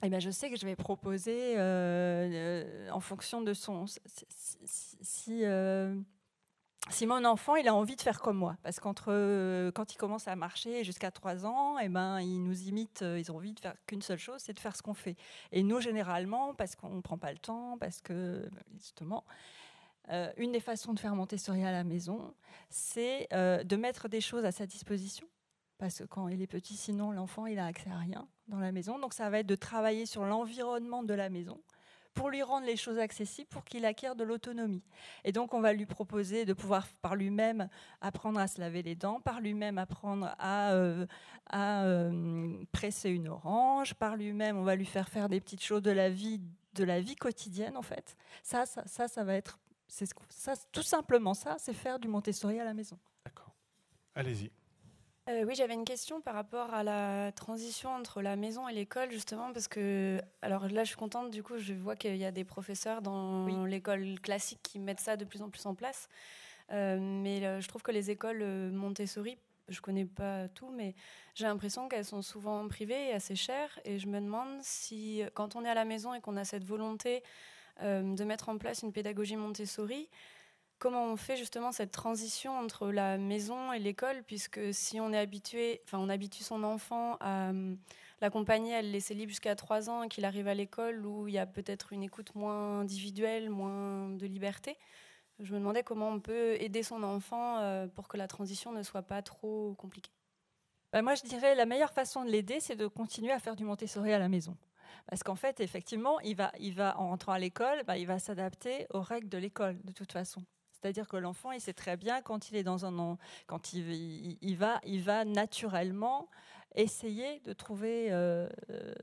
eh 0.04 0.08
ben, 0.08 0.20
je 0.20 0.30
sais 0.30 0.48
que 0.48 0.56
je 0.56 0.64
vais 0.64 0.76
proposer 0.76 1.56
euh, 1.56 2.28
euh, 2.32 2.90
en 2.90 3.00
fonction 3.00 3.42
de 3.42 3.52
son. 3.52 3.86
Si, 4.64 5.44
euh, 5.44 5.94
mon 7.02 7.24
enfant 7.24 7.56
il 7.56 7.66
a 7.66 7.74
envie 7.74 7.96
de 7.96 8.00
faire 8.00 8.20
comme 8.20 8.36
moi, 8.36 8.56
parce 8.62 8.78
qu'entre 8.78 9.06
euh, 9.08 9.72
quand 9.72 9.92
il 9.92 9.96
commence 9.96 10.28
à 10.28 10.36
marcher 10.36 10.84
jusqu'à 10.84 11.10
3 11.10 11.46
ans, 11.46 11.78
eh 11.80 11.88
ben, 11.88 12.20
ils 12.20 12.42
nous 12.42 12.62
imitent, 12.62 13.02
euh, 13.02 13.18
ils 13.18 13.32
ont 13.32 13.36
envie 13.36 13.54
de 13.54 13.60
faire 13.60 13.74
qu'une 13.86 14.02
seule 14.02 14.18
chose, 14.18 14.40
c'est 14.40 14.52
de 14.52 14.60
faire 14.60 14.76
ce 14.76 14.82
qu'on 14.82 14.94
fait. 14.94 15.16
Et 15.50 15.64
nous, 15.64 15.80
généralement, 15.80 16.54
parce 16.54 16.76
qu'on 16.76 16.90
ne 16.90 17.00
prend 17.00 17.18
pas 17.18 17.32
le 17.32 17.38
temps, 17.38 17.76
parce 17.78 18.00
que 18.00 18.48
justement, 18.78 19.24
euh, 20.10 20.30
une 20.36 20.52
des 20.52 20.60
façons 20.60 20.94
de 20.94 21.00
faire 21.00 21.14
Montessori 21.16 21.64
à 21.64 21.72
la 21.72 21.82
maison, 21.82 22.34
c'est 22.70 23.26
euh, 23.32 23.64
de 23.64 23.74
mettre 23.74 24.08
des 24.08 24.20
choses 24.20 24.44
à 24.44 24.52
sa 24.52 24.66
disposition. 24.66 25.26
Parce 25.82 25.98
que 25.98 26.04
quand 26.04 26.28
il 26.28 26.40
est 26.40 26.46
petit, 26.46 26.76
sinon 26.76 27.10
l'enfant, 27.10 27.46
il 27.46 27.58
a 27.58 27.66
accès 27.66 27.90
à 27.90 27.96
rien 27.98 28.28
dans 28.46 28.60
la 28.60 28.70
maison. 28.70 29.00
Donc 29.00 29.14
ça 29.14 29.28
va 29.30 29.40
être 29.40 29.48
de 29.48 29.56
travailler 29.56 30.06
sur 30.06 30.24
l'environnement 30.24 31.02
de 31.02 31.12
la 31.12 31.28
maison 31.28 31.60
pour 32.14 32.30
lui 32.30 32.40
rendre 32.40 32.66
les 32.66 32.76
choses 32.76 33.00
accessibles, 33.00 33.48
pour 33.48 33.64
qu'il 33.64 33.84
acquiert 33.84 34.14
de 34.14 34.22
l'autonomie. 34.22 34.84
Et 35.24 35.32
donc, 35.32 35.54
on 35.54 35.60
va 35.60 35.72
lui 35.72 35.86
proposer 35.86 36.44
de 36.44 36.52
pouvoir 36.52 36.86
par 37.00 37.16
lui-même 37.16 37.68
apprendre 38.00 38.38
à 38.38 38.46
se 38.46 38.60
laver 38.60 38.84
les 38.84 38.94
dents, 38.94 39.20
par 39.20 39.40
lui-même 39.40 39.76
apprendre 39.76 40.36
à, 40.38 40.70
euh, 40.74 41.04
euh, 41.52 42.64
presser 42.70 43.10
une 43.10 43.26
orange, 43.26 43.94
par 43.94 44.16
lui-même, 44.16 44.56
on 44.56 44.62
va 44.62 44.76
lui 44.76 44.86
faire 44.86 45.08
faire 45.08 45.28
des 45.28 45.40
petites 45.40 45.64
choses 45.64 45.82
de 45.82 45.90
la 45.90 46.10
vie, 46.10 47.16
quotidienne, 47.16 47.76
en 47.76 47.82
fait. 47.82 48.16
Ça, 48.44 48.66
ça, 48.66 48.86
ça, 48.86 49.08
ça 49.08 49.24
va 49.24 49.34
être, 49.34 49.58
c'est 49.88 50.06
tout 50.70 50.82
simplement 50.82 51.34
ça, 51.34 51.56
c'est 51.58 51.74
faire 51.74 51.98
du 51.98 52.06
Montessori 52.06 52.60
à 52.60 52.64
la 52.64 52.72
maison. 52.74 52.98
Allez-y. 54.14 54.52
Euh, 55.28 55.44
oui, 55.44 55.54
j'avais 55.54 55.74
une 55.74 55.84
question 55.84 56.20
par 56.20 56.34
rapport 56.34 56.74
à 56.74 56.82
la 56.82 57.30
transition 57.30 57.90
entre 57.90 58.22
la 58.22 58.34
maison 58.34 58.68
et 58.68 58.72
l'école, 58.72 59.12
justement, 59.12 59.52
parce 59.52 59.68
que, 59.68 60.20
alors 60.42 60.66
là, 60.68 60.82
je 60.82 60.88
suis 60.88 60.96
contente, 60.96 61.30
du 61.30 61.44
coup, 61.44 61.58
je 61.58 61.74
vois 61.74 61.94
qu'il 61.94 62.16
y 62.16 62.24
a 62.24 62.32
des 62.32 62.42
professeurs 62.42 63.02
dans 63.02 63.46
l'école 63.66 64.18
classique 64.20 64.58
qui 64.64 64.80
mettent 64.80 64.98
ça 64.98 65.16
de 65.16 65.24
plus 65.24 65.40
en 65.40 65.48
plus 65.48 65.64
en 65.66 65.76
place. 65.76 66.08
Euh, 66.72 66.98
mais 67.00 67.44
euh, 67.46 67.60
je 67.60 67.68
trouve 67.68 67.82
que 67.82 67.92
les 67.92 68.10
écoles 68.10 68.42
Montessori, 68.72 69.38
je 69.68 69.80
connais 69.80 70.06
pas 70.06 70.48
tout, 70.48 70.70
mais 70.70 70.96
j'ai 71.34 71.44
l'impression 71.44 71.88
qu'elles 71.88 72.04
sont 72.04 72.22
souvent 72.22 72.66
privées 72.66 73.10
et 73.10 73.12
assez 73.12 73.36
chères. 73.36 73.78
Et 73.84 74.00
je 74.00 74.08
me 74.08 74.20
demande 74.20 74.58
si, 74.62 75.22
quand 75.34 75.54
on 75.54 75.64
est 75.64 75.68
à 75.70 75.74
la 75.74 75.84
maison 75.84 76.14
et 76.14 76.20
qu'on 76.20 76.36
a 76.36 76.44
cette 76.44 76.64
volonté 76.64 77.22
de 77.80 78.24
mettre 78.24 78.48
en 78.48 78.58
place 78.58 78.82
une 78.82 78.92
pédagogie 78.92 79.36
Montessori, 79.36 80.08
comment 80.82 81.04
on 81.04 81.16
fait 81.16 81.36
justement 81.36 81.70
cette 81.70 81.92
transition 81.92 82.58
entre 82.58 82.90
la 82.90 83.16
maison 83.16 83.72
et 83.72 83.78
l'école, 83.78 84.24
puisque 84.24 84.74
si 84.74 84.98
on 85.00 85.12
est 85.12 85.18
habitué, 85.18 85.80
enfin 85.84 85.98
on 85.98 86.08
habitue 86.08 86.42
son 86.42 86.64
enfant 86.64 87.18
à 87.20 87.50
hum, 87.50 87.78
l'accompagner, 88.20 88.74
à 88.74 88.82
le 88.82 88.88
laisser 88.88 89.14
libre 89.14 89.30
jusqu'à 89.30 89.54
3 89.54 89.90
ans 89.90 90.08
qu'il 90.08 90.24
arrive 90.24 90.48
à 90.48 90.54
l'école 90.54 91.06
où 91.06 91.28
il 91.28 91.34
y 91.34 91.38
a 91.38 91.46
peut-être 91.46 91.92
une 91.92 92.02
écoute 92.02 92.34
moins 92.34 92.80
individuelle, 92.80 93.48
moins 93.48 94.08
de 94.08 94.26
liberté, 94.26 94.76
je 95.38 95.54
me 95.54 95.60
demandais 95.60 95.84
comment 95.84 96.08
on 96.08 96.18
peut 96.18 96.60
aider 96.60 96.82
son 96.82 97.04
enfant 97.04 97.58
euh, 97.58 97.86
pour 97.86 98.08
que 98.08 98.16
la 98.16 98.26
transition 98.26 98.72
ne 98.72 98.82
soit 98.82 99.02
pas 99.02 99.22
trop 99.22 99.74
compliquée. 99.74 100.12
Ben, 100.92 101.02
moi, 101.02 101.14
je 101.14 101.22
dirais 101.22 101.54
la 101.54 101.64
meilleure 101.64 101.92
façon 101.92 102.24
de 102.24 102.30
l'aider, 102.30 102.58
c'est 102.58 102.76
de 102.76 102.88
continuer 102.88 103.30
à 103.30 103.38
faire 103.38 103.54
du 103.54 103.62
Montessori 103.62 104.12
à 104.12 104.18
la 104.18 104.28
maison. 104.28 104.56
Parce 105.06 105.22
qu'en 105.22 105.36
fait, 105.36 105.60
effectivement, 105.60 106.18
il 106.20 106.34
va, 106.34 106.50
il 106.58 106.74
va, 106.74 106.98
en 106.98 107.08
rentrant 107.08 107.32
à 107.32 107.38
l'école, 107.38 107.84
ben, 107.86 107.94
il 107.94 108.06
va 108.08 108.18
s'adapter 108.18 108.86
aux 108.90 109.00
règles 109.00 109.28
de 109.28 109.38
l'école, 109.38 109.80
de 109.84 109.92
toute 109.92 110.10
façon. 110.10 110.44
C'est-à-dire 110.82 111.06
que 111.06 111.16
l'enfant, 111.16 111.52
il 111.52 111.60
sait 111.60 111.72
très 111.72 111.96
bien 111.96 112.22
quand 112.22 112.50
il 112.50 112.56
est 112.56 112.64
dans 112.64 112.84
un, 112.84 113.16
quand 113.46 113.72
il, 113.72 114.56
va, 114.56 114.80
il 114.84 115.00
va 115.02 115.24
naturellement 115.24 116.28
essayer 116.74 117.38
de 117.40 117.52
trouver, 117.52 118.10
euh, 118.10 118.48
euh, 118.70 118.94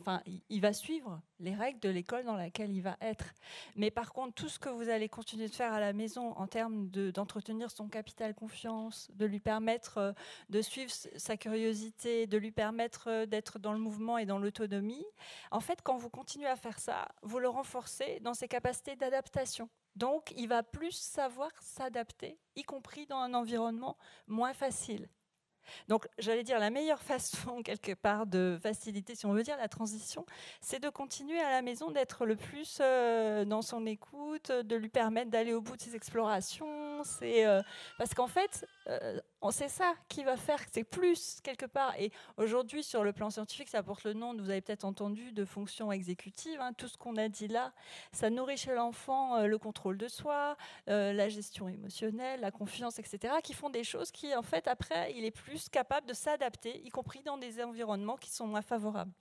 enfin, 0.00 0.20
il- 0.48 0.60
va 0.60 0.72
suivre 0.72 1.20
les 1.38 1.54
règles 1.54 1.78
de 1.78 1.88
l'école 1.88 2.24
dans 2.24 2.34
laquelle 2.34 2.72
il 2.72 2.80
va 2.82 2.96
être. 3.00 3.26
Mais 3.76 3.92
par 3.92 4.12
contre, 4.12 4.34
tout 4.34 4.48
ce 4.48 4.58
que 4.58 4.68
vous 4.70 4.88
allez 4.88 5.08
continuer 5.08 5.46
de 5.46 5.54
faire 5.54 5.72
à 5.72 5.78
la 5.78 5.92
maison 5.92 6.32
en 6.36 6.48
termes 6.48 6.88
de- 6.90 7.12
d'entretenir 7.12 7.70
son 7.70 7.88
capital 7.88 8.34
confiance, 8.34 9.08
de 9.14 9.24
lui 9.26 9.38
permettre 9.38 9.98
euh, 9.98 10.12
de 10.50 10.60
suivre 10.62 10.90
sa 11.16 11.36
curiosité, 11.36 12.26
de 12.26 12.38
lui 12.38 12.50
permettre 12.50 13.24
d'être 13.26 13.60
dans 13.60 13.72
le 13.72 13.78
mouvement 13.78 14.18
et 14.18 14.26
dans 14.26 14.38
l'autonomie, 14.40 15.06
en 15.52 15.60
fait, 15.60 15.80
quand 15.82 15.96
vous 15.96 16.10
continuez 16.10 16.48
à 16.48 16.56
faire 16.56 16.80
ça, 16.80 17.06
vous 17.22 17.38
le 17.38 17.48
renforcez 17.48 18.18
dans 18.20 18.34
ses 18.34 18.48
capacités 18.48 18.96
d'adaptation. 18.96 19.68
Donc, 19.98 20.32
il 20.36 20.46
va 20.46 20.62
plus 20.62 20.92
savoir 20.92 21.50
s'adapter, 21.60 22.38
y 22.54 22.62
compris 22.62 23.06
dans 23.06 23.18
un 23.18 23.34
environnement 23.34 23.98
moins 24.28 24.54
facile. 24.54 25.08
Donc, 25.88 26.06
j'allais 26.18 26.42
dire, 26.42 26.58
la 26.58 26.70
meilleure 26.70 27.02
façon, 27.02 27.62
quelque 27.64 27.94
part, 27.94 28.26
de 28.26 28.58
faciliter, 28.62 29.14
si 29.14 29.26
on 29.26 29.32
veut 29.32 29.42
dire, 29.42 29.56
la 29.56 29.68
transition, 29.68 30.24
c'est 30.60 30.80
de 30.80 30.88
continuer 30.88 31.40
à 31.40 31.50
la 31.50 31.62
maison 31.62 31.90
d'être 31.90 32.26
le 32.26 32.36
plus 32.36 32.78
euh, 32.80 33.44
dans 33.44 33.62
son 33.62 33.86
écoute, 33.86 34.50
de 34.50 34.76
lui 34.76 34.88
permettre 34.88 35.30
d'aller 35.30 35.52
au 35.54 35.60
bout 35.60 35.76
de 35.76 35.82
ses 35.82 35.94
explorations. 35.96 36.88
Euh, 37.22 37.62
parce 37.96 38.14
qu'en 38.14 38.26
fait, 38.26 38.66
euh, 38.88 39.20
on 39.40 39.50
sait 39.50 39.68
ça 39.68 39.94
qui 40.08 40.24
va 40.24 40.36
faire 40.36 40.64
que 40.64 40.70
c'est 40.72 40.84
plus 40.84 41.40
quelque 41.42 41.66
part. 41.66 41.94
Et 41.98 42.10
aujourd'hui, 42.36 42.82
sur 42.82 43.04
le 43.04 43.12
plan 43.12 43.30
scientifique, 43.30 43.68
ça 43.68 43.82
porte 43.82 44.04
le 44.04 44.14
nom, 44.14 44.34
vous 44.36 44.50
avez 44.50 44.60
peut-être 44.60 44.84
entendu, 44.84 45.32
de 45.32 45.44
fonction 45.44 45.92
exécutive. 45.92 46.60
hein. 46.60 46.72
Tout 46.72 46.88
ce 46.88 46.96
qu'on 46.96 47.16
a 47.16 47.28
dit 47.28 47.48
là, 47.48 47.72
ça 48.12 48.30
nourrit 48.30 48.56
chez 48.56 48.74
l'enfant 48.74 49.36
euh, 49.36 49.46
le 49.46 49.58
contrôle 49.58 49.96
de 49.96 50.08
soi, 50.08 50.56
la 50.86 51.28
gestion 51.28 51.68
émotionnelle, 51.68 52.40
la 52.40 52.50
confiance, 52.50 52.98
etc., 52.98 53.34
qui 53.42 53.52
font 53.52 53.70
des 53.70 53.84
choses 53.84 54.10
qui, 54.10 54.34
en 54.34 54.42
fait, 54.42 54.66
après, 54.68 55.12
il 55.14 55.24
est 55.24 55.30
plus 55.30 55.57
capable 55.70 56.06
de 56.06 56.14
s'adapter, 56.14 56.80
y 56.84 56.90
compris 56.90 57.22
dans 57.22 57.38
des 57.38 57.62
environnements 57.62 58.16
qui 58.16 58.30
sont 58.30 58.46
moins 58.46 58.62
favorables. 58.62 59.12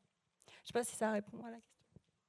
Je 0.48 0.52
ne 0.54 0.68
sais 0.68 0.74
pas 0.74 0.84
si 0.84 0.96
ça 0.96 1.12
répond 1.12 1.44
à 1.46 1.52
la 1.52 1.58
question. 1.58 1.78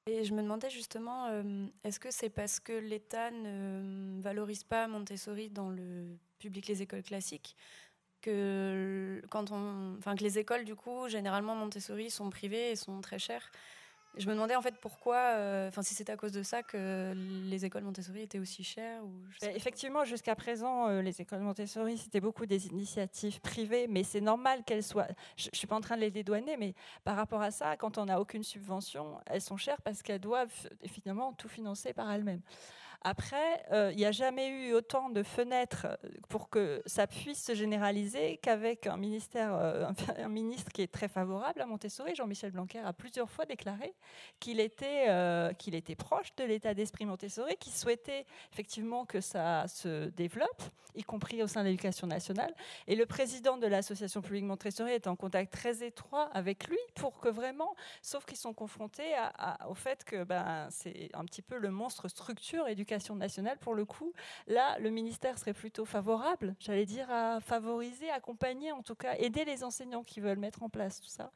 Et 0.07 0.25
je 0.25 0.33
me 0.33 0.43
demandais 0.43 0.71
justement, 0.71 1.27
euh, 1.27 1.67
est-ce 1.85 2.01
que 2.01 2.11
c'est 2.11 2.31
parce 2.31 2.61
que 2.61 2.73
l'État 2.73 3.31
ne 3.31 4.21
valorise 4.23 4.65
pas 4.65 4.89
Montessori 4.89 5.51
dans 5.51 5.69
le 5.69 6.17
public, 6.39 6.67
les 6.67 6.81
écoles 6.81 7.03
classiques, 7.03 7.57
que, 8.23 9.23
quand 9.31 9.51
on, 9.53 9.99
que 10.01 10.25
les 10.25 10.39
écoles, 10.39 10.65
du 10.65 10.75
coup, 10.75 11.09
généralement 11.09 11.55
Montessori 11.55 12.11
sont 12.11 12.31
privées 12.31 12.71
et 12.71 12.77
sont 12.77 13.01
très 13.01 13.19
chères 13.19 13.51
Je 14.17 14.27
me 14.27 14.33
demandais 14.33 14.57
en 14.57 14.63
fait 14.63 14.75
pourquoi, 14.81 15.17
euh, 15.17 15.69
enfin, 15.69 15.83
si 15.83 15.95
c'était 15.95 16.13
à 16.13 16.17
cause 16.17 16.33
de 16.33 16.43
ça 16.43 16.63
que 16.63 17.13
les 17.15 17.65
écoles 17.65 17.85
Montessori 17.85 18.23
étaient 18.23 18.39
aussi 18.39 18.65
chères 18.65 19.05
ou 19.05 19.13
je 19.31 19.47
Ben. 19.47 19.55
Effectivement, 19.55 20.05
jusqu'à 20.05 20.35
présent, 20.35 20.89
euh, 20.89 21.03
les 21.03 21.21
écoles 21.21 21.41
Montessori, 21.41 21.99
c'était 21.99 22.21
beaucoup 22.21 22.47
des 22.47 22.67
initiatives 22.67 23.41
privées, 23.41 23.87
mais 23.89 24.03
c'est 24.03 24.21
normal 24.21 24.65
qu'elles 24.65 24.83
soient. 24.83 25.09
Je 25.37 25.49
ne 25.53 25.57
suis 25.57 25.67
pas 25.67 25.77
en 25.77 25.81
train 25.81 25.97
de 25.97 26.01
les 26.01 26.11
dédouaner, 26.11 26.57
mais 26.57 26.75
par 27.05 27.17
rapport 27.17 27.43
à 27.43 27.51
ça, 27.51 27.77
quand 27.77 27.99
on 27.99 28.07
n'a 28.07 28.21
aucune 28.21 28.43
subvention, 28.43 29.21
elles 29.27 29.43
sont 29.43 29.57
chères 29.57 29.81
parce 29.83 30.03
qu'elles 30.03 30.21
doivent 30.21 30.69
finalement 30.87 31.33
tout 31.35 31.49
financer 31.49 31.93
par 31.93 32.11
elles-mêmes. 32.11 32.43
Après, 33.03 33.65
euh, 33.71 33.91
il 33.93 33.99
n'y 33.99 34.05
a 34.05 34.13
jamais 34.13 34.49
eu 34.49 34.73
autant 34.73 35.09
de 35.09 35.23
fenêtres 35.23 35.87
euh, 35.87 36.09
pour 36.29 36.51
que 36.51 36.83
ça 36.85 37.07
puisse 37.07 37.45
se 37.45 37.55
généraliser 37.55 38.39
qu'avec 38.39 38.89
un 38.89 38.97
ministère, 38.97 39.55
euh, 39.55 39.87
un, 40.19 40.29
ministre 40.29 40.73
qui 40.73 40.83
est 40.83 40.93
très 40.93 41.07
favorable 41.07 41.61
à 41.61 41.67
Montessori. 41.67 42.17
Jean-Michel 42.17 42.51
Blanquer 42.51 42.81
a 42.81 42.93
plusieurs 42.93 43.31
fois 43.31 43.47
déclaré 43.47 43.95
qu'il 44.41 44.59
était, 44.59 45.07
qu'il 45.59 45.75
était 45.75 45.95
proche 45.95 46.35
de 46.37 46.45
l'état 46.45 46.75
d'esprit 46.75 47.07
Montessori, 47.07 47.57
qu'il 47.57 47.73
souhaitait 47.73 48.27
effectivement 48.53 49.05
que 49.05 49.21
ça 49.21 49.67
se 49.69 50.09
développe, 50.11 50.63
y 50.95 51.03
compris 51.03 51.43
au 51.43 51.47
sein 51.47 51.63
de 51.63 51.67
l'éducation 51.67 52.07
nationale. 52.07 52.55
Et 52.87 52.97
le 52.97 53.07
président 53.07 53.57
de 53.57 53.67
l'association 53.67 54.21
publique 54.21 54.45
Montessori 54.45 54.93
est 54.93 55.07
en 55.07 55.17
contact 55.17 55.53
très 55.53 55.85
étroit 55.85 56.29
avec 56.33 56.69
lui 56.69 56.79
pour 56.95 57.21
que 57.21 57.29
vraiment, 57.29 57.75
sauf 58.03 58.25
qu'ils 58.25 58.37
sont 58.37 58.55
confrontés 58.55 59.15
au 59.69 59.75
fait 59.75 60.05
que 60.05 60.25
ben, 60.25 60.69
c'est 60.71 61.11
un 61.15 61.25
petit 61.25 61.43
peu 61.43 61.59
le 61.59 61.71
monstre 61.71 62.09
structure 62.09 62.67
éducation 62.89 63.17
nationale 63.17 63.59
pour 63.59 63.75
le 63.75 63.85
coup. 63.85 64.13
Là, 64.47 64.79
le 64.79 64.91
ministère 64.91 65.39
serait 65.39 65.53
plutôt 65.53 65.85
favorable, 65.85 66.55
j'allais 66.59 66.87
dire, 66.87 67.11
à 67.11 67.41
favoriser, 67.41 68.11
accompagner, 68.11 68.73
en 68.73 68.83
tout 68.83 68.95
cas, 68.95 69.15
aider 69.19 69.45
les 69.45 69.63
enseignants 69.63 70.05
qui 70.05 70.21
veulent 70.21 70.39
mettre 70.39 70.63
en 70.63 70.71
place 70.71 71.01
tout 71.01 71.09
ça. 71.09 71.31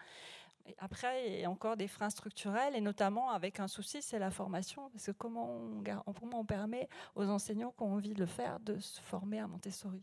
Après, 0.78 1.28
il 1.28 1.40
y 1.40 1.44
a 1.44 1.50
encore 1.50 1.76
des 1.76 1.88
freins 1.88 2.08
structurels, 2.08 2.74
et 2.74 2.80
notamment 2.80 3.30
avec 3.30 3.60
un 3.60 3.68
souci, 3.68 4.00
c'est 4.00 4.18
la 4.18 4.30
formation. 4.30 4.88
Parce 4.90 5.06
que 5.06 5.10
comment 5.10 5.50
on, 5.50 5.82
comment 6.14 6.40
on 6.40 6.44
permet 6.44 6.88
aux 7.16 7.28
enseignants 7.28 7.72
qui 7.76 7.82
ont 7.82 7.92
envie 7.92 8.14
de 8.14 8.20
le 8.20 8.26
faire 8.26 8.60
de 8.60 8.78
se 8.78 9.00
former 9.02 9.40
à 9.40 9.46
Montessori? 9.46 10.02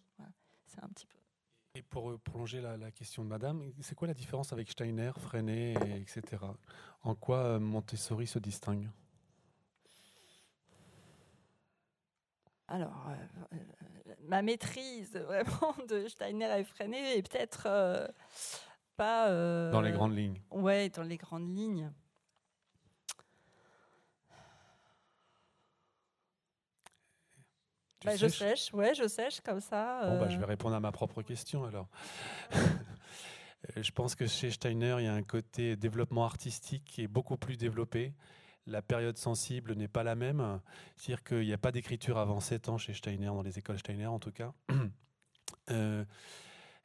C'est 0.65 0.83
un 0.83 0.89
petit 0.89 1.07
peu. 1.07 1.17
Et 1.75 1.81
pour 1.81 2.09
euh, 2.09 2.17
prolonger 2.17 2.62
la, 2.62 2.77
la 2.77 2.91
question 2.91 3.23
de 3.23 3.29
madame, 3.29 3.71
c'est 3.79 3.95
quoi 3.95 4.07
la 4.07 4.13
différence 4.13 4.51
avec 4.51 4.69
Steiner, 4.69 5.12
Freinet, 5.17 5.73
et 5.85 6.01
etc. 6.01 6.43
En 7.03 7.15
quoi 7.15 7.38
euh, 7.38 7.59
Montessori 7.59 8.27
se 8.27 8.39
distingue? 8.39 8.89
Alors, 12.71 13.08
euh, 13.10 13.55
euh, 13.55 14.13
ma 14.27 14.41
maîtrise 14.43 15.15
vraiment 15.25 15.75
de 15.88 16.08
Steiner 16.08 16.60
et 16.60 16.63
Freinet 16.63 17.17
est 17.17 17.27
peut-être 17.27 17.63
euh, 17.65 18.08
pas. 18.96 19.29
euh, 19.29 19.71
Dans 19.71 19.81
les 19.81 19.91
grandes 19.91 20.15
lignes. 20.15 20.39
Ouais, 20.52 20.89
dans 20.89 21.02
les 21.04 21.17
grandes 21.17 21.50
lignes. 21.56 21.91
Bah, 28.06 28.15
je 28.15 28.27
sèche, 28.27 28.73
ouais, 28.73 28.96
je 28.96 29.08
sèche 29.08 29.41
comme 29.41 29.60
ça. 29.60 30.02
Bon, 30.06 30.19
bah, 30.19 30.25
euh, 30.25 30.29
je 30.29 30.37
vais 30.37 30.46
répondre 30.46 30.75
à 30.75 30.79
ma 30.79 30.91
propre 30.91 31.21
question 31.21 31.63
alors. 31.65 31.87
Euh, 33.77 33.83
je 33.83 33.91
pense 33.91 34.15
que 34.15 34.25
chez 34.25 34.52
Steiner, 34.52 34.96
il 35.00 35.04
y 35.04 35.08
a 35.10 35.13
un 35.13 35.21
côté 35.21 35.75
développement 35.75 36.23
artistique 36.23 36.85
qui 36.85 37.04
est 37.04 37.10
beaucoup 37.10 37.35
plus 37.35 37.58
développé. 37.58 38.13
La 38.70 38.82
période 38.82 39.17
sensible 39.17 39.74
n'est 39.74 39.88
pas 39.88 40.04
la 40.04 40.15
même. 40.15 40.60
C'est-à-dire 40.96 41.24
qu'il 41.24 41.46
n'y 41.46 41.54
a 41.54 41.58
pas 41.58 41.72
d'écriture 41.72 42.17
avant 42.17 42.40
7 42.40 42.70
ans 42.70 42.78
chez 42.78 42.94
Steiner, 42.94 43.26
dans 43.28 43.42
les 43.42 43.58
écoles 43.60 43.80
Steiner 43.80 44.08
en 44.08 44.20
tout 44.20 44.32
cas. 44.32 44.54
Euh, 45.72 46.06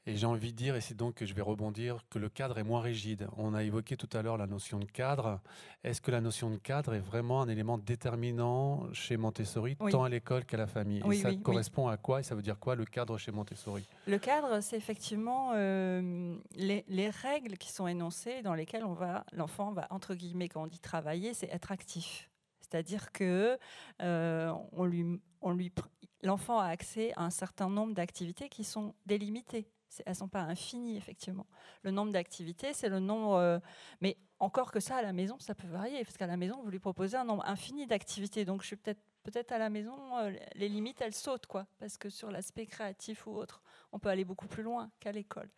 Et 0.07 0.17
j'ai 0.17 0.27
envie 0.27 0.53
de 0.53 0.57
dire, 0.57 0.77
et 0.77 0.83
c'est 0.83 0.95
donc 0.97 1.15
que 1.15 1.25
je 1.25 1.33
vais 1.33 1.41
rebondir, 1.41 2.05
que 2.11 2.19
le 2.19 2.29
cadre 2.29 2.59
est 2.59 2.63
moins 2.63 2.83
rigide. 2.83 3.27
On 3.39 3.55
a 3.55 3.63
évoqué 3.65 3.97
tout 3.97 4.09
à 4.13 4.21
l'heure 4.21 4.37
la 4.37 4.47
notion 4.47 4.79
de 4.79 4.85
cadre. 4.85 5.41
Est-ce 5.83 6.03
que 6.03 6.11
la 6.11 6.21
notion 6.21 6.51
de 6.51 6.57
cadre 6.59 6.93
est 6.93 7.01
vraiment 7.01 7.41
un 7.41 7.49
élément 7.49 7.79
déterminant 7.79 8.87
chez 8.93 9.17
Montessori, 9.17 9.77
Oui. 9.81 9.93
tant 9.93 10.05
à 10.05 10.11
l'école 10.11 10.45
qu'à 10.45 10.59
la 10.59 10.67
famille? 10.67 11.03
Oui, 11.07 11.17
Et 11.17 11.21
ça 11.23 11.31
oui, 11.31 11.41
correspond 11.41 11.89
à 11.89 11.97
quoi? 11.97 12.21
Et 12.21 12.23
ça 12.23 12.35
veut 12.35 12.43
dire 12.43 12.59
quoi 12.59 12.75
le 12.75 12.85
cadre 12.85 13.17
chez 13.17 13.33
Montessori? 13.33 13.89
Le 14.07 14.19
cadre, 14.19 14.61
c'est 14.61 14.77
effectivement 14.77 15.53
euh, 15.55 16.37
les, 16.55 16.85
les 16.89 17.09
règles 17.09 17.57
qui 17.57 17.73
sont 17.73 17.87
énoncées 17.87 18.43
dans 18.43 18.55
lesquelles 18.55 18.85
on 18.85 18.93
va, 18.93 19.25
l'enfant 19.33 19.73
va, 19.73 19.87
entre 19.89 20.15
guillemets, 20.15 20.51
quand 20.51 20.65
on 20.65 20.67
dit 20.67 20.81
travailler, 20.81 21.33
c'est 21.33 21.49
être 21.49 21.73
actif. 21.73 22.31
C'est-à-dire 22.61 23.11
que 23.13 23.59
euh, 24.03 24.53
on 24.73 24.85
lui, 24.85 25.07
on 25.41 25.53
lui, 25.53 25.69
pr- 25.71 25.87
l'enfant 26.23 26.59
a 26.59 26.67
accès 26.67 27.13
à 27.17 27.25
un 27.25 27.31
certain 27.31 27.71
nombre 27.71 27.95
d'activités 27.95 28.51
qui 28.51 28.65
sont 28.65 28.95
délimitées. 29.07 29.67
Elles 30.05 30.13
ne 30.13 30.17
sont 30.17 30.29
pas 30.29 30.41
infinies, 30.41 30.97
effectivement. 30.97 31.47
Le 31.83 31.91
nombre 31.91 32.13
d'activités, 32.13 32.73
c'est 32.73 32.89
le 32.89 33.01
nombre. 33.01 33.35
euh, 33.35 33.59
mais 34.01 34.17
encore 34.39 34.73
que 34.73 34.81
ça, 34.81 34.97
à 34.97 35.03
la 35.03 35.13
maison, 35.13 35.39
ça 35.39 35.55
peut 35.55 35.69
varier. 35.69 36.05
Parce 36.05 36.17
qu'à 36.17 36.27
la 36.27 36.37
maison, 36.37 36.63
vous 36.63 36.71
lui 36.71 36.79
proposez 36.79 37.17
un 37.17 37.25
nombre 37.25 37.45
infini 37.47 37.87
d'activités. 37.87 38.45
Donc, 38.45 38.63
je 38.63 38.69
suis 38.69 38.77
peut-être 38.77 39.01
peut-être 39.25 39.53
à 39.53 39.59
la 39.59 39.71
maison, 39.71 39.97
euh, 40.19 40.33
les 40.55 40.69
limites, 40.69 41.01
elles 41.01 41.15
sautent, 41.15 41.47
quoi. 41.47 41.67
Parce 41.79 41.97
que 41.97 42.11
sur 42.11 42.31
l'aspect 42.31 42.67
créatif 42.67 43.27
ou 43.27 43.35
autre, 43.35 43.63
on 43.93 43.99
peut 43.99 44.11
aller 44.11 44.25
beaucoup 44.25 44.47
plus 44.47 44.63
loin 44.63 44.91
qu'à 45.01 45.13
l'école. 45.13 45.51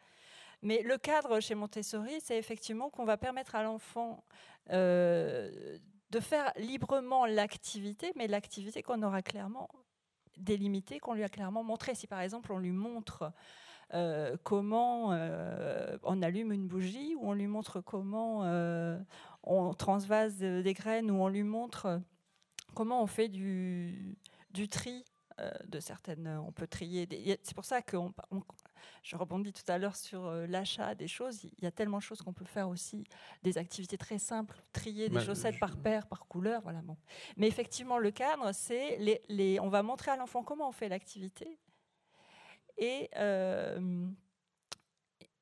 Mais 0.62 0.82
le 0.82 0.96
cadre 0.98 1.40
chez 1.40 1.54
Montessori, 1.54 2.20
c'est 2.20 2.38
effectivement 2.38 2.90
qu'on 2.90 3.04
va 3.04 3.16
permettre 3.16 3.54
à 3.56 3.62
l'enfant 3.62 4.24
euh, 4.70 5.78
de 6.10 6.20
faire 6.20 6.52
librement 6.56 7.26
l'activité, 7.26 8.12
mais 8.16 8.26
l'activité 8.26 8.82
qu'on 8.82 9.02
aura 9.02 9.22
clairement 9.22 9.68
délimitée, 10.36 10.98
qu'on 10.98 11.14
lui 11.14 11.24
a 11.24 11.28
clairement 11.28 11.62
montrée. 11.62 11.94
Si 11.94 12.06
par 12.06 12.20
exemple 12.20 12.52
on 12.52 12.58
lui 12.58 12.72
montre 12.72 13.32
euh, 13.94 14.36
comment 14.42 15.12
euh, 15.12 15.96
on 16.02 16.22
allume 16.22 16.52
une 16.52 16.66
bougie, 16.66 17.14
ou 17.16 17.28
on 17.30 17.32
lui 17.34 17.46
montre 17.46 17.80
comment 17.80 18.44
euh, 18.44 18.98
on 19.42 19.72
transvase 19.74 20.38
des 20.38 20.74
graines, 20.74 21.10
ou 21.10 21.22
on 21.22 21.28
lui 21.28 21.42
montre 21.44 22.00
comment 22.74 23.02
on 23.02 23.06
fait 23.06 23.28
du, 23.28 24.16
du 24.50 24.68
tri 24.68 25.04
de 25.68 25.80
certaines. 25.80 26.28
On 26.46 26.50
peut 26.50 26.66
trier. 26.66 27.06
C'est 27.42 27.54
pour 27.54 27.66
ça 27.66 27.82
que 27.82 27.96
on- 27.98 28.14
on- 28.30 28.42
je 29.02 29.16
rebondis 29.16 29.52
tout 29.52 29.70
à 29.70 29.76
l'heure 29.76 29.94
sur 29.94 30.30
l'achat 30.48 30.94
des 30.94 31.08
choses. 31.08 31.44
Il 31.44 31.62
y 31.62 31.66
a 31.66 31.70
tellement 31.70 31.98
de 31.98 32.02
choses 32.02 32.22
qu'on 32.22 32.32
peut 32.32 32.46
faire 32.46 32.70
aussi, 32.70 33.04
des 33.42 33.58
activités 33.58 33.98
très 33.98 34.18
simples, 34.18 34.56
trier 34.72 35.10
des 35.10 35.16
Bah, 35.16 35.20
chaussettes 35.20 35.56
je- 35.56 35.60
par 35.60 35.76
paire, 35.76 36.06
par 36.06 36.26
couleur, 36.26 36.62
voilà. 36.62 36.80
Bon. 36.80 36.96
Mais 37.36 37.48
effectivement, 37.48 37.98
le 37.98 38.10
cadre, 38.12 38.50
c'est 38.52 38.96
les, 38.96 39.20
les- 39.28 39.60
on 39.60 39.68
va 39.68 39.82
montrer 39.82 40.10
à 40.10 40.16
l'enfant 40.16 40.42
comment 40.42 40.70
on 40.70 40.72
fait 40.72 40.88
l'activité. 40.88 41.58
Et, 42.78 43.08
euh, 43.16 44.06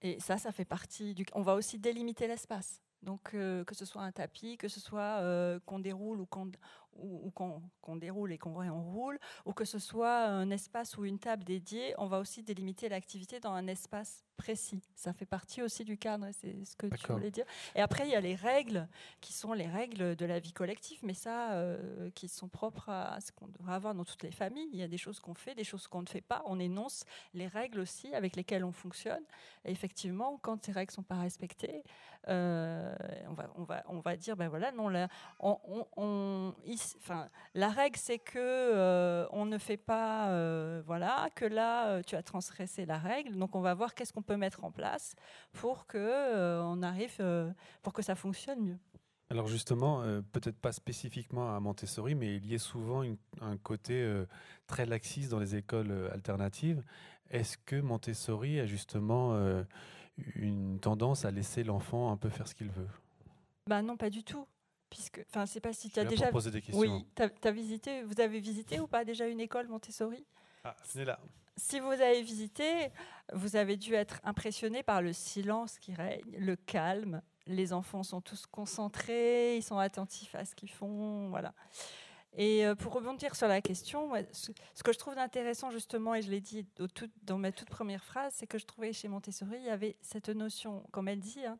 et 0.03 0.21
ça, 0.21 0.39
ça 0.39 0.53
fait 0.53 0.65
partie. 0.65 1.15
On 1.33 1.43
va 1.43 1.55
aussi 1.55 1.79
délimiter 1.79 2.27
l'espace. 2.27 2.81
Donc, 3.03 3.35
euh, 3.35 3.65
que 3.65 3.75
ce 3.75 3.85
soit 3.85 4.03
un 4.03 4.13
tapis, 4.13 4.57
que 4.57 4.69
ce 4.69 4.81
soit 4.81 5.21
euh, 5.21 5.61
qu'on 5.67 5.79
déroule 5.79 6.21
ou 6.21 6.27
qu'on 6.27 7.97
déroule 7.97 8.33
et 8.33 8.39
qu'on 8.39 8.55
réenroule, 8.55 9.19
ou 9.45 9.53
que 9.53 9.65
ce 9.65 9.79
soit 9.79 10.25
un 10.25 10.51
espace 10.51 10.97
ou 10.97 11.05
une 11.05 11.19
table 11.19 11.45
dédiée, 11.45 11.95
on 11.99 12.07
va 12.07 12.19
aussi 12.19 12.43
délimiter 12.43 12.89
l'activité 12.89 13.41
dans 13.41 13.53
un 13.53 13.67
espace 13.67 14.25
précis. 14.37 14.83
Ça 14.95 15.13
fait 15.13 15.27
partie 15.27 15.63
aussi 15.63 15.85
du 15.85 15.97
cadre, 15.99 16.27
c'est 16.33 16.65
ce 16.65 16.77
que 16.77 16.87
tu 16.87 17.07
voulais 17.15 17.31
dire. 17.31 17.45
Et 17.75 17.81
après, 17.81 18.07
il 18.07 18.11
y 18.11 18.15
a 18.17 18.21
les 18.21 18.35
règles 18.35 18.89
qui 19.21 19.33
sont 19.33 19.53
les 19.53 19.67
règles 19.67 20.17
de 20.17 20.27
la 20.27 20.39
vie 20.39 20.53
collective, 20.53 20.99
mais 21.03 21.15
ça, 21.15 21.53
euh, 21.53 22.11
qui 22.15 22.29
sont 22.29 22.49
propres 22.49 22.89
à 22.91 23.21
ce 23.21 23.33
qu'on 23.33 23.49
devrait 23.49 23.75
avoir 23.75 23.95
dans 23.95 24.05
toutes 24.05 24.23
les 24.23 24.31
familles. 24.33 24.69
Il 24.73 24.79
y 24.79 24.83
a 24.83 24.89
des 24.89 24.99
choses 24.99 25.21
qu'on 25.21 25.35
fait, 25.35 25.55
des 25.55 25.65
choses 25.65 25.87
qu'on 25.87 26.03
ne 26.03 26.07
fait 26.09 26.21
pas. 26.21 26.43
On 26.47 26.59
énonce 26.59 27.05
les 27.33 27.47
règles 27.47 27.81
aussi 27.81 28.15
avec 28.15 28.37
lesquelles 28.37 28.65
on 28.65 28.73
fonctionne. 28.73 29.23
Et 29.65 29.71
effectivement, 29.71 30.39
quand 30.43 30.65
ces 30.65 30.73
règles 30.73 30.93
sont 30.93 31.03
pas 31.03 31.17
respectées, 31.21 31.83
euh, 32.29 32.95
on, 33.29 33.35
va, 33.35 33.51
on, 33.57 33.63
va, 33.65 33.83
on 33.89 34.01
va 34.01 34.17
dire, 34.17 34.37
ben 34.37 34.49
voilà, 34.49 34.73
non, 34.73 34.89
là, 34.89 35.09
on, 35.41 35.59
on- 35.69 35.87
on- 35.97 36.55
ici- 36.65 36.97
enfin, 36.99 37.29
la 37.55 37.69
règle, 37.69 37.99
c'est 37.99 38.19
que 38.19 38.39
euh, 38.39 39.27
on 39.31 39.45
ne 39.47 39.59
fait 39.59 39.77
pas, 39.77 40.31
voilà, 40.87 41.29
que 41.35 41.45
là, 41.45 42.03
tu 42.03 42.17
as 42.17 42.23
transgressé 42.23 42.87
la 42.87 42.99
règle. 42.99 43.37
Donc, 43.37 43.55
on 43.55 43.61
va 43.61 43.75
voir 43.75 43.95
qu'est-ce 43.95 44.13
qu'on 44.13 44.23
peut 44.25 44.37
mettre 44.37 44.65
en 44.65 44.71
place 44.73 45.15
pour 45.53 45.87
que 45.87 45.99
euh, 45.99 46.63
on 46.65 46.83
arrive, 46.83 47.15
euh, 47.21 47.53
pour 47.83 47.93
que 47.93 48.03
ça 48.03 48.15
fonctionne 48.15 48.61
mieux. 48.61 48.79
Alors 49.31 49.49
justement, 49.49 50.03
euh, 50.03 50.21
peut-être 50.33 50.59
pas 50.59 50.73
spécifiquement 50.73 51.55
à 51.57 51.61
Montessori, 51.61 52.15
mais 52.15 52.37
il 52.37 52.47
y 52.47 52.55
a 52.55 52.59
souvent 52.59 53.03
une- 53.03 53.17
un 53.41 53.57
côté 53.57 54.25
très 54.67 54.85
laxiste 54.87 55.31
dans 55.31 55.39
les 55.41 55.55
écoles 55.57 56.11
alternatives. 56.13 56.83
Est-ce 57.31 57.57
que 57.59 57.77
Montessori 57.81 58.61
a 58.61 58.67
justement 58.67 59.35
une 60.37 60.79
tendance 60.79 61.25
à 61.25 61.31
laisser 61.31 61.65
l'enfant 61.65 62.13
un 62.13 62.17
peu 62.17 62.29
faire 62.29 62.47
ce 62.47 62.55
qu'il 62.55 62.71
veut? 62.71 62.89
Bah 63.67 63.83
non, 63.83 63.97
pas 63.97 64.11
du 64.11 64.23
tout. 64.23 64.47
Puisque, 64.91 65.25
enfin, 65.31 65.47
c'est 65.47 65.61
pas 65.61 65.73
si 65.73 65.91
tu 65.91 65.99
as 65.99 66.05
déjà. 66.05 66.31
des 66.31 66.61
questions. 66.61 66.79
Oui, 66.79 67.07
t'as- 67.15 67.31
t'as 67.31 67.51
visité, 67.51 68.03
vous 68.05 68.21
avez 68.21 68.39
visité 68.39 68.79
ou 68.79 68.87
pas 68.87 69.05
déjà 69.05 69.27
une 69.27 69.41
école 69.41 69.67
Montessori? 69.69 70.25
Ah, 70.63 70.77
venez 70.93 71.07
là. 71.07 71.19
Si 71.57 71.79
vous 71.79 71.91
avez 71.91 72.23
visité, 72.23 72.91
vous 73.33 73.57
avez 73.57 73.77
dû 73.77 73.95
être 73.95 74.21
impressionné 74.25 74.83
par 74.83 75.03
le 75.03 75.13
silence 75.13 75.79
qui 75.79 75.95
règne, 75.95 76.23
le 76.37 76.57
calme. 76.57 77.23
Les 77.47 77.73
enfants 77.73 78.03
sont 78.03 78.21
tous 78.21 78.47
concentrés, 78.47 79.57
ils 79.57 79.63
sont 79.63 79.79
attentifs 79.79 80.35
à 80.35 80.45
ce 80.45 80.55
qu'ils 80.55 80.71
font, 80.71 81.29
voilà. 81.29 81.55
Et 82.37 82.67
euh, 82.67 82.75
pour 82.75 82.93
rebondir 82.93 83.37
sur 83.37 83.47
la 83.47 83.61
question, 83.61 84.11
ce, 84.33 84.51
que 84.83 84.93
je 84.93 84.99
trouve 84.99 85.17
intéressant 85.19 85.71
justement, 85.71 86.17
et 86.17 86.23
je 86.23 86.31
l'ai 86.31 86.41
dit 86.41 86.67
dans 87.23 87.39
ma 87.39 87.53
toute 87.53 87.71
première 87.71 88.03
phrase, 88.03 88.35
c'est 88.37 88.49
que 88.49 88.59
je 88.59 88.67
trouvais 88.67 88.93
chez 88.93 89.07
Montessori, 89.07 89.57
il 89.59 89.65
y 89.65 89.71
avait 89.71 89.97
cette 90.03 90.31
notion, 90.31 90.85
comme 90.91 91.07
elle 91.07 91.21
dit, 91.21 91.45
hein, 91.47 91.59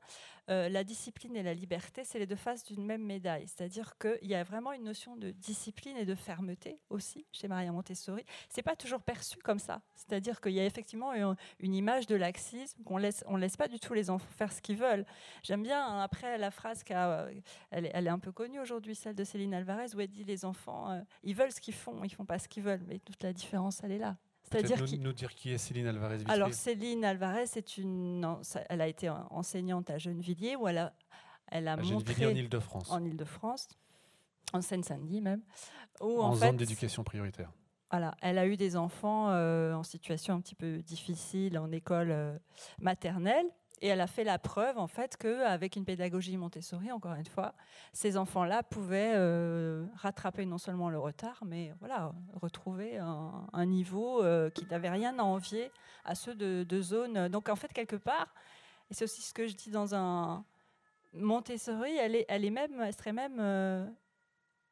euh, 0.51 0.69
la 0.69 0.85
discipline 0.85 1.37
et 1.37 1.43
la 1.43 1.55
liberté, 1.55 2.05
c'est 2.05 2.19
les 2.19 2.27
deux 2.27 2.37
faces 2.37 2.65
d'une 2.65 2.85
même 2.85 3.03
médaille. 3.03 3.47
C'est-à-dire 3.49 3.97
qu'il 3.99 4.29
y 4.29 4.35
a 4.35 4.45
vraiment 4.45 4.73
une 4.73 4.85
notion 4.85 5.17
de 5.17 5.31
discipline 5.31 5.97
et 5.97 6.05
de 6.05 6.15
fermeté 6.15 6.79
aussi 6.91 7.27
chez 7.33 7.49
Maria 7.49 7.73
Montessori. 7.73 8.25
C'est 8.49 8.63
pas 8.63 8.77
toujours 8.77 9.01
perçu 9.01 9.39
comme 9.39 9.59
ça. 9.59 9.81
C'est-à-dire 9.95 10.41
qu'il 10.41 10.53
y 10.53 10.61
a 10.61 10.67
effectivement 10.67 11.13
une, 11.15 11.75
image 11.75 12.07
de 12.07 12.15
laxisme 12.15 12.83
qu'on 12.85 12.99
laisse, 12.99 13.25
on 13.27 13.37
laisse 13.37 13.57
pas 13.57 13.69
du 13.69 13.81
tout 13.81 13.95
les 13.95 14.11
enfants 14.11 14.29
faire 14.37 14.53
ce 14.53 14.61
qu'ils 14.61 14.77
veulent. 14.77 15.07
J'aime 15.43 15.63
bien 15.63 15.85
hein, 15.85 16.01
après 16.01 16.39
la 16.39 16.51
phrase 16.51 16.85
qu'a, 16.85 17.21
euh, 17.21 17.33
elle, 17.71 17.87
est- 17.87 17.91
elle 17.95 18.07
est 18.07 18.11
un 18.11 18.19
peu 18.19 18.33
connue 18.33 18.61
aujourd'hui, 18.61 18.95
celle 18.95 19.15
de 19.15 19.25
Céline 19.25 19.55
Alvarez, 19.55 19.95
où 19.95 20.01
elle 20.01 20.09
dit 20.09 20.25
les 20.25 20.45
enfants, 20.45 20.91
euh, 20.91 21.01
ils 21.23 21.35
veulent 21.35 21.53
ce 21.53 21.61
qu'ils 21.61 21.75
font, 21.75 22.05
ils 22.05 22.11
font 22.11 22.27
pas 22.27 22.39
ce 22.39 22.49
qu'ils 22.49 22.63
veulent. 22.63 22.85
Mais 22.87 22.99
toute 22.99 23.23
la 23.23 23.33
différence, 23.33 23.83
elle 23.83 23.93
est 23.93 23.99
là. 23.99 24.17
C'est-à-dire 24.63 24.99
nous, 25.01 25.13
dire 25.13 25.35
qui 25.35 25.53
est 25.53 25.59
Céline 25.59 25.87
Alvarez 25.87 26.19
alors. 26.29 26.53
Céline 26.53 27.05
Alvarez, 27.05 27.47
c'est 27.47 27.77
une, 27.79 28.27
elle 28.69 28.81
a 28.81 28.89
été 28.89 29.09
en- 29.11 29.27
enseignante 29.31 29.91
à 29.91 29.99
Gennevilliers 29.99 30.57
où 30.57 30.67
elle 30.69 30.79
a, 30.79 30.93
elle 31.49 31.69
a 31.69 31.73
À 31.75 31.77
montré 31.77 32.27
en 32.27 32.31
Île-de-France. 32.31 32.91
en 32.91 33.05
Île-de-France, 33.05 33.69
en 34.53 34.61
Seine-Saint-Denis 34.61 35.21
même, 35.21 35.43
où 36.01 36.21
en 36.21 36.29
en, 36.31 36.35
zone 36.35 36.57
d'éducation 36.57 37.05
prioritaire. 37.05 37.51
voilà, 37.91 38.15
elle 38.23 38.39
a 38.39 38.47
eu 38.47 38.57
des 38.57 38.77
enfants 38.77 39.31
euh, 39.31 39.75
en 39.75 39.83
situation 39.83 40.35
un 40.35 40.41
petit 40.41 40.55
peu 40.55 40.79
difficile 40.83 41.59
en 41.59 41.71
école 41.73 42.11
euh, 42.11 42.39
maternelle. 42.81 43.47
Et 43.81 43.89
elle 43.89 44.01
a 44.01 44.07
fait 44.07 44.25
la 44.25 44.39
preuve, 44.39 44.79
en 44.79 44.87
fait, 44.87 45.17
qu'avec 45.17 45.77
une 45.77 45.85
pédagogie 45.85 46.37
Montessori, 46.37 46.91
encore 46.93 47.15
une 47.15 47.27
fois, 47.27 47.55
ces 47.93 48.17
enfants-là 48.17 48.63
pouvaient 48.63 49.13
euh, 49.15 49.85
rattraper 49.97 50.47
non 50.47 50.59
seulement 50.59 50.89
le 50.89 50.99
retard, 50.99 51.43
mais 51.45 51.75
voilà, 51.81 52.13
retrouver 52.35 52.99
un, 52.99 53.67
niveau 53.67 54.23
euh, 54.23 54.49
qui 54.49 54.65
n'avait 54.67 54.89
rien 54.91 55.19
à 55.19 55.23
envier 55.23 55.71
à 56.05 56.15
ceux 56.15 56.35
de, 56.35 56.65
de 56.67 56.81
zones. 56.81 57.29
Donc, 57.29 57.49
en 57.49 57.57
fait, 57.57 57.73
quelque 57.73 57.97
part, 57.97 58.33
et 58.91 58.95
c'est 58.95 59.05
aussi 59.05 59.23
ce 59.23 59.35
que 59.35 59.47
je 59.47 59.55
dis 59.55 59.71
dans 59.71 59.95
un 59.95 60.45
Montessori, 61.13 61.97
elle, 61.97 62.17
est, 62.17 62.51
même, 62.51 62.81
elle 62.81 62.95
serait 62.95 63.13
même 63.13 63.39
euh, 63.39 63.87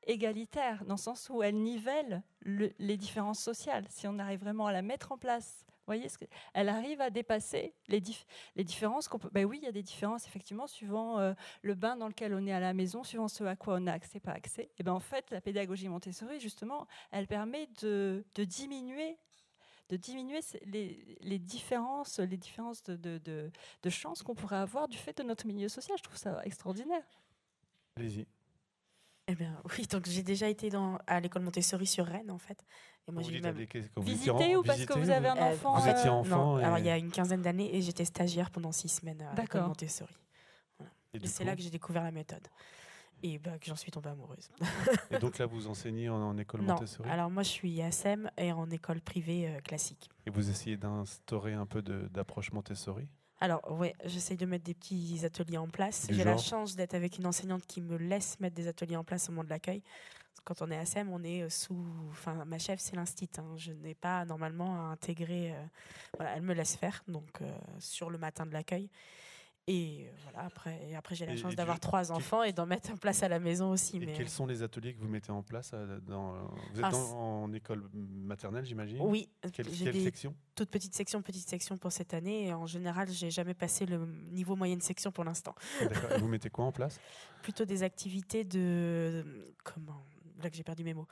égalitaire, 0.05 0.85
dans 0.85 0.95
le 0.95 1.01
sens 1.01 1.29
où 1.31 1.43
elle 1.43 1.57
nivelle 1.57 2.23
le- 2.41 2.73
les 2.79 2.97
différences 2.97 3.41
sociales. 3.41 3.85
Si 3.89 4.07
on 4.09 4.19
arrive 4.19 4.41
vraiment 4.41 4.67
à 4.67 4.73
la 4.73 4.83
mettre 4.83 5.13
en 5.13 5.19
place, 5.19 5.65
voyez, 5.87 6.09
ce 6.09 6.19
que, 6.19 6.25
elle 6.55 6.69
arrive 6.69 7.01
à 7.01 7.11
dépasser 7.11 7.75
les, 7.89 8.01
dif- 8.01 8.25
les 8.57 8.65
différences 8.65 9.09
qu'on 9.09 9.19
peut. 9.19 9.31
Ben 9.33 9.45
oui, 9.45 9.59
il 9.61 9.65
y 9.65 9.69
a 9.69 9.73
des 9.73 9.83
différences 9.83 10.27
effectivement 10.27 10.67
suivant 10.67 11.19
euh, 11.19 11.35
le 11.63 11.75
bain 11.75 11.97
dans 11.97 12.09
lequel 12.09 12.35
on 12.35 12.47
est 12.47 12.53
à 12.53 12.61
la 12.61 12.75
maison, 12.75 13.05
suivant 13.05 13.29
ce 13.29 13.45
à 13.45 13.57
quoi 13.57 13.77
on 13.81 13.87
a 13.87 13.93
accès, 13.93 14.21
pas 14.21 14.33
accès. 14.33 14.71
Et 14.79 14.83
ben 14.83 14.93
en 14.93 15.01
fait, 15.01 15.31
la 15.31 15.41
pédagogie 15.41 15.89
Montessori, 15.89 16.41
justement, 16.41 16.87
elle 17.11 17.27
permet 17.27 17.69
de, 17.81 18.25
de 18.35 18.45
diminuer 18.45 19.19
de 19.89 19.97
diminuer 19.99 20.41
les, 20.65 21.19
les 21.21 21.39
différences, 21.39 22.19
les 22.19 22.39
différences 22.39 22.83
de, 22.85 22.97
de, 22.97 23.19
de- 23.19 23.51
de 23.83 23.91
chances 23.91 24.23
qu'on 24.23 24.35
pourrait 24.35 24.57
avoir 24.57 24.89
du 24.89 24.97
fait 24.97 25.19
de 25.19 25.23
notre 25.23 25.47
milieu 25.47 25.69
social. 25.69 25.99
Je 25.99 26.03
trouve 26.03 26.17
ça 26.17 26.41
extraordinaire. 26.45 27.05
Allez-y. 27.97 28.27
Eh 29.29 29.35
bien, 29.35 29.61
oui, 29.77 29.87
donc 29.87 30.07
j'ai 30.07 30.23
déjà 30.23 30.49
été 30.49 30.71
dans, 30.71 30.99
à 31.07 31.21
l'école 31.21 31.43
Montessori 31.43 31.87
sur 31.87 32.07
Rennes, 32.07 32.31
en 32.31 32.39
fait. 32.39 32.65
Et 33.09 33.13
moi, 33.13 33.23
Vous 33.23 33.31
j'ai 33.31 33.41
même... 33.41 33.57
Visiter 33.57 34.31
étiez 34.31 34.57
en- 34.57 34.61
ou 34.61 34.63
parce 34.63 34.85
que 34.85 34.99
vous 34.99 35.11
avez 35.11 35.29
un 35.29 35.37
Euh, 35.37 35.53
enfant 35.55 35.75
Vous 35.79 35.89
étiez 35.89 36.07
euh, 36.09 36.13
enfant 36.13 36.53
Non, 36.55 36.59
et- 36.61 36.65
alors 36.65 36.79
il 36.79 36.85
y 36.87 36.91
a 36.91 36.97
une 36.97 37.11
quinzaine 37.11 37.43
d'années 37.43 37.75
et 37.77 37.83
j'étais 37.83 38.05
stagiaire 38.05 38.51
pendant 38.51 38.71
six 38.71 38.89
semaines 38.89 39.21
à 39.23 39.31
l'école 39.31 39.45
D'accord. 39.45 39.69
Montessori. 39.69 40.15
Voilà. 40.79 40.93
Et 41.15 41.27
c'est 41.27 41.43
coup 41.43 41.47
là 41.51 41.57
que 41.57 41.63
j'ai 41.63 41.71
découvert 41.71 42.05
la 42.05 42.13
méthode. 42.13 42.47
et 43.25 43.39
bah, 43.39 43.59
que 43.59 43.67
j'en 43.67 43.75
suis 43.77 43.91
tombée 43.91 44.11
amoureuse. 44.11 44.51
Et 45.11 45.19
donc 45.19 45.39
là, 45.39 45.47
vous 45.47 45.67
enseignez 45.67 46.09
en, 46.09 46.15
en 46.17 46.39
école 46.39 46.61
non, 46.63 46.75
Montessori 46.75 47.09
alors 47.11 47.29
moi 47.31 47.43
je 47.43 47.51
suis 47.51 47.83
ASEM 47.83 48.31
et 48.39 48.53
en 48.53 48.71
école 48.71 49.01
privée 49.01 49.49
euh, 49.49 49.61
classique. 49.61 50.09
Et 50.27 50.31
vous 50.31 50.49
essayez 50.51 50.77
d'instaurer 50.77 51.55
un 51.55 51.67
peu 51.67 51.83
d'approche 51.83 52.53
Montessori 52.53 53.09
Alors, 53.41 53.61
ouais, 53.79 53.95
j'essaye 54.05 54.37
de 54.37 54.47
mettre 54.47 54.65
des 54.65 54.75
petits 54.75 55.25
ateliers 55.25 55.59
en 55.59 55.69
place. 55.69 56.07
J'ai 56.09 56.23
la 56.23 56.37
chance 56.37 56.77
d'être 56.77 56.95
avec 56.95 57.19
une 57.19 57.27
enseignante 57.27 57.67
qui 57.67 57.81
me 57.81 57.97
laisse 57.97 58.39
mettre 58.39 58.55
des 58.55 58.69
ateliers 58.69 58.97
en 58.97 59.03
place 59.05 59.29
au 59.29 59.33
moment 59.33 59.43
de 59.45 59.51
l'accueil. 59.51 59.83
Quand 60.45 60.61
on 60.61 60.71
est 60.71 60.77
à 60.77 60.85
SEM, 60.85 61.09
on 61.11 61.23
est 61.23 61.43
euh, 61.43 61.49
sous. 61.49 61.87
Enfin, 62.11 62.45
ma 62.45 62.59
chef, 62.59 62.81
c'est 62.81 62.97
l'instit. 62.97 63.31
hein. 63.39 63.47
Je 63.57 63.73
n'ai 63.73 63.95
pas 63.95 64.25
normalement 64.25 64.75
à 64.89 64.93
intégrer. 64.93 65.53
euh, 65.53 65.65
Voilà, 66.19 66.37
elle 66.37 66.43
me 66.43 66.53
laisse 66.55 66.77
faire, 66.77 67.03
donc 67.07 67.41
euh, 67.43 67.51
sur 67.79 68.11
le 68.11 68.19
matin 68.19 68.45
de 68.47 68.53
l'accueil. 68.53 68.91
Et 69.69 70.11
voilà, 70.25 70.41
après, 70.41 70.89
et 70.89 70.97
après 70.97 71.15
j'ai 71.15 71.25
la 71.25 71.37
chance 71.37 71.55
d'avoir 71.55 71.79
trois 71.79 72.11
enfants 72.11 72.43
et 72.43 72.53
d'en 72.53 72.67
mettre 72.67 72.91
en 72.91 72.97
place 72.97 73.23
à 73.23 73.29
la 73.29 73.39
maison 73.39 73.71
aussi. 73.71 73.99
Et 73.99 74.01
mais 74.01 74.13
quels 74.13 74.29
sont 74.29 74.45
les 74.45 74.65
ateliers 74.65 74.93
que 74.93 74.99
vous 75.01 75.07
mettez 75.07 75.31
en 75.31 75.45
place 75.45 75.73
dans, 76.05 76.33
Vous 76.73 76.81
êtes 76.81 76.85
Ah, 76.87 76.91
dans- 76.91 77.45
en 77.45 77.53
école 77.53 77.89
maternelle, 77.95 78.65
j'imagine? 78.65 78.99
Oui, 79.01 79.29
Quelle, 79.53 79.67
quelle 79.67 79.93
des 79.93 80.03
section? 80.03 80.35
toutes 80.57 80.69
petites 80.71 80.97
sections, 80.97 81.23
petites 81.23 81.49
sections 81.49 81.79
pour 81.79 81.93
cette 81.93 82.13
année. 82.13 82.49
Et 82.49 82.53
en 82.53 82.67
général, 82.67 83.09
j'ai 83.09 83.31
jamais 83.31 83.55
passé 83.55 83.87
le 83.87 84.05
niveau 84.33 84.57
moyenne 84.57 84.81
section 84.81 85.13
pour 85.13 85.23
l'instant. 85.23 85.55
Vous 86.19 86.27
mettez 86.27 86.51
quoi 86.51 86.65
en 86.65 86.73
place? 86.73 86.99
Plutôt 87.43 87.65
des 87.65 87.85
activités 87.85 88.43
de 88.43 89.55
comment? 89.63 90.05
Là 90.43 90.51
que 90.51 90.57
j'ai 90.57 90.65
perdu 90.65 90.85
mes 90.85 90.95
mots. 90.95 91.07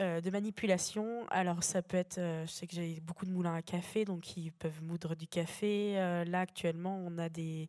Euh, 0.00 0.20
de 0.20 0.30
manipulation. 0.30 1.24
Alors 1.30 1.62
ça 1.62 1.80
peut 1.82 1.96
être, 1.96 2.18
euh, 2.18 2.46
je 2.46 2.52
sais 2.52 2.66
que 2.66 2.74
j'ai 2.74 3.00
beaucoup 3.00 3.26
de 3.26 3.30
moulins 3.30 3.54
à 3.54 3.62
café, 3.62 4.04
donc 4.04 4.36
ils 4.36 4.50
peuvent 4.50 4.82
moudre 4.82 5.14
du 5.14 5.28
café. 5.28 5.94
Euh, 5.98 6.24
là 6.24 6.40
actuellement, 6.40 6.96
on 7.06 7.18
a 7.18 7.28
des 7.28 7.68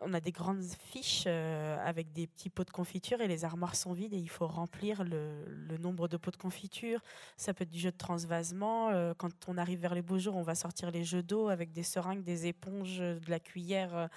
on 0.00 0.12
a 0.12 0.20
des 0.20 0.32
grandes 0.32 0.62
fiches 0.62 1.26
avec 1.26 2.12
des 2.12 2.26
petits 2.26 2.50
pots 2.50 2.64
de 2.64 2.70
confiture 2.70 3.22
et 3.22 3.28
les 3.28 3.46
armoires 3.46 3.74
sont 3.74 3.94
vides 3.94 4.12
et 4.12 4.18
il 4.18 4.28
faut 4.28 4.46
remplir 4.46 5.02
le, 5.04 5.78
nombre 5.78 6.06
de 6.06 6.18
pots 6.18 6.30
de 6.30 6.36
confiture. 6.36 7.00
Ça 7.38 7.54
peut 7.54 7.62
être 7.62 7.70
du 7.70 7.78
jeu 7.78 7.92
de 7.92 7.96
transvasement. 7.96 8.90
Quand 9.16 9.30
on 9.48 9.56
arrive 9.56 9.80
vers 9.80 9.94
les 9.94 10.02
beaux 10.02 10.18
jours, 10.18 10.36
on 10.36 10.42
va 10.42 10.54
sortir 10.54 10.90
les 10.90 11.02
jeux 11.02 11.22
d'eau 11.22 11.48
avec 11.48 11.72
des 11.72 11.82
seringues, 11.82 12.22
des 12.22 12.46
éponges, 12.46 12.98
de 12.98 13.30
la 13.30 13.40
cuillère. 13.40 14.10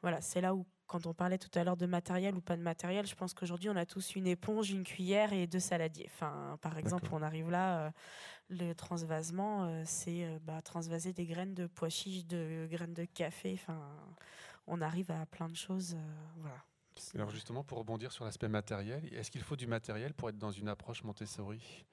voilà, 0.00 0.22
c'est 0.22 0.40
là 0.40 0.54
où, 0.54 0.64
quand 0.88 1.06
on 1.06 1.14
parlait 1.14 1.38
tout 1.38 1.56
à 1.56 1.62
l'heure 1.62 1.76
de 1.76 1.86
matériel 1.86 2.34
ou 2.34 2.40
pas 2.40 2.56
de 2.56 2.62
matériel, 2.62 3.06
je 3.06 3.14
pense 3.14 3.34
qu'aujourd'hui, 3.34 3.70
on 3.70 3.76
a 3.76 3.86
tous 3.86 4.16
une 4.16 4.26
éponge, 4.26 4.70
une 4.70 4.82
cuillère 4.82 5.32
et 5.32 5.46
deux 5.46 5.60
saladiers. 5.60 6.10
Enfin, 6.12 6.58
par 6.60 6.78
exemple, 6.78 7.08
on 7.12 7.22
arrive 7.22 7.50
là, 7.50 7.86
euh, 7.86 7.90
le 8.48 8.72
transvasement, 8.72 9.64
euh, 9.64 9.82
c'est 9.84 10.24
euh, 10.24 10.38
bah, 10.42 10.62
transvaser 10.62 11.12
des 11.12 11.26
graines 11.26 11.54
de 11.54 11.66
pois 11.66 11.90
chiches, 11.90 12.24
de 12.26 12.66
graines 12.70 12.94
de 12.94 13.04
café. 13.04 13.52
Enfin, 13.54 13.78
on 14.66 14.80
arrive 14.80 15.10
à 15.10 15.26
plein 15.26 15.48
de 15.48 15.56
choses. 15.56 15.94
euh, 15.94 16.14
voilà. 16.38 16.56
Alors 17.14 17.30
justement, 17.30 17.62
pour 17.62 17.78
rebondir 17.78 18.10
sur 18.10 18.24
l'aspect 18.24 18.48
matériel, 18.48 19.08
est-ce 19.14 19.30
qu'il 19.30 19.42
faut 19.42 19.54
du 19.54 19.68
matériel 19.68 20.14
pour 20.14 20.30
être 20.30 20.38
dans 20.38 20.50
une 20.50 20.68
approche 20.68 21.04
Montessori? 21.04 21.84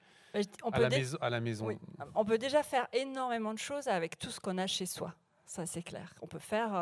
On 0.64 0.70
à, 0.70 0.80
la 0.80 0.88
maison, 0.88 1.18
à 1.20 1.30
la 1.30 1.40
maison 1.40 1.66
Oui. 1.66 1.78
On 2.14 2.24
peut 2.24 2.38
déjà 2.38 2.62
faire 2.62 2.88
énormément 2.92 3.54
de 3.54 3.58
choses 3.58 3.86
avec 3.86 4.18
tout 4.18 4.30
ce 4.30 4.40
qu'on 4.40 4.58
a 4.58 4.66
chez 4.66 4.84
soi. 4.84 5.14
Ça, 5.46 5.64
c'est 5.64 5.82
clair. 5.82 6.12
On 6.22 6.26
peut 6.26 6.40
faire. 6.40 6.72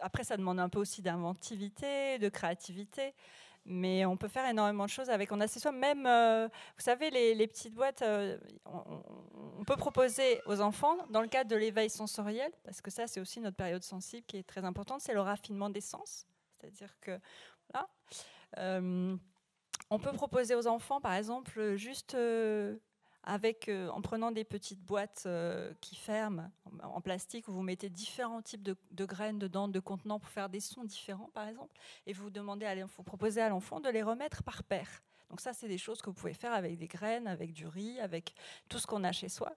Après, 0.00 0.24
ça 0.24 0.36
demande 0.36 0.60
un 0.60 0.68
peu 0.68 0.78
aussi 0.78 1.02
d'inventivité, 1.02 2.18
de 2.18 2.28
créativité. 2.28 3.14
Mais 3.68 4.04
on 4.06 4.16
peut 4.16 4.28
faire 4.28 4.48
énormément 4.48 4.84
de 4.84 4.90
choses 4.90 5.10
avec. 5.10 5.32
On 5.32 5.40
a 5.40 5.48
chez 5.48 5.58
soi, 5.58 5.72
même, 5.72 6.06
euh, 6.06 6.46
vous 6.46 6.82
savez, 6.82 7.10
les, 7.10 7.46
petites 7.48 7.74
boîtes, 7.74 8.02
euh, 8.02 8.38
on, 8.64 9.64
peut 9.64 9.76
proposer 9.76 10.40
aux 10.46 10.60
enfants, 10.60 10.96
dans 11.10 11.20
le 11.20 11.26
cadre 11.26 11.50
de 11.50 11.56
l'éveil 11.56 11.90
sensoriel, 11.90 12.52
parce 12.62 12.80
que 12.80 12.92
ça, 12.92 13.08
c'est 13.08 13.18
aussi 13.18 13.40
notre 13.40 13.56
période 13.56 13.82
sensible 13.82 14.24
qui 14.24 14.36
est 14.36 14.46
très 14.46 14.64
importante, 14.64 15.00
c'est 15.00 15.14
le 15.14 15.20
raffinement 15.20 15.68
des 15.68 15.80
sens. 15.80 16.26
C'est-à-dire 16.60 16.94
que, 17.00 17.18
voilà. 17.72 17.88
Euh, 18.58 19.16
on 19.90 19.98
peut 19.98 20.12
proposer 20.12 20.54
aux 20.54 20.68
enfants, 20.68 21.00
par 21.00 21.14
exemple, 21.14 21.74
juste 21.74 22.16
euh, 23.28 23.88
en 23.88 24.00
prenant 24.02 24.30
des 24.30 24.44
petites 24.44 24.80
boîtes 24.80 25.24
euh, 25.26 25.72
qui 25.80 25.96
ferment 25.96 26.50
en, 26.82 27.00
plastique 27.00 27.48
où 27.48 27.52
vous 27.52 27.62
mettez 27.62 27.88
différents 27.88 28.42
types 28.42 28.62
de, 28.62 28.76
de 28.92 29.04
graines 29.04 29.38
dedans, 29.38 29.68
de 29.68 29.80
contenants 29.80 30.20
pour 30.20 30.30
faire 30.30 30.48
des 30.48 30.60
sons 30.60 30.84
différents, 30.84 31.30
par 31.34 31.48
exemple, 31.48 31.74
et 32.06 32.12
vous 32.12 32.30
demandez, 32.30 32.84
vous 32.96 33.02
proposez 33.02 33.40
à 33.40 33.48
l'enfant 33.48 33.80
de 33.80 33.88
les 33.88 34.02
remettre 34.02 34.42
par 34.42 34.62
paire. 34.62 35.02
Donc 35.30 35.40
ça, 35.40 35.52
c'est 35.52 35.68
des 35.68 35.78
choses 35.78 36.00
que 36.00 36.10
vous 36.10 36.14
pouvez 36.14 36.34
faire 36.34 36.52
avec 36.52 36.78
des 36.78 36.86
graines, 36.86 37.26
avec 37.26 37.52
du 37.52 37.66
riz, 37.66 37.98
avec 38.00 38.34
tout 38.68 38.78
ce 38.78 38.86
qu'on 38.86 39.02
a 39.02 39.12
chez 39.12 39.28
soi. 39.28 39.52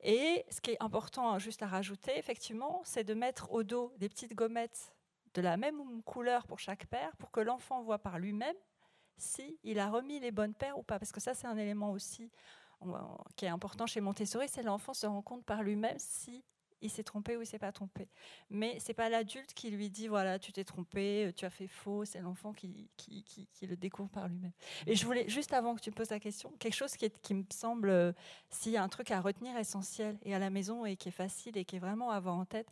Et 0.00 0.44
ce 0.48 0.60
qui 0.60 0.70
est 0.70 0.82
important 0.82 1.32
hein, 1.32 1.38
juste 1.38 1.62
à 1.62 1.66
rajouter, 1.66 2.16
effectivement, 2.16 2.82
c'est 2.84 3.04
de 3.04 3.14
mettre 3.14 3.50
au 3.50 3.64
dos 3.64 3.92
des 3.98 4.08
petites 4.08 4.34
gommettes 4.34 4.94
de 5.34 5.42
la 5.42 5.56
même 5.56 6.02
couleur 6.02 6.46
pour 6.46 6.60
chaque 6.60 6.86
paire, 6.86 7.16
pour 7.16 7.30
que 7.32 7.40
l'enfant 7.40 7.82
voit 7.82 7.98
par 7.98 8.18
lui-même 8.18 8.56
si 9.16 9.58
il 9.64 9.80
a 9.80 9.90
remis 9.90 10.20
les 10.20 10.30
bonnes 10.30 10.54
paires 10.54 10.78
ou 10.78 10.84
pas. 10.84 11.00
Parce 11.00 11.10
que 11.10 11.20
ça, 11.20 11.34
c'est 11.34 11.48
un 11.48 11.56
élément 11.56 11.90
aussi 11.90 12.30
qui 13.36 13.44
est 13.44 13.48
important 13.48 13.86
chez 13.86 14.00
Montessori, 14.00 14.46
c'est 14.48 14.62
l'enfant 14.62 14.94
se 14.94 15.06
rend 15.06 15.22
compte 15.22 15.44
par 15.44 15.62
lui-même 15.62 15.96
si 15.98 16.44
il 16.80 16.90
s'est 16.90 17.02
trompé 17.02 17.36
ou 17.36 17.42
il 17.42 17.46
s'est 17.46 17.58
pas 17.58 17.72
trompé. 17.72 18.08
Mais 18.50 18.78
c'est 18.78 18.94
pas 18.94 19.08
l'adulte 19.08 19.52
qui 19.52 19.70
lui 19.70 19.90
dit 19.90 20.06
voilà 20.06 20.38
tu 20.38 20.52
t'es 20.52 20.62
trompé, 20.62 21.32
tu 21.34 21.44
as 21.44 21.50
fait 21.50 21.66
faux. 21.66 22.04
C'est 22.04 22.20
l'enfant 22.20 22.52
qui, 22.52 22.88
qui, 22.96 23.24
qui- 23.24 23.66
le 23.66 23.76
découvre 23.76 24.08
par 24.08 24.28
lui-même. 24.28 24.52
Et 24.86 24.94
je 24.94 25.04
voulais 25.04 25.28
juste 25.28 25.52
avant 25.52 25.74
que 25.74 25.80
tu 25.80 25.90
me 25.90 25.94
poses 25.96 26.10
la 26.10 26.20
question, 26.20 26.52
quelque 26.60 26.76
chose 26.76 26.94
qui 26.96 27.34
me 27.34 27.42
semble 27.52 27.90
euh, 27.90 28.12
s'il 28.48 28.70
y 28.72 28.76
a 28.76 28.82
un 28.82 28.88
truc 28.88 29.10
à 29.10 29.20
retenir 29.20 29.56
essentiel 29.56 30.16
et 30.22 30.34
à 30.34 30.38
la 30.38 30.50
maison 30.50 30.86
et 30.86 30.96
qui 30.96 31.08
est 31.08 31.12
facile 31.12 31.58
et 31.58 31.64
qui 31.64 31.76
est 31.76 31.80
vraiment 31.80 32.12
à 32.12 32.14
avoir 32.16 32.36
en 32.36 32.44
tête, 32.44 32.68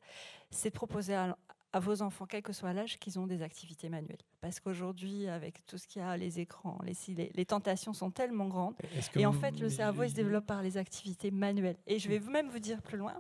c'est 0.51 0.71
de 0.71 0.75
proposer 0.75 1.15
à, 1.17 1.37
à 1.77 1.79
vos 1.79 2.01
enfants, 2.01 2.25
quel 2.27 2.43
que 2.43 2.55
soit 2.55 2.73
l'âge, 2.73 2.99
qu'ils 2.99 3.19
ont 3.19 3.27
des 3.27 3.43
activités 3.43 3.91
manuelles. 3.91 4.25
Parce 4.41 4.61
qu'aujourd'hui, 4.61 5.29
avec 5.29 5.67
tout 5.67 5.77
ce 5.77 5.87
qu'il 5.87 6.01
y 6.01 6.05
a, 6.05 6.17
les 6.17 6.41
écrans, 6.41 6.79
les, 6.83 6.95
si 6.95 7.15
les, 7.15 7.31
les 7.35 7.45
tentations 7.45 7.93
sont 7.93 8.11
tellement 8.11 8.49
grandes. 8.49 8.77
Et 9.15 9.27
en 9.27 9.33
fait, 9.33 9.61
le 9.61 9.69
cerveau, 9.69 10.05
il 10.05 10.11
se 10.11 10.15
développe 10.15 10.47
par 10.47 10.63
les 10.63 10.79
activités 10.79 11.31
manuelles. 11.31 11.77
Et 11.87 11.99
je 11.99 12.09
vais 12.09 12.19
même 12.19 12.49
vous 12.49 12.61
dire 12.61 12.81
plus 12.81 12.97
loin. 12.97 13.15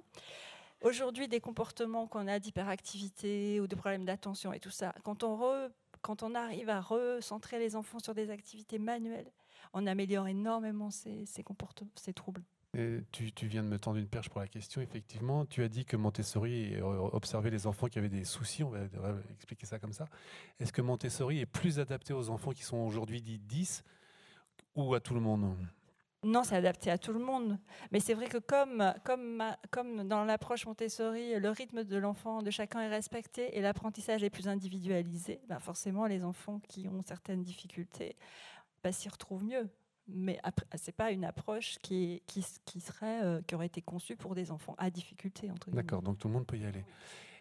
Aujourd'hui, 0.80 1.28
des 1.28 1.40
comportements 1.40 2.06
qu'on 2.06 2.26
a 2.28 2.38
d'hyperactivité 2.38 3.60
ou 3.60 3.66
de 3.66 3.74
problèmes 3.74 4.06
d'attention 4.06 4.54
et 4.54 4.60
tout 4.60 4.70
ça, 4.70 4.94
quand 5.04 5.22
on, 5.22 5.36
re- 5.36 5.70
quand 6.00 6.22
on 6.22 6.34
arrive 6.34 6.70
à 6.70 6.80
recentrer 6.80 7.58
les 7.58 7.76
enfants 7.76 7.98
sur 7.98 8.14
des 8.14 8.30
activités 8.30 8.78
manuelles, 8.78 9.30
on 9.74 9.86
améliore 9.86 10.28
énormément 10.28 10.90
ces, 10.90 11.26
ces 11.26 11.42
comportements, 11.42 11.90
ces 11.96 12.14
troubles. 12.14 12.42
Et 12.78 13.00
tu, 13.10 13.32
tu 13.32 13.46
viens 13.46 13.62
de 13.62 13.68
me 13.68 13.78
tendre 13.78 13.96
une 13.96 14.06
perche 14.06 14.28
pour 14.28 14.40
la 14.40 14.48
question. 14.48 14.82
Effectivement, 14.82 15.46
tu 15.46 15.62
as 15.62 15.68
dit 15.68 15.86
que 15.86 15.96
Montessori 15.96 16.74
euh, 16.74 17.08
observait 17.12 17.48
les 17.48 17.66
enfants 17.66 17.86
qui 17.86 17.98
avaient 17.98 18.10
des 18.10 18.24
soucis, 18.24 18.62
on 18.64 18.68
va 18.68 18.80
expliquer 19.32 19.64
ça 19.64 19.78
comme 19.78 19.94
ça. 19.94 20.06
Est-ce 20.60 20.74
que 20.74 20.82
Montessori 20.82 21.40
est 21.40 21.46
plus 21.46 21.80
adapté 21.80 22.12
aux 22.12 22.28
enfants 22.28 22.50
qui 22.52 22.64
sont 22.64 22.76
aujourd'hui 22.76 23.22
dits 23.22 23.38
10 23.38 23.82
ou 24.74 24.92
à 24.92 25.00
tout 25.00 25.14
le 25.14 25.20
monde? 25.20 25.56
Non, 26.22 26.44
c'est 26.44 26.56
adapté 26.56 26.90
à 26.90 26.98
tout 26.98 27.14
le 27.14 27.18
monde. 27.18 27.58
Mais 27.92 28.00
c'est 28.00 28.12
vrai 28.12 28.28
que 28.28 28.38
comme 28.38 30.08
dans 30.08 30.24
l'approche 30.24 30.66
Montessori, 30.66 31.38
le 31.38 31.50
rythme 31.50 31.82
de 31.82 31.96
l'enfant, 31.96 32.42
de 32.42 32.50
chacun 32.50 32.80
est 32.80 32.88
respecté 32.88 33.56
et 33.56 33.62
l'apprentissage 33.62 34.22
est 34.22 34.30
plus 34.30 34.48
individualisé, 34.48 35.40
ben 35.48 35.60
forcément, 35.60 36.06
les 36.06 36.24
enfants 36.24 36.60
qui 36.68 36.88
ont 36.88 37.02
certaines 37.06 37.42
difficultés 37.42 38.16
ben, 38.82 38.92
s'y 38.92 39.08
retrouvent 39.08 39.44
mieux. 39.44 39.70
Mais 40.08 40.40
ce 40.74 40.86
n'est 40.86 40.92
pas 40.92 41.10
une 41.10 41.24
approche 41.24 41.78
qui, 41.82 42.22
serait, 42.80 43.24
euh, 43.24 43.42
qui 43.46 43.54
aurait 43.54 43.66
été 43.66 43.82
conçue 43.82 44.16
pour 44.16 44.34
des 44.34 44.50
enfants 44.50 44.74
à 44.78 44.90
difficulté. 44.90 45.50
Entre 45.50 45.68
guillemets. 45.68 45.82
D'accord, 45.82 46.02
donc 46.02 46.18
tout 46.18 46.28
le 46.28 46.34
monde 46.34 46.46
peut 46.46 46.56
y 46.56 46.64
aller. 46.64 46.84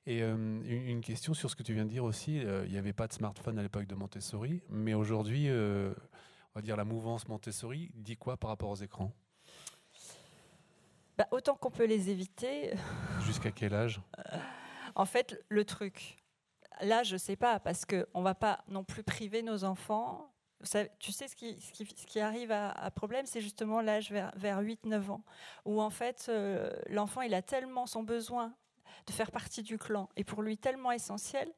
Et 0.07 0.21
euh, 0.21 0.35
une 0.35 1.01
question 1.01 1.33
sur 1.33 1.49
ce 1.49 1.55
que 1.55 1.63
tu 1.63 1.73
viens 1.73 1.85
de 1.85 1.89
dire 1.89 2.03
aussi, 2.03 2.39
euh, 2.39 2.65
il 2.65 2.71
n'y 2.71 2.77
avait 2.77 2.93
pas 2.93 3.07
de 3.07 3.13
smartphone 3.13 3.57
à 3.59 3.63
l'époque 3.63 3.87
de 3.87 3.95
Montessori, 3.95 4.61
mais 4.69 4.93
aujourd'hui, 4.93 5.49
on 5.49 5.93
va 6.55 6.61
dire 6.61 6.77
la 6.77 6.85
mouvance 6.85 7.27
Montessori 7.27 7.91
dit 7.95 8.17
quoi 8.17 8.37
par 8.37 8.49
rapport 8.49 8.69
aux 8.69 8.75
écrans? 8.75 9.11
Ben, 11.17 11.25
autant 11.31 11.55
qu'on 11.55 11.71
peut 11.71 11.85
les 11.85 12.09
éviter, 12.09 12.73
Jusqu'à 13.21 13.51
quel 13.51 13.73
âge? 13.73 14.01
En 14.95 15.05
fait, 15.05 15.43
le 15.49 15.65
truc, 15.65 16.17
là, 16.81 17.03
je 17.03 17.17
sais 17.17 17.35
pas, 17.35 17.59
parce 17.59 17.85
qu'on 17.85 18.19
ne 18.19 18.23
va 18.23 18.35
pas 18.35 18.63
non 18.67 18.83
plus 18.83 19.03
priver 19.03 19.41
nos 19.41 19.63
enfants. 19.63 20.34
Tu 20.99 21.11
sais, 21.11 21.27
ce 21.27 21.35
qui, 21.35 22.19
arrive 22.19 22.51
à, 22.51 22.91
problème, 22.91 23.25
c'est 23.25 23.41
justement 23.41 23.81
l'âge 23.81 24.11
vers, 24.11 24.31
vers 24.35 24.61
8-9 24.61 25.09
ans, 25.11 25.23
où 25.65 25.81
en 25.81 25.89
fait, 25.89 26.27
euh, 26.29 26.71
l'enfant, 26.87 27.21
il 27.21 27.33
a 27.33 27.41
tellement 27.41 27.85
son 27.85 28.03
besoin 28.03 28.53
de 29.07 29.11
faire 29.11 29.31
partie 29.31 29.61
du 29.61 29.77
clan 29.77 30.09
et 30.15 30.23
pour 30.23 30.41
lui 30.41 30.57
tellement 30.57 30.91
essentiel 30.91 31.51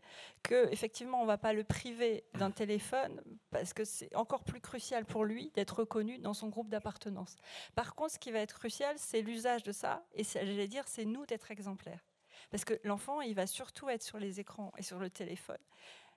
que 0.43 0.69
effectivement 0.71 1.21
on 1.21 1.25
va 1.25 1.37
pas 1.37 1.53
le 1.53 1.63
priver 1.63 2.25
d'un 2.33 2.51
téléphone 2.51 3.21
parce 3.51 3.73
que 3.73 3.85
c'est 3.85 4.13
encore 4.15 4.43
plus 4.43 4.59
crucial 4.59 5.05
pour 5.05 5.23
lui 5.23 5.51
d'être 5.55 5.79
reconnu 5.79 6.17
dans 6.17 6.33
son 6.33 6.49
groupe 6.49 6.69
d'appartenance. 6.69 7.35
Par 7.75 7.95
contre, 7.95 8.13
ce 8.13 8.19
qui 8.19 8.31
va 8.31 8.39
être 8.39 8.57
crucial, 8.57 8.95
c'est 8.97 9.21
l'usage 9.21 9.63
de 9.63 9.71
ça 9.71 10.05
et 10.13 10.23
j'allais 10.23 10.67
dire 10.67 10.83
c'est 10.87 11.05
nous 11.05 11.25
d'être 11.25 11.51
exemplaires. 11.51 12.03
Parce 12.49 12.65
que 12.65 12.79
l'enfant, 12.83 13.21
il 13.21 13.35
va 13.35 13.47
surtout 13.47 13.89
être 13.89 14.03
sur 14.03 14.19
les 14.19 14.39
écrans 14.39 14.71
et 14.77 14.83
sur 14.83 14.99
le 14.99 15.09
téléphone. 15.09 15.57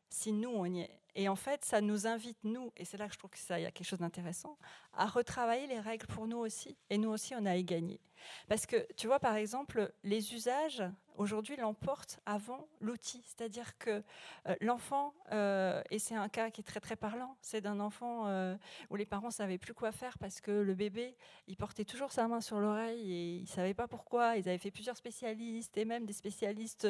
Si 0.08 0.32
nous, 0.32 0.50
on 0.50 0.64
y 0.64 0.80
est 0.80 0.99
Et 1.14 1.28
en 1.28 1.36
fait, 1.36 1.64
ça 1.64 1.80
nous 1.80 2.06
invite, 2.06 2.38
nous, 2.44 2.72
et 2.76 2.84
c'est 2.84 2.96
là 2.96 3.06
que 3.06 3.14
je 3.14 3.18
trouve 3.18 3.30
qu'il 3.30 3.58
y 3.58 3.66
a 3.66 3.70
quelque 3.70 3.86
chose 3.86 3.98
d'intéressant, 3.98 4.58
à 4.92 5.06
retravailler 5.06 5.66
les 5.66 5.80
règles 5.80 6.06
pour 6.06 6.26
nous 6.26 6.38
aussi. 6.38 6.76
Et 6.88 6.98
nous 6.98 7.10
aussi, 7.10 7.34
on 7.34 7.44
a 7.46 7.56
y 7.56 7.64
gagner. 7.64 8.00
Parce 8.48 8.66
que, 8.66 8.86
tu 8.96 9.06
vois, 9.06 9.20
par 9.20 9.36
exemple, 9.36 9.92
les 10.04 10.34
usages, 10.34 10.82
aujourd'hui, 11.20 11.56
l'emportent 11.56 12.18
avant 12.26 12.66
l'outil. 12.80 13.22
C'est-à-dire 13.26 13.76
que 13.78 14.02
euh, 14.46 14.54
l'enfant, 14.60 15.14
euh, 15.32 15.82
et 15.90 15.98
c'est 15.98 16.14
un 16.14 16.28
cas 16.28 16.50
qui 16.50 16.62
est 16.62 16.64
très, 16.64 16.80
très 16.80 16.96
parlant, 16.96 17.36
c'est 17.42 17.60
d'un 17.60 17.78
enfant 17.78 18.26
euh, 18.26 18.56
où 18.88 18.96
les 18.96 19.04
parents 19.04 19.28
ne 19.28 19.32
savaient 19.32 19.58
plus 19.58 19.74
quoi 19.74 19.92
faire 19.92 20.18
parce 20.18 20.40
que 20.40 20.50
le 20.50 20.74
bébé, 20.74 21.16
il 21.46 21.56
portait 21.56 21.84
toujours 21.84 22.12
sa 22.12 22.26
main 22.26 22.40
sur 22.40 22.58
l'oreille 22.58 23.12
et 23.12 23.36
ils 23.36 23.42
ne 23.42 23.48
savaient 23.48 23.74
pas 23.74 23.86
pourquoi. 23.86 24.36
Ils 24.36 24.48
avaient 24.48 24.58
fait 24.58 24.70
plusieurs 24.70 24.96
spécialistes 24.96 25.76
et 25.76 25.84
même 25.84 26.06
des 26.06 26.12
spécialistes 26.12 26.88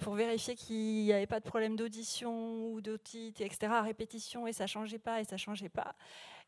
pour 0.00 0.14
vérifier 0.14 0.56
qu'il 0.56 1.04
n'y 1.04 1.12
avait 1.12 1.26
pas 1.26 1.40
de 1.40 1.44
problème 1.44 1.76
d'audition 1.76 2.72
ou 2.72 2.80
d'otite, 2.80 3.40
etc., 3.40 3.72
à 3.72 3.82
répétition, 3.82 4.46
et 4.46 4.52
ça 4.52 4.64
ne 4.64 4.68
changeait 4.68 4.98
pas, 4.98 5.20
et 5.20 5.24
ça 5.24 5.36
ne 5.36 5.40
changeait 5.40 5.68
pas. 5.68 5.94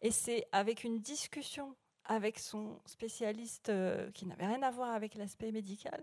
Et 0.03 0.11
c'est 0.11 0.47
avec 0.53 0.85
une 0.85 1.01
discussion 1.01 1.75
avec 2.09 2.39
son 2.39 2.79
spécialiste 2.87 3.69
euh, 3.69 4.11
qui 4.13 4.27
n'avait 4.27 4.47
rien 4.47 4.63
à 4.63 4.71
voir 4.71 4.91
avec 4.95 5.15
l'aspect 5.15 5.53
médical, 5.53 6.03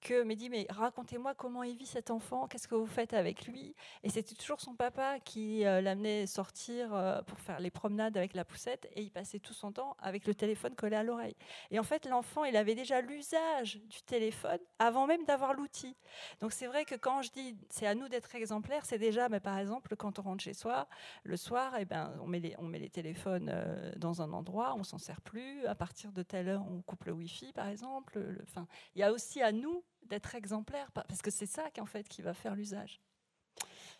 que 0.00 0.22
me 0.22 0.34
dit 0.34 0.48
mais 0.50 0.66
racontez-moi 0.70 1.34
comment 1.34 1.62
il 1.62 1.76
vit 1.76 1.86
cet 1.86 2.10
enfant, 2.10 2.46
qu'est-ce 2.46 2.68
que 2.68 2.74
vous 2.74 2.86
faites 2.86 3.12
avec 3.12 3.46
lui 3.46 3.74
Et 4.02 4.10
c'était 4.10 4.34
toujours 4.34 4.60
son 4.60 4.74
papa 4.74 5.18
qui 5.20 5.64
euh, 5.64 5.80
l'amenait 5.80 6.26
sortir 6.26 6.94
euh, 6.94 7.22
pour 7.22 7.38
faire 7.40 7.60
les 7.60 7.70
promenades 7.70 8.16
avec 8.16 8.34
la 8.34 8.44
poussette 8.44 8.88
et 8.94 9.02
il 9.02 9.10
passait 9.10 9.38
tout 9.38 9.52
son 9.52 9.72
temps 9.72 9.96
avec 10.00 10.26
le 10.26 10.34
téléphone 10.34 10.74
collé 10.74 10.96
à 10.96 11.02
l'oreille. 11.02 11.36
Et 11.70 11.78
en 11.78 11.82
fait 11.82 12.06
l'enfant 12.06 12.44
il 12.44 12.56
avait 12.56 12.74
déjà 12.74 13.00
l'usage 13.00 13.80
du 13.88 14.02
téléphone 14.02 14.58
avant 14.78 15.06
même 15.06 15.24
d'avoir 15.24 15.54
l'outil. 15.54 15.96
Donc 16.40 16.52
c'est 16.52 16.66
vrai 16.66 16.84
que 16.84 16.94
quand 16.94 17.22
je 17.22 17.30
dis 17.30 17.56
c'est 17.70 17.86
à 17.86 17.94
nous 17.94 18.08
d'être 18.08 18.34
exemplaires, 18.34 18.84
c'est 18.86 18.98
déjà 18.98 19.28
mais 19.28 19.40
par 19.40 19.58
exemple 19.58 19.96
quand 19.96 20.18
on 20.18 20.22
rentre 20.22 20.44
chez 20.44 20.54
soi 20.54 20.88
le 21.24 21.36
soir 21.36 21.74
eh 21.78 21.84
ben 21.84 22.12
on 22.22 22.26
met 22.26 22.40
les 22.40 22.54
on 22.58 22.64
met 22.64 22.78
les 22.78 22.90
téléphones 22.90 23.50
euh, 23.52 23.92
dans 23.96 24.22
un 24.22 24.32
endroit, 24.32 24.74
on 24.76 24.84
s'en 24.84 24.98
sert 24.98 25.20
plus, 25.20 25.66
à 25.66 25.74
partir 25.74 26.12
de 26.12 26.22
telle 26.22 26.48
heure 26.48 26.64
on 26.70 26.82
coupe 26.82 27.04
le 27.04 27.12
wifi 27.12 27.52
par 27.52 27.68
exemple, 27.68 28.18
enfin 28.42 28.66
il 28.94 29.00
y 29.00 29.02
a 29.02 29.12
aussi 29.12 29.42
à 29.42 29.52
nous 29.52 29.82
d'être 30.08 30.34
exemplaire, 30.34 30.90
parce 30.92 31.22
que 31.22 31.30
c'est 31.30 31.46
ça 31.46 31.70
qui, 31.70 31.80
en 31.80 31.86
fait, 31.86 32.08
qui 32.08 32.22
va 32.22 32.34
faire 32.34 32.54
l'usage. 32.54 33.00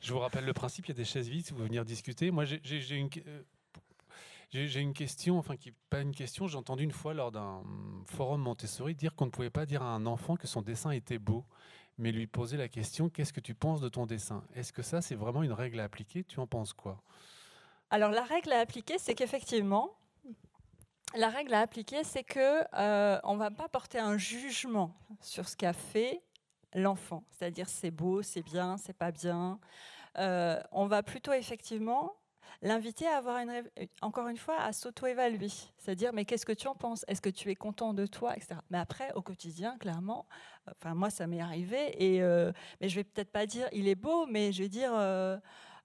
Je 0.00 0.12
vous 0.12 0.20
rappelle 0.20 0.44
le 0.44 0.52
principe, 0.52 0.86
il 0.86 0.90
y 0.90 0.92
a 0.92 0.94
des 0.94 1.04
chaises 1.04 1.28
vides, 1.28 1.50
vous 1.50 1.64
venir 1.64 1.84
discuter. 1.84 2.30
Moi, 2.30 2.44
j'ai 2.44 2.96
une, 2.96 3.10
euh, 3.26 3.42
j'ai 4.50 4.80
une 4.80 4.92
question, 4.92 5.38
enfin, 5.38 5.56
qui 5.56 5.72
pas 5.90 6.00
une 6.00 6.14
question, 6.14 6.46
j'ai 6.46 6.56
entendu 6.56 6.84
une 6.84 6.92
fois 6.92 7.14
lors 7.14 7.32
d'un 7.32 7.62
forum 8.06 8.40
Montessori 8.40 8.94
dire 8.94 9.14
qu'on 9.14 9.26
ne 9.26 9.30
pouvait 9.30 9.50
pas 9.50 9.66
dire 9.66 9.82
à 9.82 9.94
un 9.94 10.06
enfant 10.06 10.36
que 10.36 10.46
son 10.46 10.62
dessin 10.62 10.90
était 10.90 11.18
beau, 11.18 11.44
mais 11.98 12.12
lui 12.12 12.28
poser 12.28 12.56
la 12.56 12.68
question, 12.68 13.10
qu'est-ce 13.10 13.32
que 13.32 13.40
tu 13.40 13.54
penses 13.54 13.80
de 13.80 13.88
ton 13.88 14.06
dessin? 14.06 14.44
Est-ce 14.54 14.72
que 14.72 14.82
ça, 14.82 15.02
c'est 15.02 15.16
vraiment 15.16 15.42
une 15.42 15.52
règle 15.52 15.80
à 15.80 15.84
appliquer? 15.84 16.22
Tu 16.22 16.38
en 16.38 16.46
penses 16.46 16.72
quoi? 16.72 17.02
Alors, 17.90 18.10
la 18.10 18.22
règle 18.22 18.52
à 18.52 18.60
appliquer, 18.60 18.98
c'est 18.98 19.14
qu'effectivement, 19.14 19.96
la 21.14 21.28
règle 21.30 21.54
à 21.54 21.60
appliquer, 21.60 22.04
c'est 22.04 22.24
que 22.24 22.62
euh, 22.74 23.18
on 23.24 23.36
va 23.36 23.50
pas 23.50 23.68
porter 23.68 23.98
un 23.98 24.18
jugement 24.18 24.94
sur 25.20 25.48
ce 25.48 25.56
qu'a 25.56 25.72
fait 25.72 26.22
l'enfant, 26.74 27.24
c'est-à-dire 27.30 27.68
c'est 27.68 27.90
beau, 27.90 28.22
c'est 28.22 28.42
bien, 28.42 28.76
c'est 28.76 28.96
pas 28.96 29.10
bien. 29.10 29.58
Euh, 30.18 30.60
on 30.72 30.86
va 30.86 31.02
plutôt 31.02 31.32
effectivement 31.32 32.14
l'inviter 32.60 33.06
à 33.06 33.18
avoir 33.18 33.38
une, 33.38 33.62
encore 34.02 34.28
une 34.28 34.36
fois 34.36 34.60
à 34.60 34.72
s'auto-évaluer, 34.72 35.48
c'est-à-dire 35.78 36.12
mais 36.12 36.24
qu'est-ce 36.24 36.44
que 36.44 36.52
tu 36.52 36.66
en 36.66 36.74
penses? 36.74 37.04
Est-ce 37.08 37.22
que 37.22 37.30
tu 37.30 37.50
es 37.50 37.54
content 37.54 37.94
de 37.94 38.04
toi, 38.04 38.36
etc. 38.36 38.56
Mais 38.70 38.78
après 38.78 39.12
au 39.14 39.22
quotidien, 39.22 39.78
clairement, 39.78 40.26
enfin 40.70 40.94
moi 40.94 41.08
ça 41.08 41.26
m'est 41.26 41.40
arrivé 41.40 41.94
et 42.04 42.22
euh, 42.22 42.52
mais 42.80 42.88
je 42.88 42.96
vais 42.96 43.04
peut-être 43.04 43.32
pas 43.32 43.46
dire 43.46 43.68
il 43.72 43.88
est 43.88 43.94
beau, 43.94 44.26
mais 44.26 44.52
je 44.52 44.62
vais 44.62 44.68
dire 44.68 44.92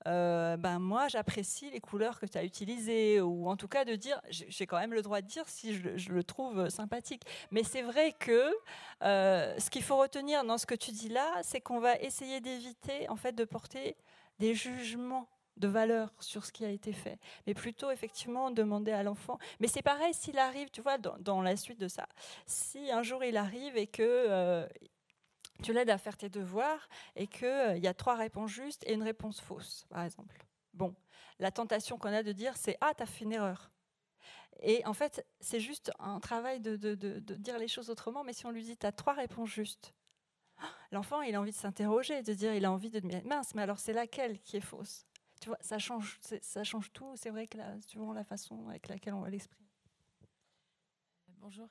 euh, 0.08 0.58
ben 0.58 0.80
moi 0.80 1.08
j'apprécie 1.08 1.70
les 1.70 1.80
couleurs 1.80 2.20
que 2.20 2.26
tu 2.26 2.38
as 2.38 2.44
utilisées, 2.44 3.22
ou 3.22 3.50
en 3.50 3.56
tout 3.56 3.68
cas 3.68 3.86
de 3.86 3.96
dire, 3.96 4.22
j'ai 4.30 4.66
quand 4.66 4.80
même 4.80 4.94
le 4.94 5.02
droit 5.02 5.22
de 5.22 5.28
dire 5.28 5.48
si 5.48 5.76
je, 5.76 6.12
le 6.12 6.24
trouve 6.24 6.70
sympathique. 6.70 7.24
Mais 7.52 7.64
c'est 7.64 7.82
vrai 7.82 8.14
que 8.14 8.54
euh, 9.04 9.58
ce 9.60 9.70
qu'il 9.70 9.84
faut 9.84 9.98
retenir 9.98 10.44
dans 10.44 10.58
ce 10.58 10.66
que 10.66 10.76
tu 10.76 10.92
dis 10.92 11.10
là, 11.10 11.28
c'est 11.44 11.62
qu'on 11.62 11.80
va 11.80 11.96
essayer 11.98 12.42
d'éviter 12.42 13.10
en 13.10 13.16
fait 13.16 13.34
de 13.34 13.46
porter 13.46 13.96
des 14.40 14.56
jugements 14.56 15.28
de 15.58 15.68
valeur 15.68 16.12
sur 16.20 16.46
ce 16.46 16.52
qui 16.52 16.66
a 16.66 16.70
été 16.70 16.94
fait, 16.94 17.20
mais 17.46 17.54
plutôt 17.54 17.92
effectivement 17.92 18.52
demander 18.52 18.92
à 18.92 19.04
l'enfant. 19.04 19.38
Mais 19.60 19.68
c'est 19.68 19.84
pareil 19.84 20.14
s'il 20.14 20.40
arrive, 20.40 20.70
tu 20.72 20.82
vois, 20.82 20.98
dans, 20.98 21.42
la 21.42 21.56
suite 21.56 21.80
de 21.80 21.88
ça, 21.88 22.08
si 22.46 22.92
un 22.92 23.04
jour 23.04 23.24
il 23.24 23.38
arrive 23.38 23.78
et 23.78 23.88
que 23.88 24.02
euh, 24.02 24.68
tu 25.64 25.74
l'aides 25.74 25.90
à 25.90 25.98
faire 25.98 26.18
tes 26.18 26.30
devoirs 26.30 26.88
et 27.16 27.28
qu'il 27.28 27.48
euh, 27.48 27.78
y 27.78 27.88
a 27.88 27.94
trois 27.94 28.16
réponses 28.16 28.52
justes 28.52 28.84
et 28.86 28.94
une 28.94 29.04
réponse 29.04 29.40
fausse, 29.42 29.86
par 29.90 30.04
exemple. 30.04 30.46
Bon, 30.74 30.96
la 31.40 31.52
tentation 31.52 31.98
qu'on 31.98 32.14
a 32.14 32.24
de 32.24 32.32
dire, 32.32 32.56
c'est 32.58 32.78
Ah, 32.82 32.94
tu 32.96 33.04
as 33.04 33.06
fait 33.06 33.24
une 33.24 33.34
erreur. 33.34 33.72
Et 34.62 34.86
en 34.86 34.94
fait, 34.94 35.26
c'est 35.40 35.60
juste 35.60 35.92
un 36.00 36.20
travail 36.20 36.60
de, 36.60 36.76
dire 37.36 37.58
les 37.58 37.68
choses 37.68 37.90
autrement, 37.90 38.24
mais 38.24 38.34
si 38.34 38.46
on 38.46 38.52
lui 38.52 38.64
dit 38.64 38.78
Tu 38.78 38.86
as 38.86 38.92
trois 38.92 39.14
réponses 39.14 39.50
justes, 39.50 39.94
l'enfant, 40.92 41.22
il 41.22 41.36
a 41.36 41.42
envie 41.42 41.52
de 41.52 41.56
s'interroger, 41.56 42.22
de 42.22 42.34
dire 42.34 42.54
Il 42.54 42.66
a 42.66 42.72
envie 42.72 42.90
de 42.90 43.00
dire 43.00 43.22
Mince, 43.26 43.56
mais 43.56 43.62
alors 43.62 43.80
c'est 43.80 43.94
laquelle 43.94 44.40
qui 44.40 44.58
est 44.58 44.62
fausse? 44.62 45.06
Tu 45.42 45.50
vois, 45.50 45.58
ça 45.60 45.78
change, 45.80 46.20
ça 46.42 46.64
change 46.64 46.94
tout. 46.94 47.16
C'est 47.18 47.30
vrai 47.30 47.48
que 47.48 47.58
là, 47.58 47.76
suivant 47.82 48.14
la 48.14 48.24
façon 48.24 48.70
avec 48.70 48.88
laquelle 48.88 49.14
on 49.14 49.22
va 49.22 49.30
l'exprimer. 49.30 49.68
Bonjour. 51.44 51.68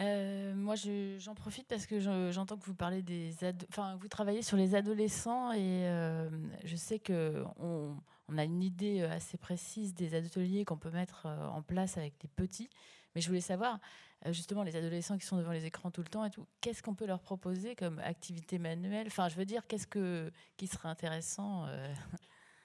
Euh, 0.00 0.52
moi, 0.52 0.74
j'en 1.18 1.36
profite 1.36 1.68
parce 1.68 1.86
que 1.86 2.00
j'entends 2.32 2.56
que 2.56 2.64
vous 2.64 2.74
parlez 2.74 3.02
des, 3.02 3.32
enfin, 3.68 3.94
vous 4.00 4.08
travaillez 4.08 4.42
sur 4.42 4.56
les 4.56 4.74
adolescents 4.74 5.52
et 5.52 5.86
euh, 5.86 6.28
je 6.64 6.74
sais 6.74 6.98
que 6.98 7.44
on, 7.60 7.96
a 8.36 8.42
une 8.42 8.64
idée 8.64 9.02
assez 9.02 9.38
précise 9.38 9.94
des 9.94 10.16
ateliers 10.16 10.64
qu'on 10.64 10.76
peut 10.76 10.90
mettre 10.90 11.26
euh, 11.26 11.46
en 11.46 11.62
place 11.62 11.98
avec 11.98 12.14
des 12.20 12.26
petits. 12.26 12.68
Mais 13.14 13.20
je 13.20 13.28
voulais 13.28 13.40
savoir, 13.40 13.78
justement, 14.30 14.64
les 14.64 14.74
adolescents 14.74 15.16
qui 15.16 15.26
sont 15.26 15.36
devant 15.36 15.52
les 15.52 15.66
écrans 15.66 15.92
tout 15.92 16.02
le 16.02 16.08
temps 16.08 16.24
et 16.24 16.30
tout, 16.30 16.48
qu'est-ce 16.60 16.82
qu'on 16.82 16.96
peut 16.96 17.06
leur 17.06 17.20
proposer 17.20 17.76
comme 17.76 18.00
activité 18.00 18.58
manuelle? 18.58 19.06
Enfin, 19.06 19.28
je 19.28 19.36
veux 19.36 19.44
dire, 19.44 19.68
qu'est-ce 19.68 19.86
que 19.86 20.32
qui 20.56 20.66
serait 20.66 20.88
intéressant 20.88 21.68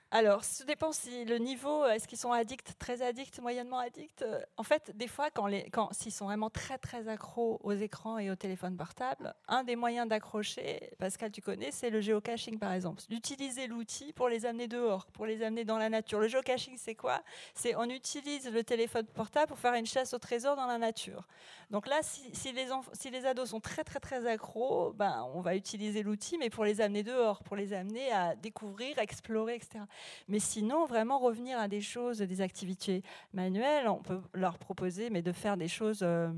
alors, 0.10 0.45
ça 0.45 0.64
dépend 0.64 0.93
si 0.93 1.26
le 1.26 1.38
niveau, 1.38 1.84
euh, 1.84 1.89
est-ce 1.89 2.08
qu'ils 2.08 2.18
sont 2.18 2.32
addicts, 2.32 2.76
très 2.80 3.01
addicts, 3.01 3.41
moyennement 3.41 3.80
addicts 3.80 4.22
euh, 4.22 4.39
En 4.55 4.64
fait, 4.64 4.95
des 4.95 5.08
fois, 5.08 5.30
quand 5.32 5.91
s'ils 5.91 6.14
sont 6.14 6.26
vraiment 6.26 6.49
très, 6.49 6.78
très 6.78 7.10
accros 7.10 7.60
aux 7.62 7.74
écrans 7.74 8.18
et 8.18 8.32
au 8.32 8.36
téléphone 8.38 8.78
portable, 8.78 9.34
un 9.49 9.66
des 9.66 9.76
moyens 9.76 10.08
d'accrocher, 10.08 10.91
Pascal, 10.97 11.32
tu 11.32 11.41
connais, 11.41 11.72
c'est 11.72 11.89
le 11.89 11.99
géocaching, 11.99 12.58
par 12.58 12.72
exemple. 12.72 13.01
D'utiliser 13.10 13.68
l'outil 13.68 14.14
pour 14.14 14.30
les 14.30 14.45
amener 14.45 14.70
dehors, 14.70 15.08
pour 15.08 15.26
les 15.26 15.43
amener 15.43 15.66
dans 15.66 15.78
la 15.78 15.89
nature. 15.89 16.22
Le 16.22 16.30
géocaching, 16.30 16.78
c'est 16.78 16.95
quoi? 16.95 17.22
C'est 17.53 17.76
on 17.76 17.89
utilise 17.89 18.49
le 18.49 18.64
téléphone 18.64 19.05
portable 19.08 19.47
pour 19.47 19.60
faire 19.60 19.74
une 19.74 19.86
chasse 19.86 20.14
au 20.14 20.20
trésor 20.20 20.55
dans 20.55 20.68
la 20.68 20.78
nature. 20.78 21.28
Donc 21.70 21.86
là, 21.86 21.99
si, 22.01 22.53
les, 22.53 22.68
si 22.93 23.10
les 23.12 23.26
ados 23.26 23.49
sont 23.49 23.60
très, 23.60 23.84
très, 23.84 23.99
très 23.99 24.26
accros, 24.26 24.93
ben, 24.93 25.28
on 25.34 25.41
va 25.41 25.58
utiliser 25.58 26.01
l'outil, 26.01 26.38
mais 26.38 26.49
pour 26.49 26.64
les 26.64 26.80
amener 26.80 27.03
dehors, 27.03 27.43
pour 27.43 27.58
les 27.58 27.74
amener 27.74 28.10
à 28.14 28.38
découvrir, 28.38 28.97
explorer, 28.99 29.55
etc. 29.55 29.82
Mais 30.28 30.39
sinon, 30.39 30.86
vraiment 30.86 31.20
revenir 31.20 31.60
à 31.60 31.68
des 31.68 31.82
choses, 31.82 32.20
des 32.20 32.41
activités 32.41 33.04
manuelles, 33.34 33.88
on 33.88 34.02
peut 34.02 34.22
leur 34.34 34.58
proposer 34.58 35.10
mais 35.10 35.22
de 35.22 35.32
faire 35.32 35.58
des 35.58 35.68
choses... 35.68 36.00
Euh, 36.02 36.30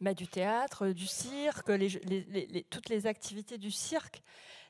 bah, 0.00 0.12
du 0.12 0.26
théâtre, 0.26 0.88
du 0.88 1.06
cirque, 1.06 1.70
toutes 2.68 2.88
les 2.88 3.06
activités 3.06 3.58
du 3.58 3.70
cirque, 3.70 4.22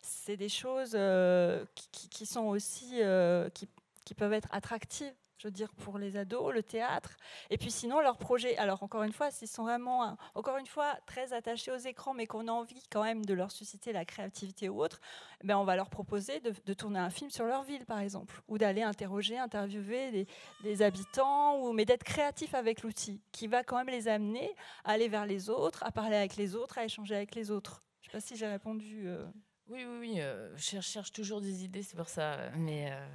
c'est 0.03 0.37
des 0.37 0.51
choses 0.51 0.93
euh, 0.95 1.65
qui, 2.11 2.27
sont 2.27 2.45
aussi 2.45 3.01
euh, 3.01 3.49
qui, 3.49 4.15
peuvent 4.15 4.35
être 4.35 4.49
attractives 4.53 5.15
je 5.39 5.49
veux 5.49 5.53
dire, 5.53 5.73
pour 5.75 5.99
les 5.99 6.17
ados, 6.17 6.53
le 6.53 6.63
théâtre. 6.63 7.17
Et 7.51 7.59
puis 7.59 7.71
sinon, 7.71 8.01
leurs 8.01 8.19
projets, 8.19 8.57
alors 8.57 8.83
encore 8.83 9.03
une 9.03 9.13
fois, 9.13 9.31
s'ils 9.31 9.49
sont 9.49 9.65
vraiment, 9.65 10.17
encore 10.35 10.57
une 10.59 10.67
fois, 10.67 10.97
très 11.07 11.33
attachés 11.33 11.71
aux 11.71 11.77
écrans, 11.77 12.15
mais 12.15 12.27
qu'on 12.27 12.49
a 12.49 12.53
envie 12.53 12.83
quand 12.91 13.03
même 13.03 13.25
de 13.25 13.35
leur 13.35 13.51
susciter 13.51 13.93
la 13.93 14.05
créativité 14.05 14.69
ou 14.69 14.83
autre, 14.83 15.01
ben 15.43 15.57
on 15.59 15.65
va 15.65 15.77
leur 15.77 15.91
proposer 15.91 16.41
de, 16.41 16.75
tourner 16.75 16.99
un 16.99 17.11
film 17.11 17.31
sur 17.31 17.45
leur 17.45 17.63
ville, 17.63 17.85
par 17.85 17.99
exemple, 17.99 18.41
ou 18.49 18.59
d'aller 18.59 18.83
interroger, 18.83 19.39
interviewer 19.39 20.27
des, 20.63 20.83
habitants, 20.83 21.59
ou, 21.61 21.73
mais 21.73 21.85
d'être 21.85 22.05
créatif 22.05 22.55
avec 22.55 22.83
l'outil, 22.83 23.21
qui 23.33 23.47
va 23.47 23.65
quand 23.65 23.77
même 23.77 23.89
les 23.89 24.09
amener 24.09 24.55
à 24.85 24.93
aller 24.93 25.09
vers 25.09 25.27
les 25.27 25.51
autres, 25.51 25.83
à 25.85 25.91
parler 25.91 26.17
avec 26.17 26.37
les 26.37 26.55
autres, 26.55 26.79
à 26.79 26.85
échanger 26.85 27.15
avec 27.15 27.35
les 27.35 27.51
autres. 27.51 27.83
Je 28.01 28.09
ne 28.09 28.13
sais 28.13 28.17
pas 28.19 28.21
si 28.21 28.37
j'ai 28.37 28.47
répondu. 28.47 29.09
Euh. 29.09 29.25
Oui, 29.69 29.85
oui, 29.85 29.97
oui. 30.01 30.21
Euh, 30.21 30.55
je 30.57 30.81
cherche 30.81 31.13
toujours 31.13 31.41
des 31.41 31.65
idées, 31.65 31.83
c'est 31.83 31.97
pour 31.97 32.09
ça. 32.09 32.51
Mais. 32.57 32.93
Euh, 32.93 33.07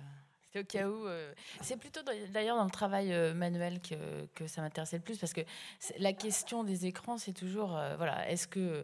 c'est 0.52 0.60
au 0.60 0.64
cas 0.64 0.88
où. 0.88 1.06
Euh, 1.06 1.34
c'est 1.62 1.78
plutôt 1.78 2.02
d'ailleurs 2.32 2.58
dans 2.58 2.64
le 2.64 2.72
travail 2.72 3.14
euh, 3.14 3.34
manuel 3.34 3.80
que, 3.82 4.26
que 4.36 4.48
ça 4.48 4.62
m'intéressait 4.62 4.98
le 4.98 5.04
plus 5.04 5.18
parce 5.18 5.34
que 5.34 5.42
la 5.98 6.14
question 6.14 6.64
des 6.64 6.86
écrans, 6.86 7.18
c'est 7.18 7.34
toujours 7.34 7.78
euh, 7.78 7.96
voilà, 7.98 8.30
est-ce 8.30 8.48
que 8.48 8.84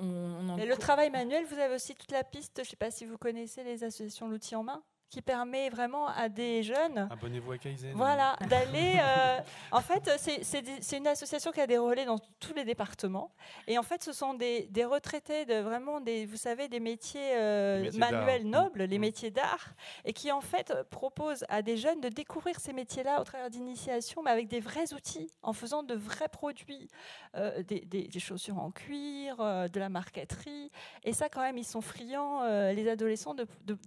on, 0.00 0.56
le 0.56 0.76
travail 0.76 1.10
manuel, 1.10 1.44
vous 1.46 1.58
avez 1.58 1.74
aussi 1.74 1.94
toute 1.94 2.10
la 2.10 2.24
piste. 2.24 2.54
Je 2.56 2.62
ne 2.62 2.66
sais 2.66 2.76
pas 2.76 2.90
si 2.90 3.06
vous 3.06 3.18
connaissez 3.18 3.62
les 3.62 3.84
associations 3.84 4.28
l'outil 4.28 4.56
en 4.56 4.64
main? 4.64 4.82
Qui 5.10 5.22
permet 5.22 5.70
vraiment 5.70 6.06
à 6.08 6.28
des 6.28 6.62
jeunes. 6.62 7.08
Abonnez-vous 7.10 7.52
à 7.52 7.58
Kaizen. 7.58 7.92
Voilà, 7.94 8.36
d'aller. 8.50 8.96
euh, 9.00 9.40
en 9.72 9.80
fait, 9.80 10.10
c'est- 10.18 10.96
une 10.98 11.06
association 11.06 11.50
qui 11.50 11.60
a 11.60 11.66
des 11.66 11.78
relais 11.78 12.04
dans 12.04 12.18
tous 12.40 12.52
les 12.54 12.64
départements. 12.64 13.30
Et 13.66 13.78
en 13.78 13.82
fait, 13.82 14.02
ce 14.02 14.12
sont 14.12 14.34
des, 14.34 14.66
des 14.70 14.84
retraités 14.84 15.44
de 15.46 15.54
vraiment 15.60 16.00
des, 16.00 16.26
vous 16.26 16.36
savez, 16.36 16.68
des 16.68 16.80
métiers, 16.80 17.34
euh, 17.36 17.82
métiers 17.82 17.98
manuels 18.00 18.50
d'art. 18.50 18.62
nobles, 18.64 18.82
les 18.84 18.98
métiers 18.98 19.30
d'art, 19.30 19.68
et 20.04 20.12
qui 20.12 20.30
en 20.30 20.40
fait 20.42 20.74
proposent 20.90 21.44
à 21.48 21.62
des 21.62 21.76
jeunes 21.76 22.00
de 22.00 22.08
découvrir 22.10 22.60
ces 22.60 22.72
métiers-là 22.72 23.20
au 23.20 23.24
travers 23.24 23.48
d'initiations, 23.50 24.22
mais 24.22 24.30
avec 24.30 24.48
des 24.48 24.60
vrais 24.60 24.92
outils, 24.92 25.30
en 25.42 25.52
faisant 25.54 25.82
de 25.82 25.94
vrais 25.94 26.28
produits, 26.28 26.88
euh, 27.36 27.62
des, 27.62 27.80
des- 27.80 28.08
des 28.08 28.20
chaussures 28.20 28.58
en 28.58 28.70
cuir, 28.70 29.36
de 29.38 29.80
la 29.80 29.88
marqueterie. 29.88 30.70
Et 31.04 31.12
ça, 31.14 31.28
quand 31.28 31.40
même, 31.40 31.56
ils 31.58 31.64
sont 31.64 31.80
friands, 31.80 32.42
les 32.72 32.88
adolescents, 32.88 33.34
de, 33.34 33.46
de- 33.64 33.78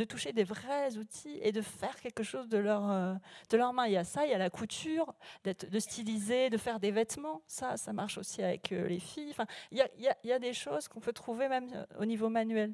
de 0.00 0.04
toucher 0.06 0.32
des 0.32 0.44
vrais 0.44 0.96
outils 0.96 1.38
et 1.42 1.52
de 1.52 1.60
faire 1.60 2.00
quelque 2.00 2.22
chose 2.22 2.48
de 2.48 2.56
leur, 2.56 2.90
euh, 2.90 3.14
de 3.50 3.56
leurs 3.58 3.74
mains. 3.74 3.86
Il 3.86 3.92
y 3.92 3.96
a 3.98 4.04
ça, 4.04 4.24
il 4.24 4.30
y 4.30 4.34
a 4.34 4.38
la 4.38 4.48
couture, 4.48 5.14
de 5.44 5.78
styliser, 5.78 6.48
de 6.48 6.56
faire 6.56 6.80
des 6.80 6.90
vêtements. 6.90 7.42
Ça, 7.46 7.76
ça 7.76 7.92
marche 7.92 8.16
aussi 8.16 8.42
avec 8.42 8.72
euh, 8.72 8.88
les 8.88 8.98
filles. 8.98 9.28
Enfin, 9.30 9.46
il 9.70 9.76
y 9.78 9.82
a, 9.82 9.88
il 9.98 10.02
y 10.04 10.08
a- 10.08 10.16
il 10.24 10.30
y 10.30 10.32
a 10.32 10.38
des 10.38 10.54
choses 10.54 10.88
qu'on 10.88 11.00
peut 11.00 11.12
trouver 11.12 11.48
même 11.48 11.68
euh, 11.74 11.84
au 11.98 12.06
niveau 12.06 12.30
manuel. 12.30 12.72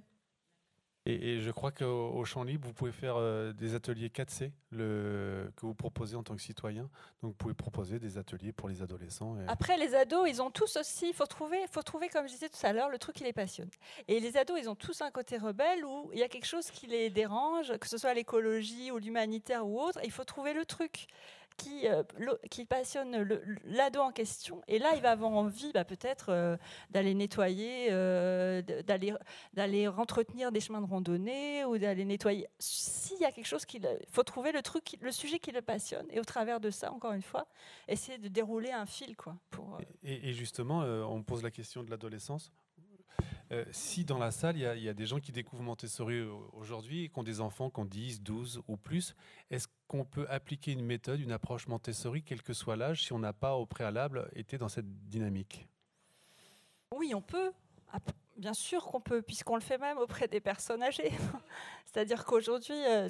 Et, 1.07 1.41
je 1.41 1.51
crois 1.53 1.71
qu'au 1.71 2.11
au 2.11 2.25
Champ 2.25 2.43
Libre, 2.43 2.67
vous 2.67 2.75
pouvez 2.75 2.91
faire 2.91 3.15
euh, 3.17 3.53
des 3.53 3.75
ateliers 3.75 4.09
4C 4.09 4.51
le, 4.73 5.53
que 5.57 5.65
vous 5.65 5.75
proposez 5.75 6.17
en 6.17 6.25
tant 6.25 6.35
que 6.35 6.43
citoyen. 6.43 6.91
Donc 7.23 7.31
vous 7.31 7.35
pouvez 7.35 7.55
proposer 7.55 8.01
des 8.01 8.19
ateliers 8.19 8.53
pour 8.53 8.69
les 8.69 8.83
adolescents. 8.83 9.37
Après, 9.47 9.77
les 9.77 9.95
ados, 9.95 10.29
ils 10.29 10.43
ont 10.43 10.51
tous 10.51 10.77
aussi, 10.77 11.09
il 11.09 11.15
faut 11.15 11.27
trouver, 11.27 11.59
faut 11.71 11.83
trouver, 11.83 12.09
comme 12.09 12.27
je 12.27 12.33
disais 12.33 12.49
tout 12.49 12.67
à 12.67 12.73
l'heure, 12.73 12.89
le 12.89 12.99
truc 12.99 13.15
qui 13.15 13.25
les 13.25 13.33
passionne. 13.33 13.71
Et 14.09 14.19
les 14.19 14.37
ados, 14.37 14.59
ils 14.61 14.69
ont 14.69 14.75
tous 14.75 15.01
un 15.01 15.13
côté 15.13 15.39
rebelle 15.39 15.85
où 15.85 16.11
il 16.13 16.19
y 16.19 16.25
a 16.25 16.29
quelque 16.29 16.47
chose 16.47 16.71
qui 16.73 16.89
les 16.89 17.09
dérange, 17.09 17.77
que 17.79 17.89
ce 17.89 17.99
soit 17.99 18.13
l'écologie 18.13 18.91
ou 18.91 18.99
l'humanitaire 18.99 19.67
ou 19.67 19.81
autre. 19.81 20.01
Il 20.03 20.11
faut 20.11 20.25
trouver 20.25 20.55
le 20.55 20.65
truc 20.65 21.07
qui, 21.57 21.89
euh, 21.89 22.03
qui 22.51 22.65
passionne 22.65 23.29
l'ado 23.65 24.01
en 24.01 24.13
question. 24.13 24.63
Et 24.69 24.79
là, 24.79 24.93
il 24.95 25.03
va 25.03 25.11
avoir 25.11 25.31
envie, 25.31 25.73
bah, 25.73 25.85
peut-être, 25.85 26.31
euh, 26.31 26.57
d'aller 26.91 27.15
nettoyer, 27.15 27.89
euh, 27.91 28.63
d'aller, 28.63 29.15
d'aller 29.55 29.89
entretenir 29.89 30.53
des 30.53 30.61
chemins 30.61 30.81
de 30.81 30.87
randonnée 30.87 31.65
ou 31.65 31.79
d'aller 31.79 32.05
nettoyer. 32.05 32.47
S'il 32.59 33.19
y 33.19 33.25
a 33.25 33.33
quelque 33.33 33.47
chose 33.47 33.65
qui, 33.65 33.79
il 33.79 34.07
faut 34.11 34.23
trouver 34.23 34.53
le 34.53 34.63
truc, 34.63 34.97
le 35.01 35.13
sujet 35.13 35.39
qui 35.39 35.53
le 35.53 35.63
passionne. 35.63 36.07
Et 36.11 36.21
au 36.21 36.25
travers 36.25 36.61
de 36.61 36.71
ça, 36.71 36.93
encore 36.93 37.13
une 37.13 37.23
fois, 37.23 37.47
essayer 37.89 38.19
de 38.19 38.29
dérouler 38.29 38.71
un 38.71 38.87
fil, 38.87 39.17
quoi. 39.17 39.37
Pour, 39.51 39.79
Et, 40.03 40.33
justement, 40.33 40.81
on 40.81 41.23
pose 41.23 41.43
la 41.43 41.51
question 41.51 41.83
de 41.83 41.91
l'adolescence. 41.91 42.53
Euh, 43.53 43.65
si 43.71 44.05
dans 44.05 44.19
la 44.19 44.31
salle, 44.33 44.57
il 44.57 44.63
y, 44.83 44.89
a- 44.89 44.95
des 44.95 45.07
gens 45.07 45.21
qui 45.21 45.31
découvrent 45.31 45.63
Montessori 45.63 46.21
au- 46.23 46.51
aujourd'hui 46.53 47.05
et 47.05 47.09
qui 47.09 47.19
ont 47.19 47.23
des 47.23 47.41
enfants 47.41 47.71
qui 47.71 47.79
ont 47.81 47.85
10, 47.85 48.21
12 48.21 48.61
ou 48.67 48.77
plus, 48.77 49.15
est-ce 49.51 49.69
qu'on 49.87 50.05
peut 50.05 50.27
appliquer 50.29 50.73
une 50.73 50.85
méthode, 50.85 51.21
une 51.21 51.31
approche 51.33 51.69
Montessori, 51.69 52.23
quel 52.25 52.43
que 52.43 52.53
soit 52.53 52.75
l'âge, 52.77 53.05
si 53.05 53.13
on 53.13 53.19
n'a 53.21 53.33
pas 53.33 53.55
au 53.55 53.65
préalable 53.67 54.29
été 54.35 54.59
dans 54.59 54.69
cette 54.69 55.09
dynamique? 55.09 55.69
Oui, 56.95 57.15
on 57.15 57.23
peut. 57.23 57.53
Ah, 57.93 57.99
Bien 58.37 58.53
sûr 58.53 58.85
qu'on 58.85 59.01
peut, 59.01 59.23
puisqu'on 59.23 59.55
le 59.55 59.63
fait 59.63 59.79
même 59.79 59.97
auprès 59.97 60.29
des 60.29 60.41
personnes 60.41 60.83
âgées. 60.83 61.11
C'est-à-dire 61.87 62.27
qu'aujourd'hui, 62.27 62.75
euh, 62.87 63.09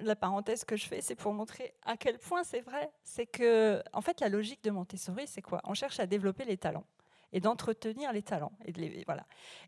la 0.00 0.16
parenthèse 0.16 0.64
que 0.64 0.76
je 0.76 0.86
fais, 0.86 1.02
c'est 1.02 1.14
pour 1.14 1.34
montrer 1.34 1.74
à 1.84 1.98
quel 1.98 2.18
point 2.18 2.42
c'est 2.42 2.62
vrai. 2.62 2.90
C'est 3.04 3.26
que, 3.26 3.82
en 3.92 4.00
fait, 4.00 4.20
la 4.20 4.30
logique 4.30 4.64
de 4.64 4.70
Montessori, 4.70 5.26
c'est 5.26 5.42
quoi? 5.42 5.60
On 5.64 5.74
cherche 5.74 6.00
à 6.00 6.06
développer 6.06 6.46
les 6.46 6.56
talents 6.56 6.86
et 7.32 7.40
d'entretenir 7.40 8.12
les 8.12 8.22
talents. 8.22 8.52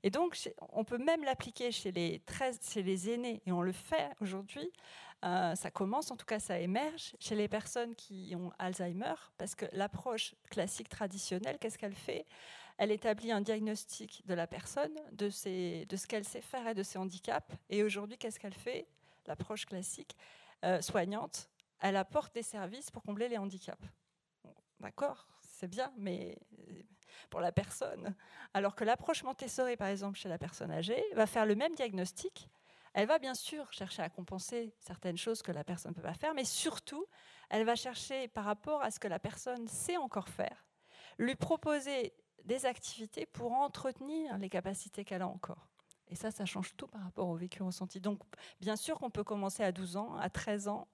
Et, 0.03 0.11
donc, 0.11 0.37
on 0.73 0.85
peut 0.85 0.99
même 0.99 1.25
l'appliquer 1.25 1.73
chez 1.73 1.93
les, 1.93 2.21
13, 2.21 2.61
chez 2.73 2.83
les 2.83 3.11
aînés, 3.11 3.43
et 3.47 3.53
on 3.53 3.63
le 3.63 3.73
fait 3.73 4.09
aujourd'hui. 4.21 4.73
Euh, 5.25 5.55
ça 5.55 5.71
commence, 5.71 6.11
en 6.11 6.17
tout 6.17 6.25
cas, 6.25 6.41
ça 6.41 6.59
émerge 6.59 7.15
chez 7.19 7.35
les 7.35 7.49
personnes 7.49 7.95
qui 7.95 8.35
ont 8.37 8.53
Alzheimer, 8.59 9.15
parce 9.37 9.55
que 9.55 9.67
l'approche 9.73 10.35
classique 10.51 10.89
traditionnelle, 10.89 11.59
qu'est-ce 11.59 11.79
qu'elle 11.79 11.95
fait? 11.95 12.27
Elle 12.79 12.91
établit 12.91 13.31
un 13.31 13.43
diagnostic 13.43 14.27
de 14.27 14.33
la 14.33 14.47
personne, 14.47 14.95
de, 15.13 15.29
ce 15.29 16.07
qu'elle 16.07 16.25
sait 16.25 16.41
faire 16.41 16.67
et 16.67 16.75
de 16.75 16.83
ses 16.83 16.99
handicaps. 16.99 17.55
Et 17.69 17.83
aujourd'hui, 17.83 18.17
qu'est-ce 18.17 18.41
qu'elle 18.41 18.55
fait? 18.55 18.87
L'approche 19.27 19.67
classique 19.67 20.17
euh, 20.65 20.81
soignante, 20.81 21.51
elle 21.81 21.97
apporte 21.97 22.35
des 22.35 22.43
services 22.43 22.91
pour 22.91 23.03
combler 23.03 23.29
les 23.29 23.37
handicaps. 23.37 23.85
D'accord, 24.81 25.29
c'est 25.43 25.69
bien, 25.69 25.93
mais 25.99 26.39
euh, 26.59 26.83
pour 27.29 27.41
la 27.41 27.53
personne. 27.53 28.15
Alors 28.55 28.75
que 28.75 28.85
l'approche 28.85 29.23
Montessori, 29.23 29.77
par 29.77 29.89
exemple, 29.89 30.19
chez 30.19 30.29
la 30.29 30.39
personne 30.39 30.71
âgée, 30.71 31.03
va 31.15 31.27
faire 31.27 31.47
le 31.47 31.55
même 31.55 31.75
diagnostic. 31.75 32.49
Elle 32.93 33.07
va 33.07 33.19
bien 33.19 33.35
sûr 33.35 33.73
chercher 33.73 34.03
à 34.03 34.09
compenser 34.09 34.75
certaines 34.81 35.17
choses 35.17 35.43
que 35.43 35.53
la 35.53 35.63
personne 35.63 35.93
ne 35.93 35.95
peut 35.95 36.03
pas 36.03 36.15
faire, 36.15 36.35
mais 36.35 36.45
surtout, 36.45 37.07
elle 37.49 37.65
va 37.65 37.77
chercher 37.77 38.29
par 38.29 38.45
rapport 38.45 38.83
à 38.83 38.91
ce 38.91 38.99
que 38.99 39.09
la 39.09 39.19
personne 39.19 39.69
sait 39.69 39.97
encore 39.97 40.29
faire, 40.29 40.67
lui 41.19 41.37
proposer 41.37 42.15
des 42.45 42.67
activités 42.67 43.27
pour 43.27 43.53
entretenir 43.53 44.37
les 44.39 44.49
capacités 44.49 45.05
qu'elle 45.05 45.23
a 45.23 45.29
encore. 45.29 45.69
Et 46.09 46.17
ça, 46.17 46.33
ça 46.33 46.45
change 46.45 46.75
tout 46.77 46.89
par 46.89 47.03
rapport 47.03 47.29
au 47.29 47.37
vécu 47.37 47.63
ressenti. 47.63 48.01
Donc, 48.01 48.21
bien 48.61 48.75
sûr 48.75 48.99
qu'on 48.99 49.11
peut 49.11 49.23
commencer 49.23 49.63
à 49.63 49.71
12 49.71 49.97
ans, 49.97 50.17
à 50.17 50.29
13 50.29 50.67
ans, 50.67 50.89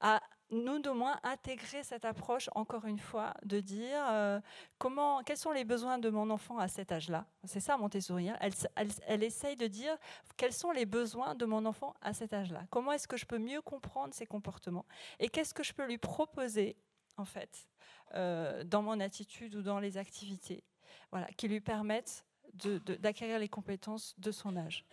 à 0.00 0.22
nous, 0.50 0.78
de 0.80 0.90
moins, 0.90 1.18
intégrer 1.22 1.82
cette 1.82 2.04
approche, 2.04 2.50
encore 2.54 2.84
une 2.84 2.98
fois, 2.98 3.34
de 3.44 3.60
dire 3.60 4.04
euh, 4.10 4.40
comment, 4.78 5.22
quels 5.22 5.36
sont 5.36 5.52
les 5.52 5.64
besoins 5.64 5.98
de 5.98 6.10
mon 6.10 6.30
enfant 6.30 6.58
à 6.58 6.68
cet 6.68 6.92
âge-là? 6.92 7.26
C'est 7.44 7.60
ça, 7.60 7.76
Montessori. 7.76 8.30
Elle, 8.40 8.52
elle, 8.76 8.88
elle 9.06 9.22
essaye 9.22 9.56
de 9.56 9.66
dire 9.66 9.96
quels 10.36 10.52
sont 10.52 10.72
les 10.72 10.86
besoins 10.86 11.34
de 11.34 11.44
mon 11.44 11.64
enfant 11.66 11.94
à 12.00 12.12
cet 12.12 12.32
âge-là? 12.32 12.64
Comment 12.70 12.92
est-ce 12.92 13.08
que 13.08 13.16
je 13.16 13.26
peux 13.26 13.38
mieux 13.38 13.62
comprendre 13.62 14.12
ses 14.14 14.26
comportements? 14.26 14.86
Et 15.18 15.28
qu'est-ce 15.28 15.54
que 15.54 15.62
je 15.62 15.72
peux 15.72 15.86
lui 15.86 15.98
proposer, 15.98 16.76
en 17.16 17.24
fait, 17.24 17.68
euh, 18.14 18.64
dans 18.64 18.82
mon 18.82 18.98
attitude 19.00 19.54
ou 19.54 19.62
dans 19.62 19.78
les 19.78 19.96
activités, 19.96 20.64
voilà, 21.10 21.26
qui 21.36 21.48
lui 21.48 21.60
permettent 21.60 22.24
d'acquérir 22.54 23.38
les 23.38 23.48
compétences 23.48 24.14
de 24.18 24.32
son 24.32 24.56
âge? 24.56 24.84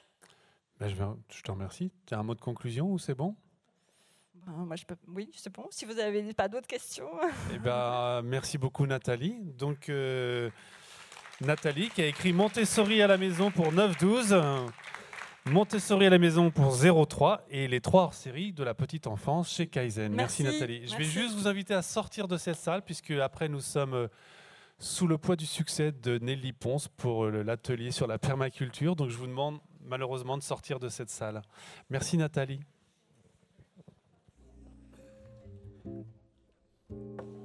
Ben, 0.80 0.90
je, 0.90 0.96
je 1.36 1.42
te 1.42 1.52
remercie. 1.52 1.92
Tu 2.06 2.14
as 2.14 2.20
un 2.20 2.24
mot 2.24 2.36
de 2.36 2.42
conclusion 2.42 2.92
ou 2.92 3.00
c'est 3.00 3.16
bon? 3.16 3.36
Moi, 4.48 4.76
je 4.76 4.86
peux, 4.86 4.96
oui, 5.10 5.30
c'est 5.36 5.54
bon. 5.54 5.66
Si 5.70 5.86
vous 5.86 5.94
n'avez 5.94 6.34
pas 6.34 6.48
d'autres 6.48 6.68
questions. 6.68 7.10
Eh 7.54 7.60
ben, 7.60 8.22
merci 8.24 8.58
beaucoup 8.58 8.86
Nathalie. 8.86 9.36
Donc 9.58 9.90
euh, 9.90 10.50
Nathalie 11.42 11.90
qui 11.90 12.02
a 12.02 12.08
écrit 12.08 12.34
Montessori 12.34 13.02
à 13.02 13.08
la 13.08 13.18
maison 13.18 13.52
pour 13.52 13.72
9-12, 13.72 14.30
euh, 14.32 14.66
Montessori 15.46 16.06
à 16.06 16.10
la 16.10 16.18
maison 16.18 16.50
pour 16.52 16.76
03 16.76 17.46
et 17.50 17.68
les 17.68 17.82
trois 17.82 18.04
hors-série 18.04 18.54
de 18.54 18.64
la 18.64 18.74
petite 18.74 19.08
enfance 19.08 19.54
chez 19.54 19.68
Kaizen. 19.68 20.14
Merci, 20.14 20.44
Merci. 20.44 20.60
Nathalie. 20.60 20.88
Je 20.88 20.96
vais 20.96 21.04
juste 21.04 21.36
vous 21.36 21.48
inviter 21.48 21.74
à 21.74 21.82
sortir 21.82 22.28
de 22.28 22.38
cette 22.38 22.58
salle 22.58 22.82
puisque 22.84 23.12
après 23.12 23.50
nous 23.50 23.62
sommes 23.62 23.94
euh, 23.94 24.08
sous 24.80 25.08
le 25.08 25.18
poids 25.18 25.36
du 25.36 25.46
succès 25.46 25.92
de 25.92 26.18
Nelly 26.20 26.54
Ponce 26.54 26.88
pour 26.88 27.26
euh, 27.26 27.44
l'atelier 27.44 27.92
sur 27.92 28.08
la 28.08 28.18
permaculture. 28.18 28.96
Donc 28.96 29.10
je 29.10 29.18
vous 29.18 29.28
demande 29.28 29.60
malheureusement 29.86 30.38
de 30.38 30.44
sortir 30.44 30.80
de 30.80 30.90
cette 30.90 31.10
salle. 31.10 31.42
Merci 31.90 32.18
Nathalie. 32.18 32.60
Thank 35.88 36.06
you. 36.90 37.37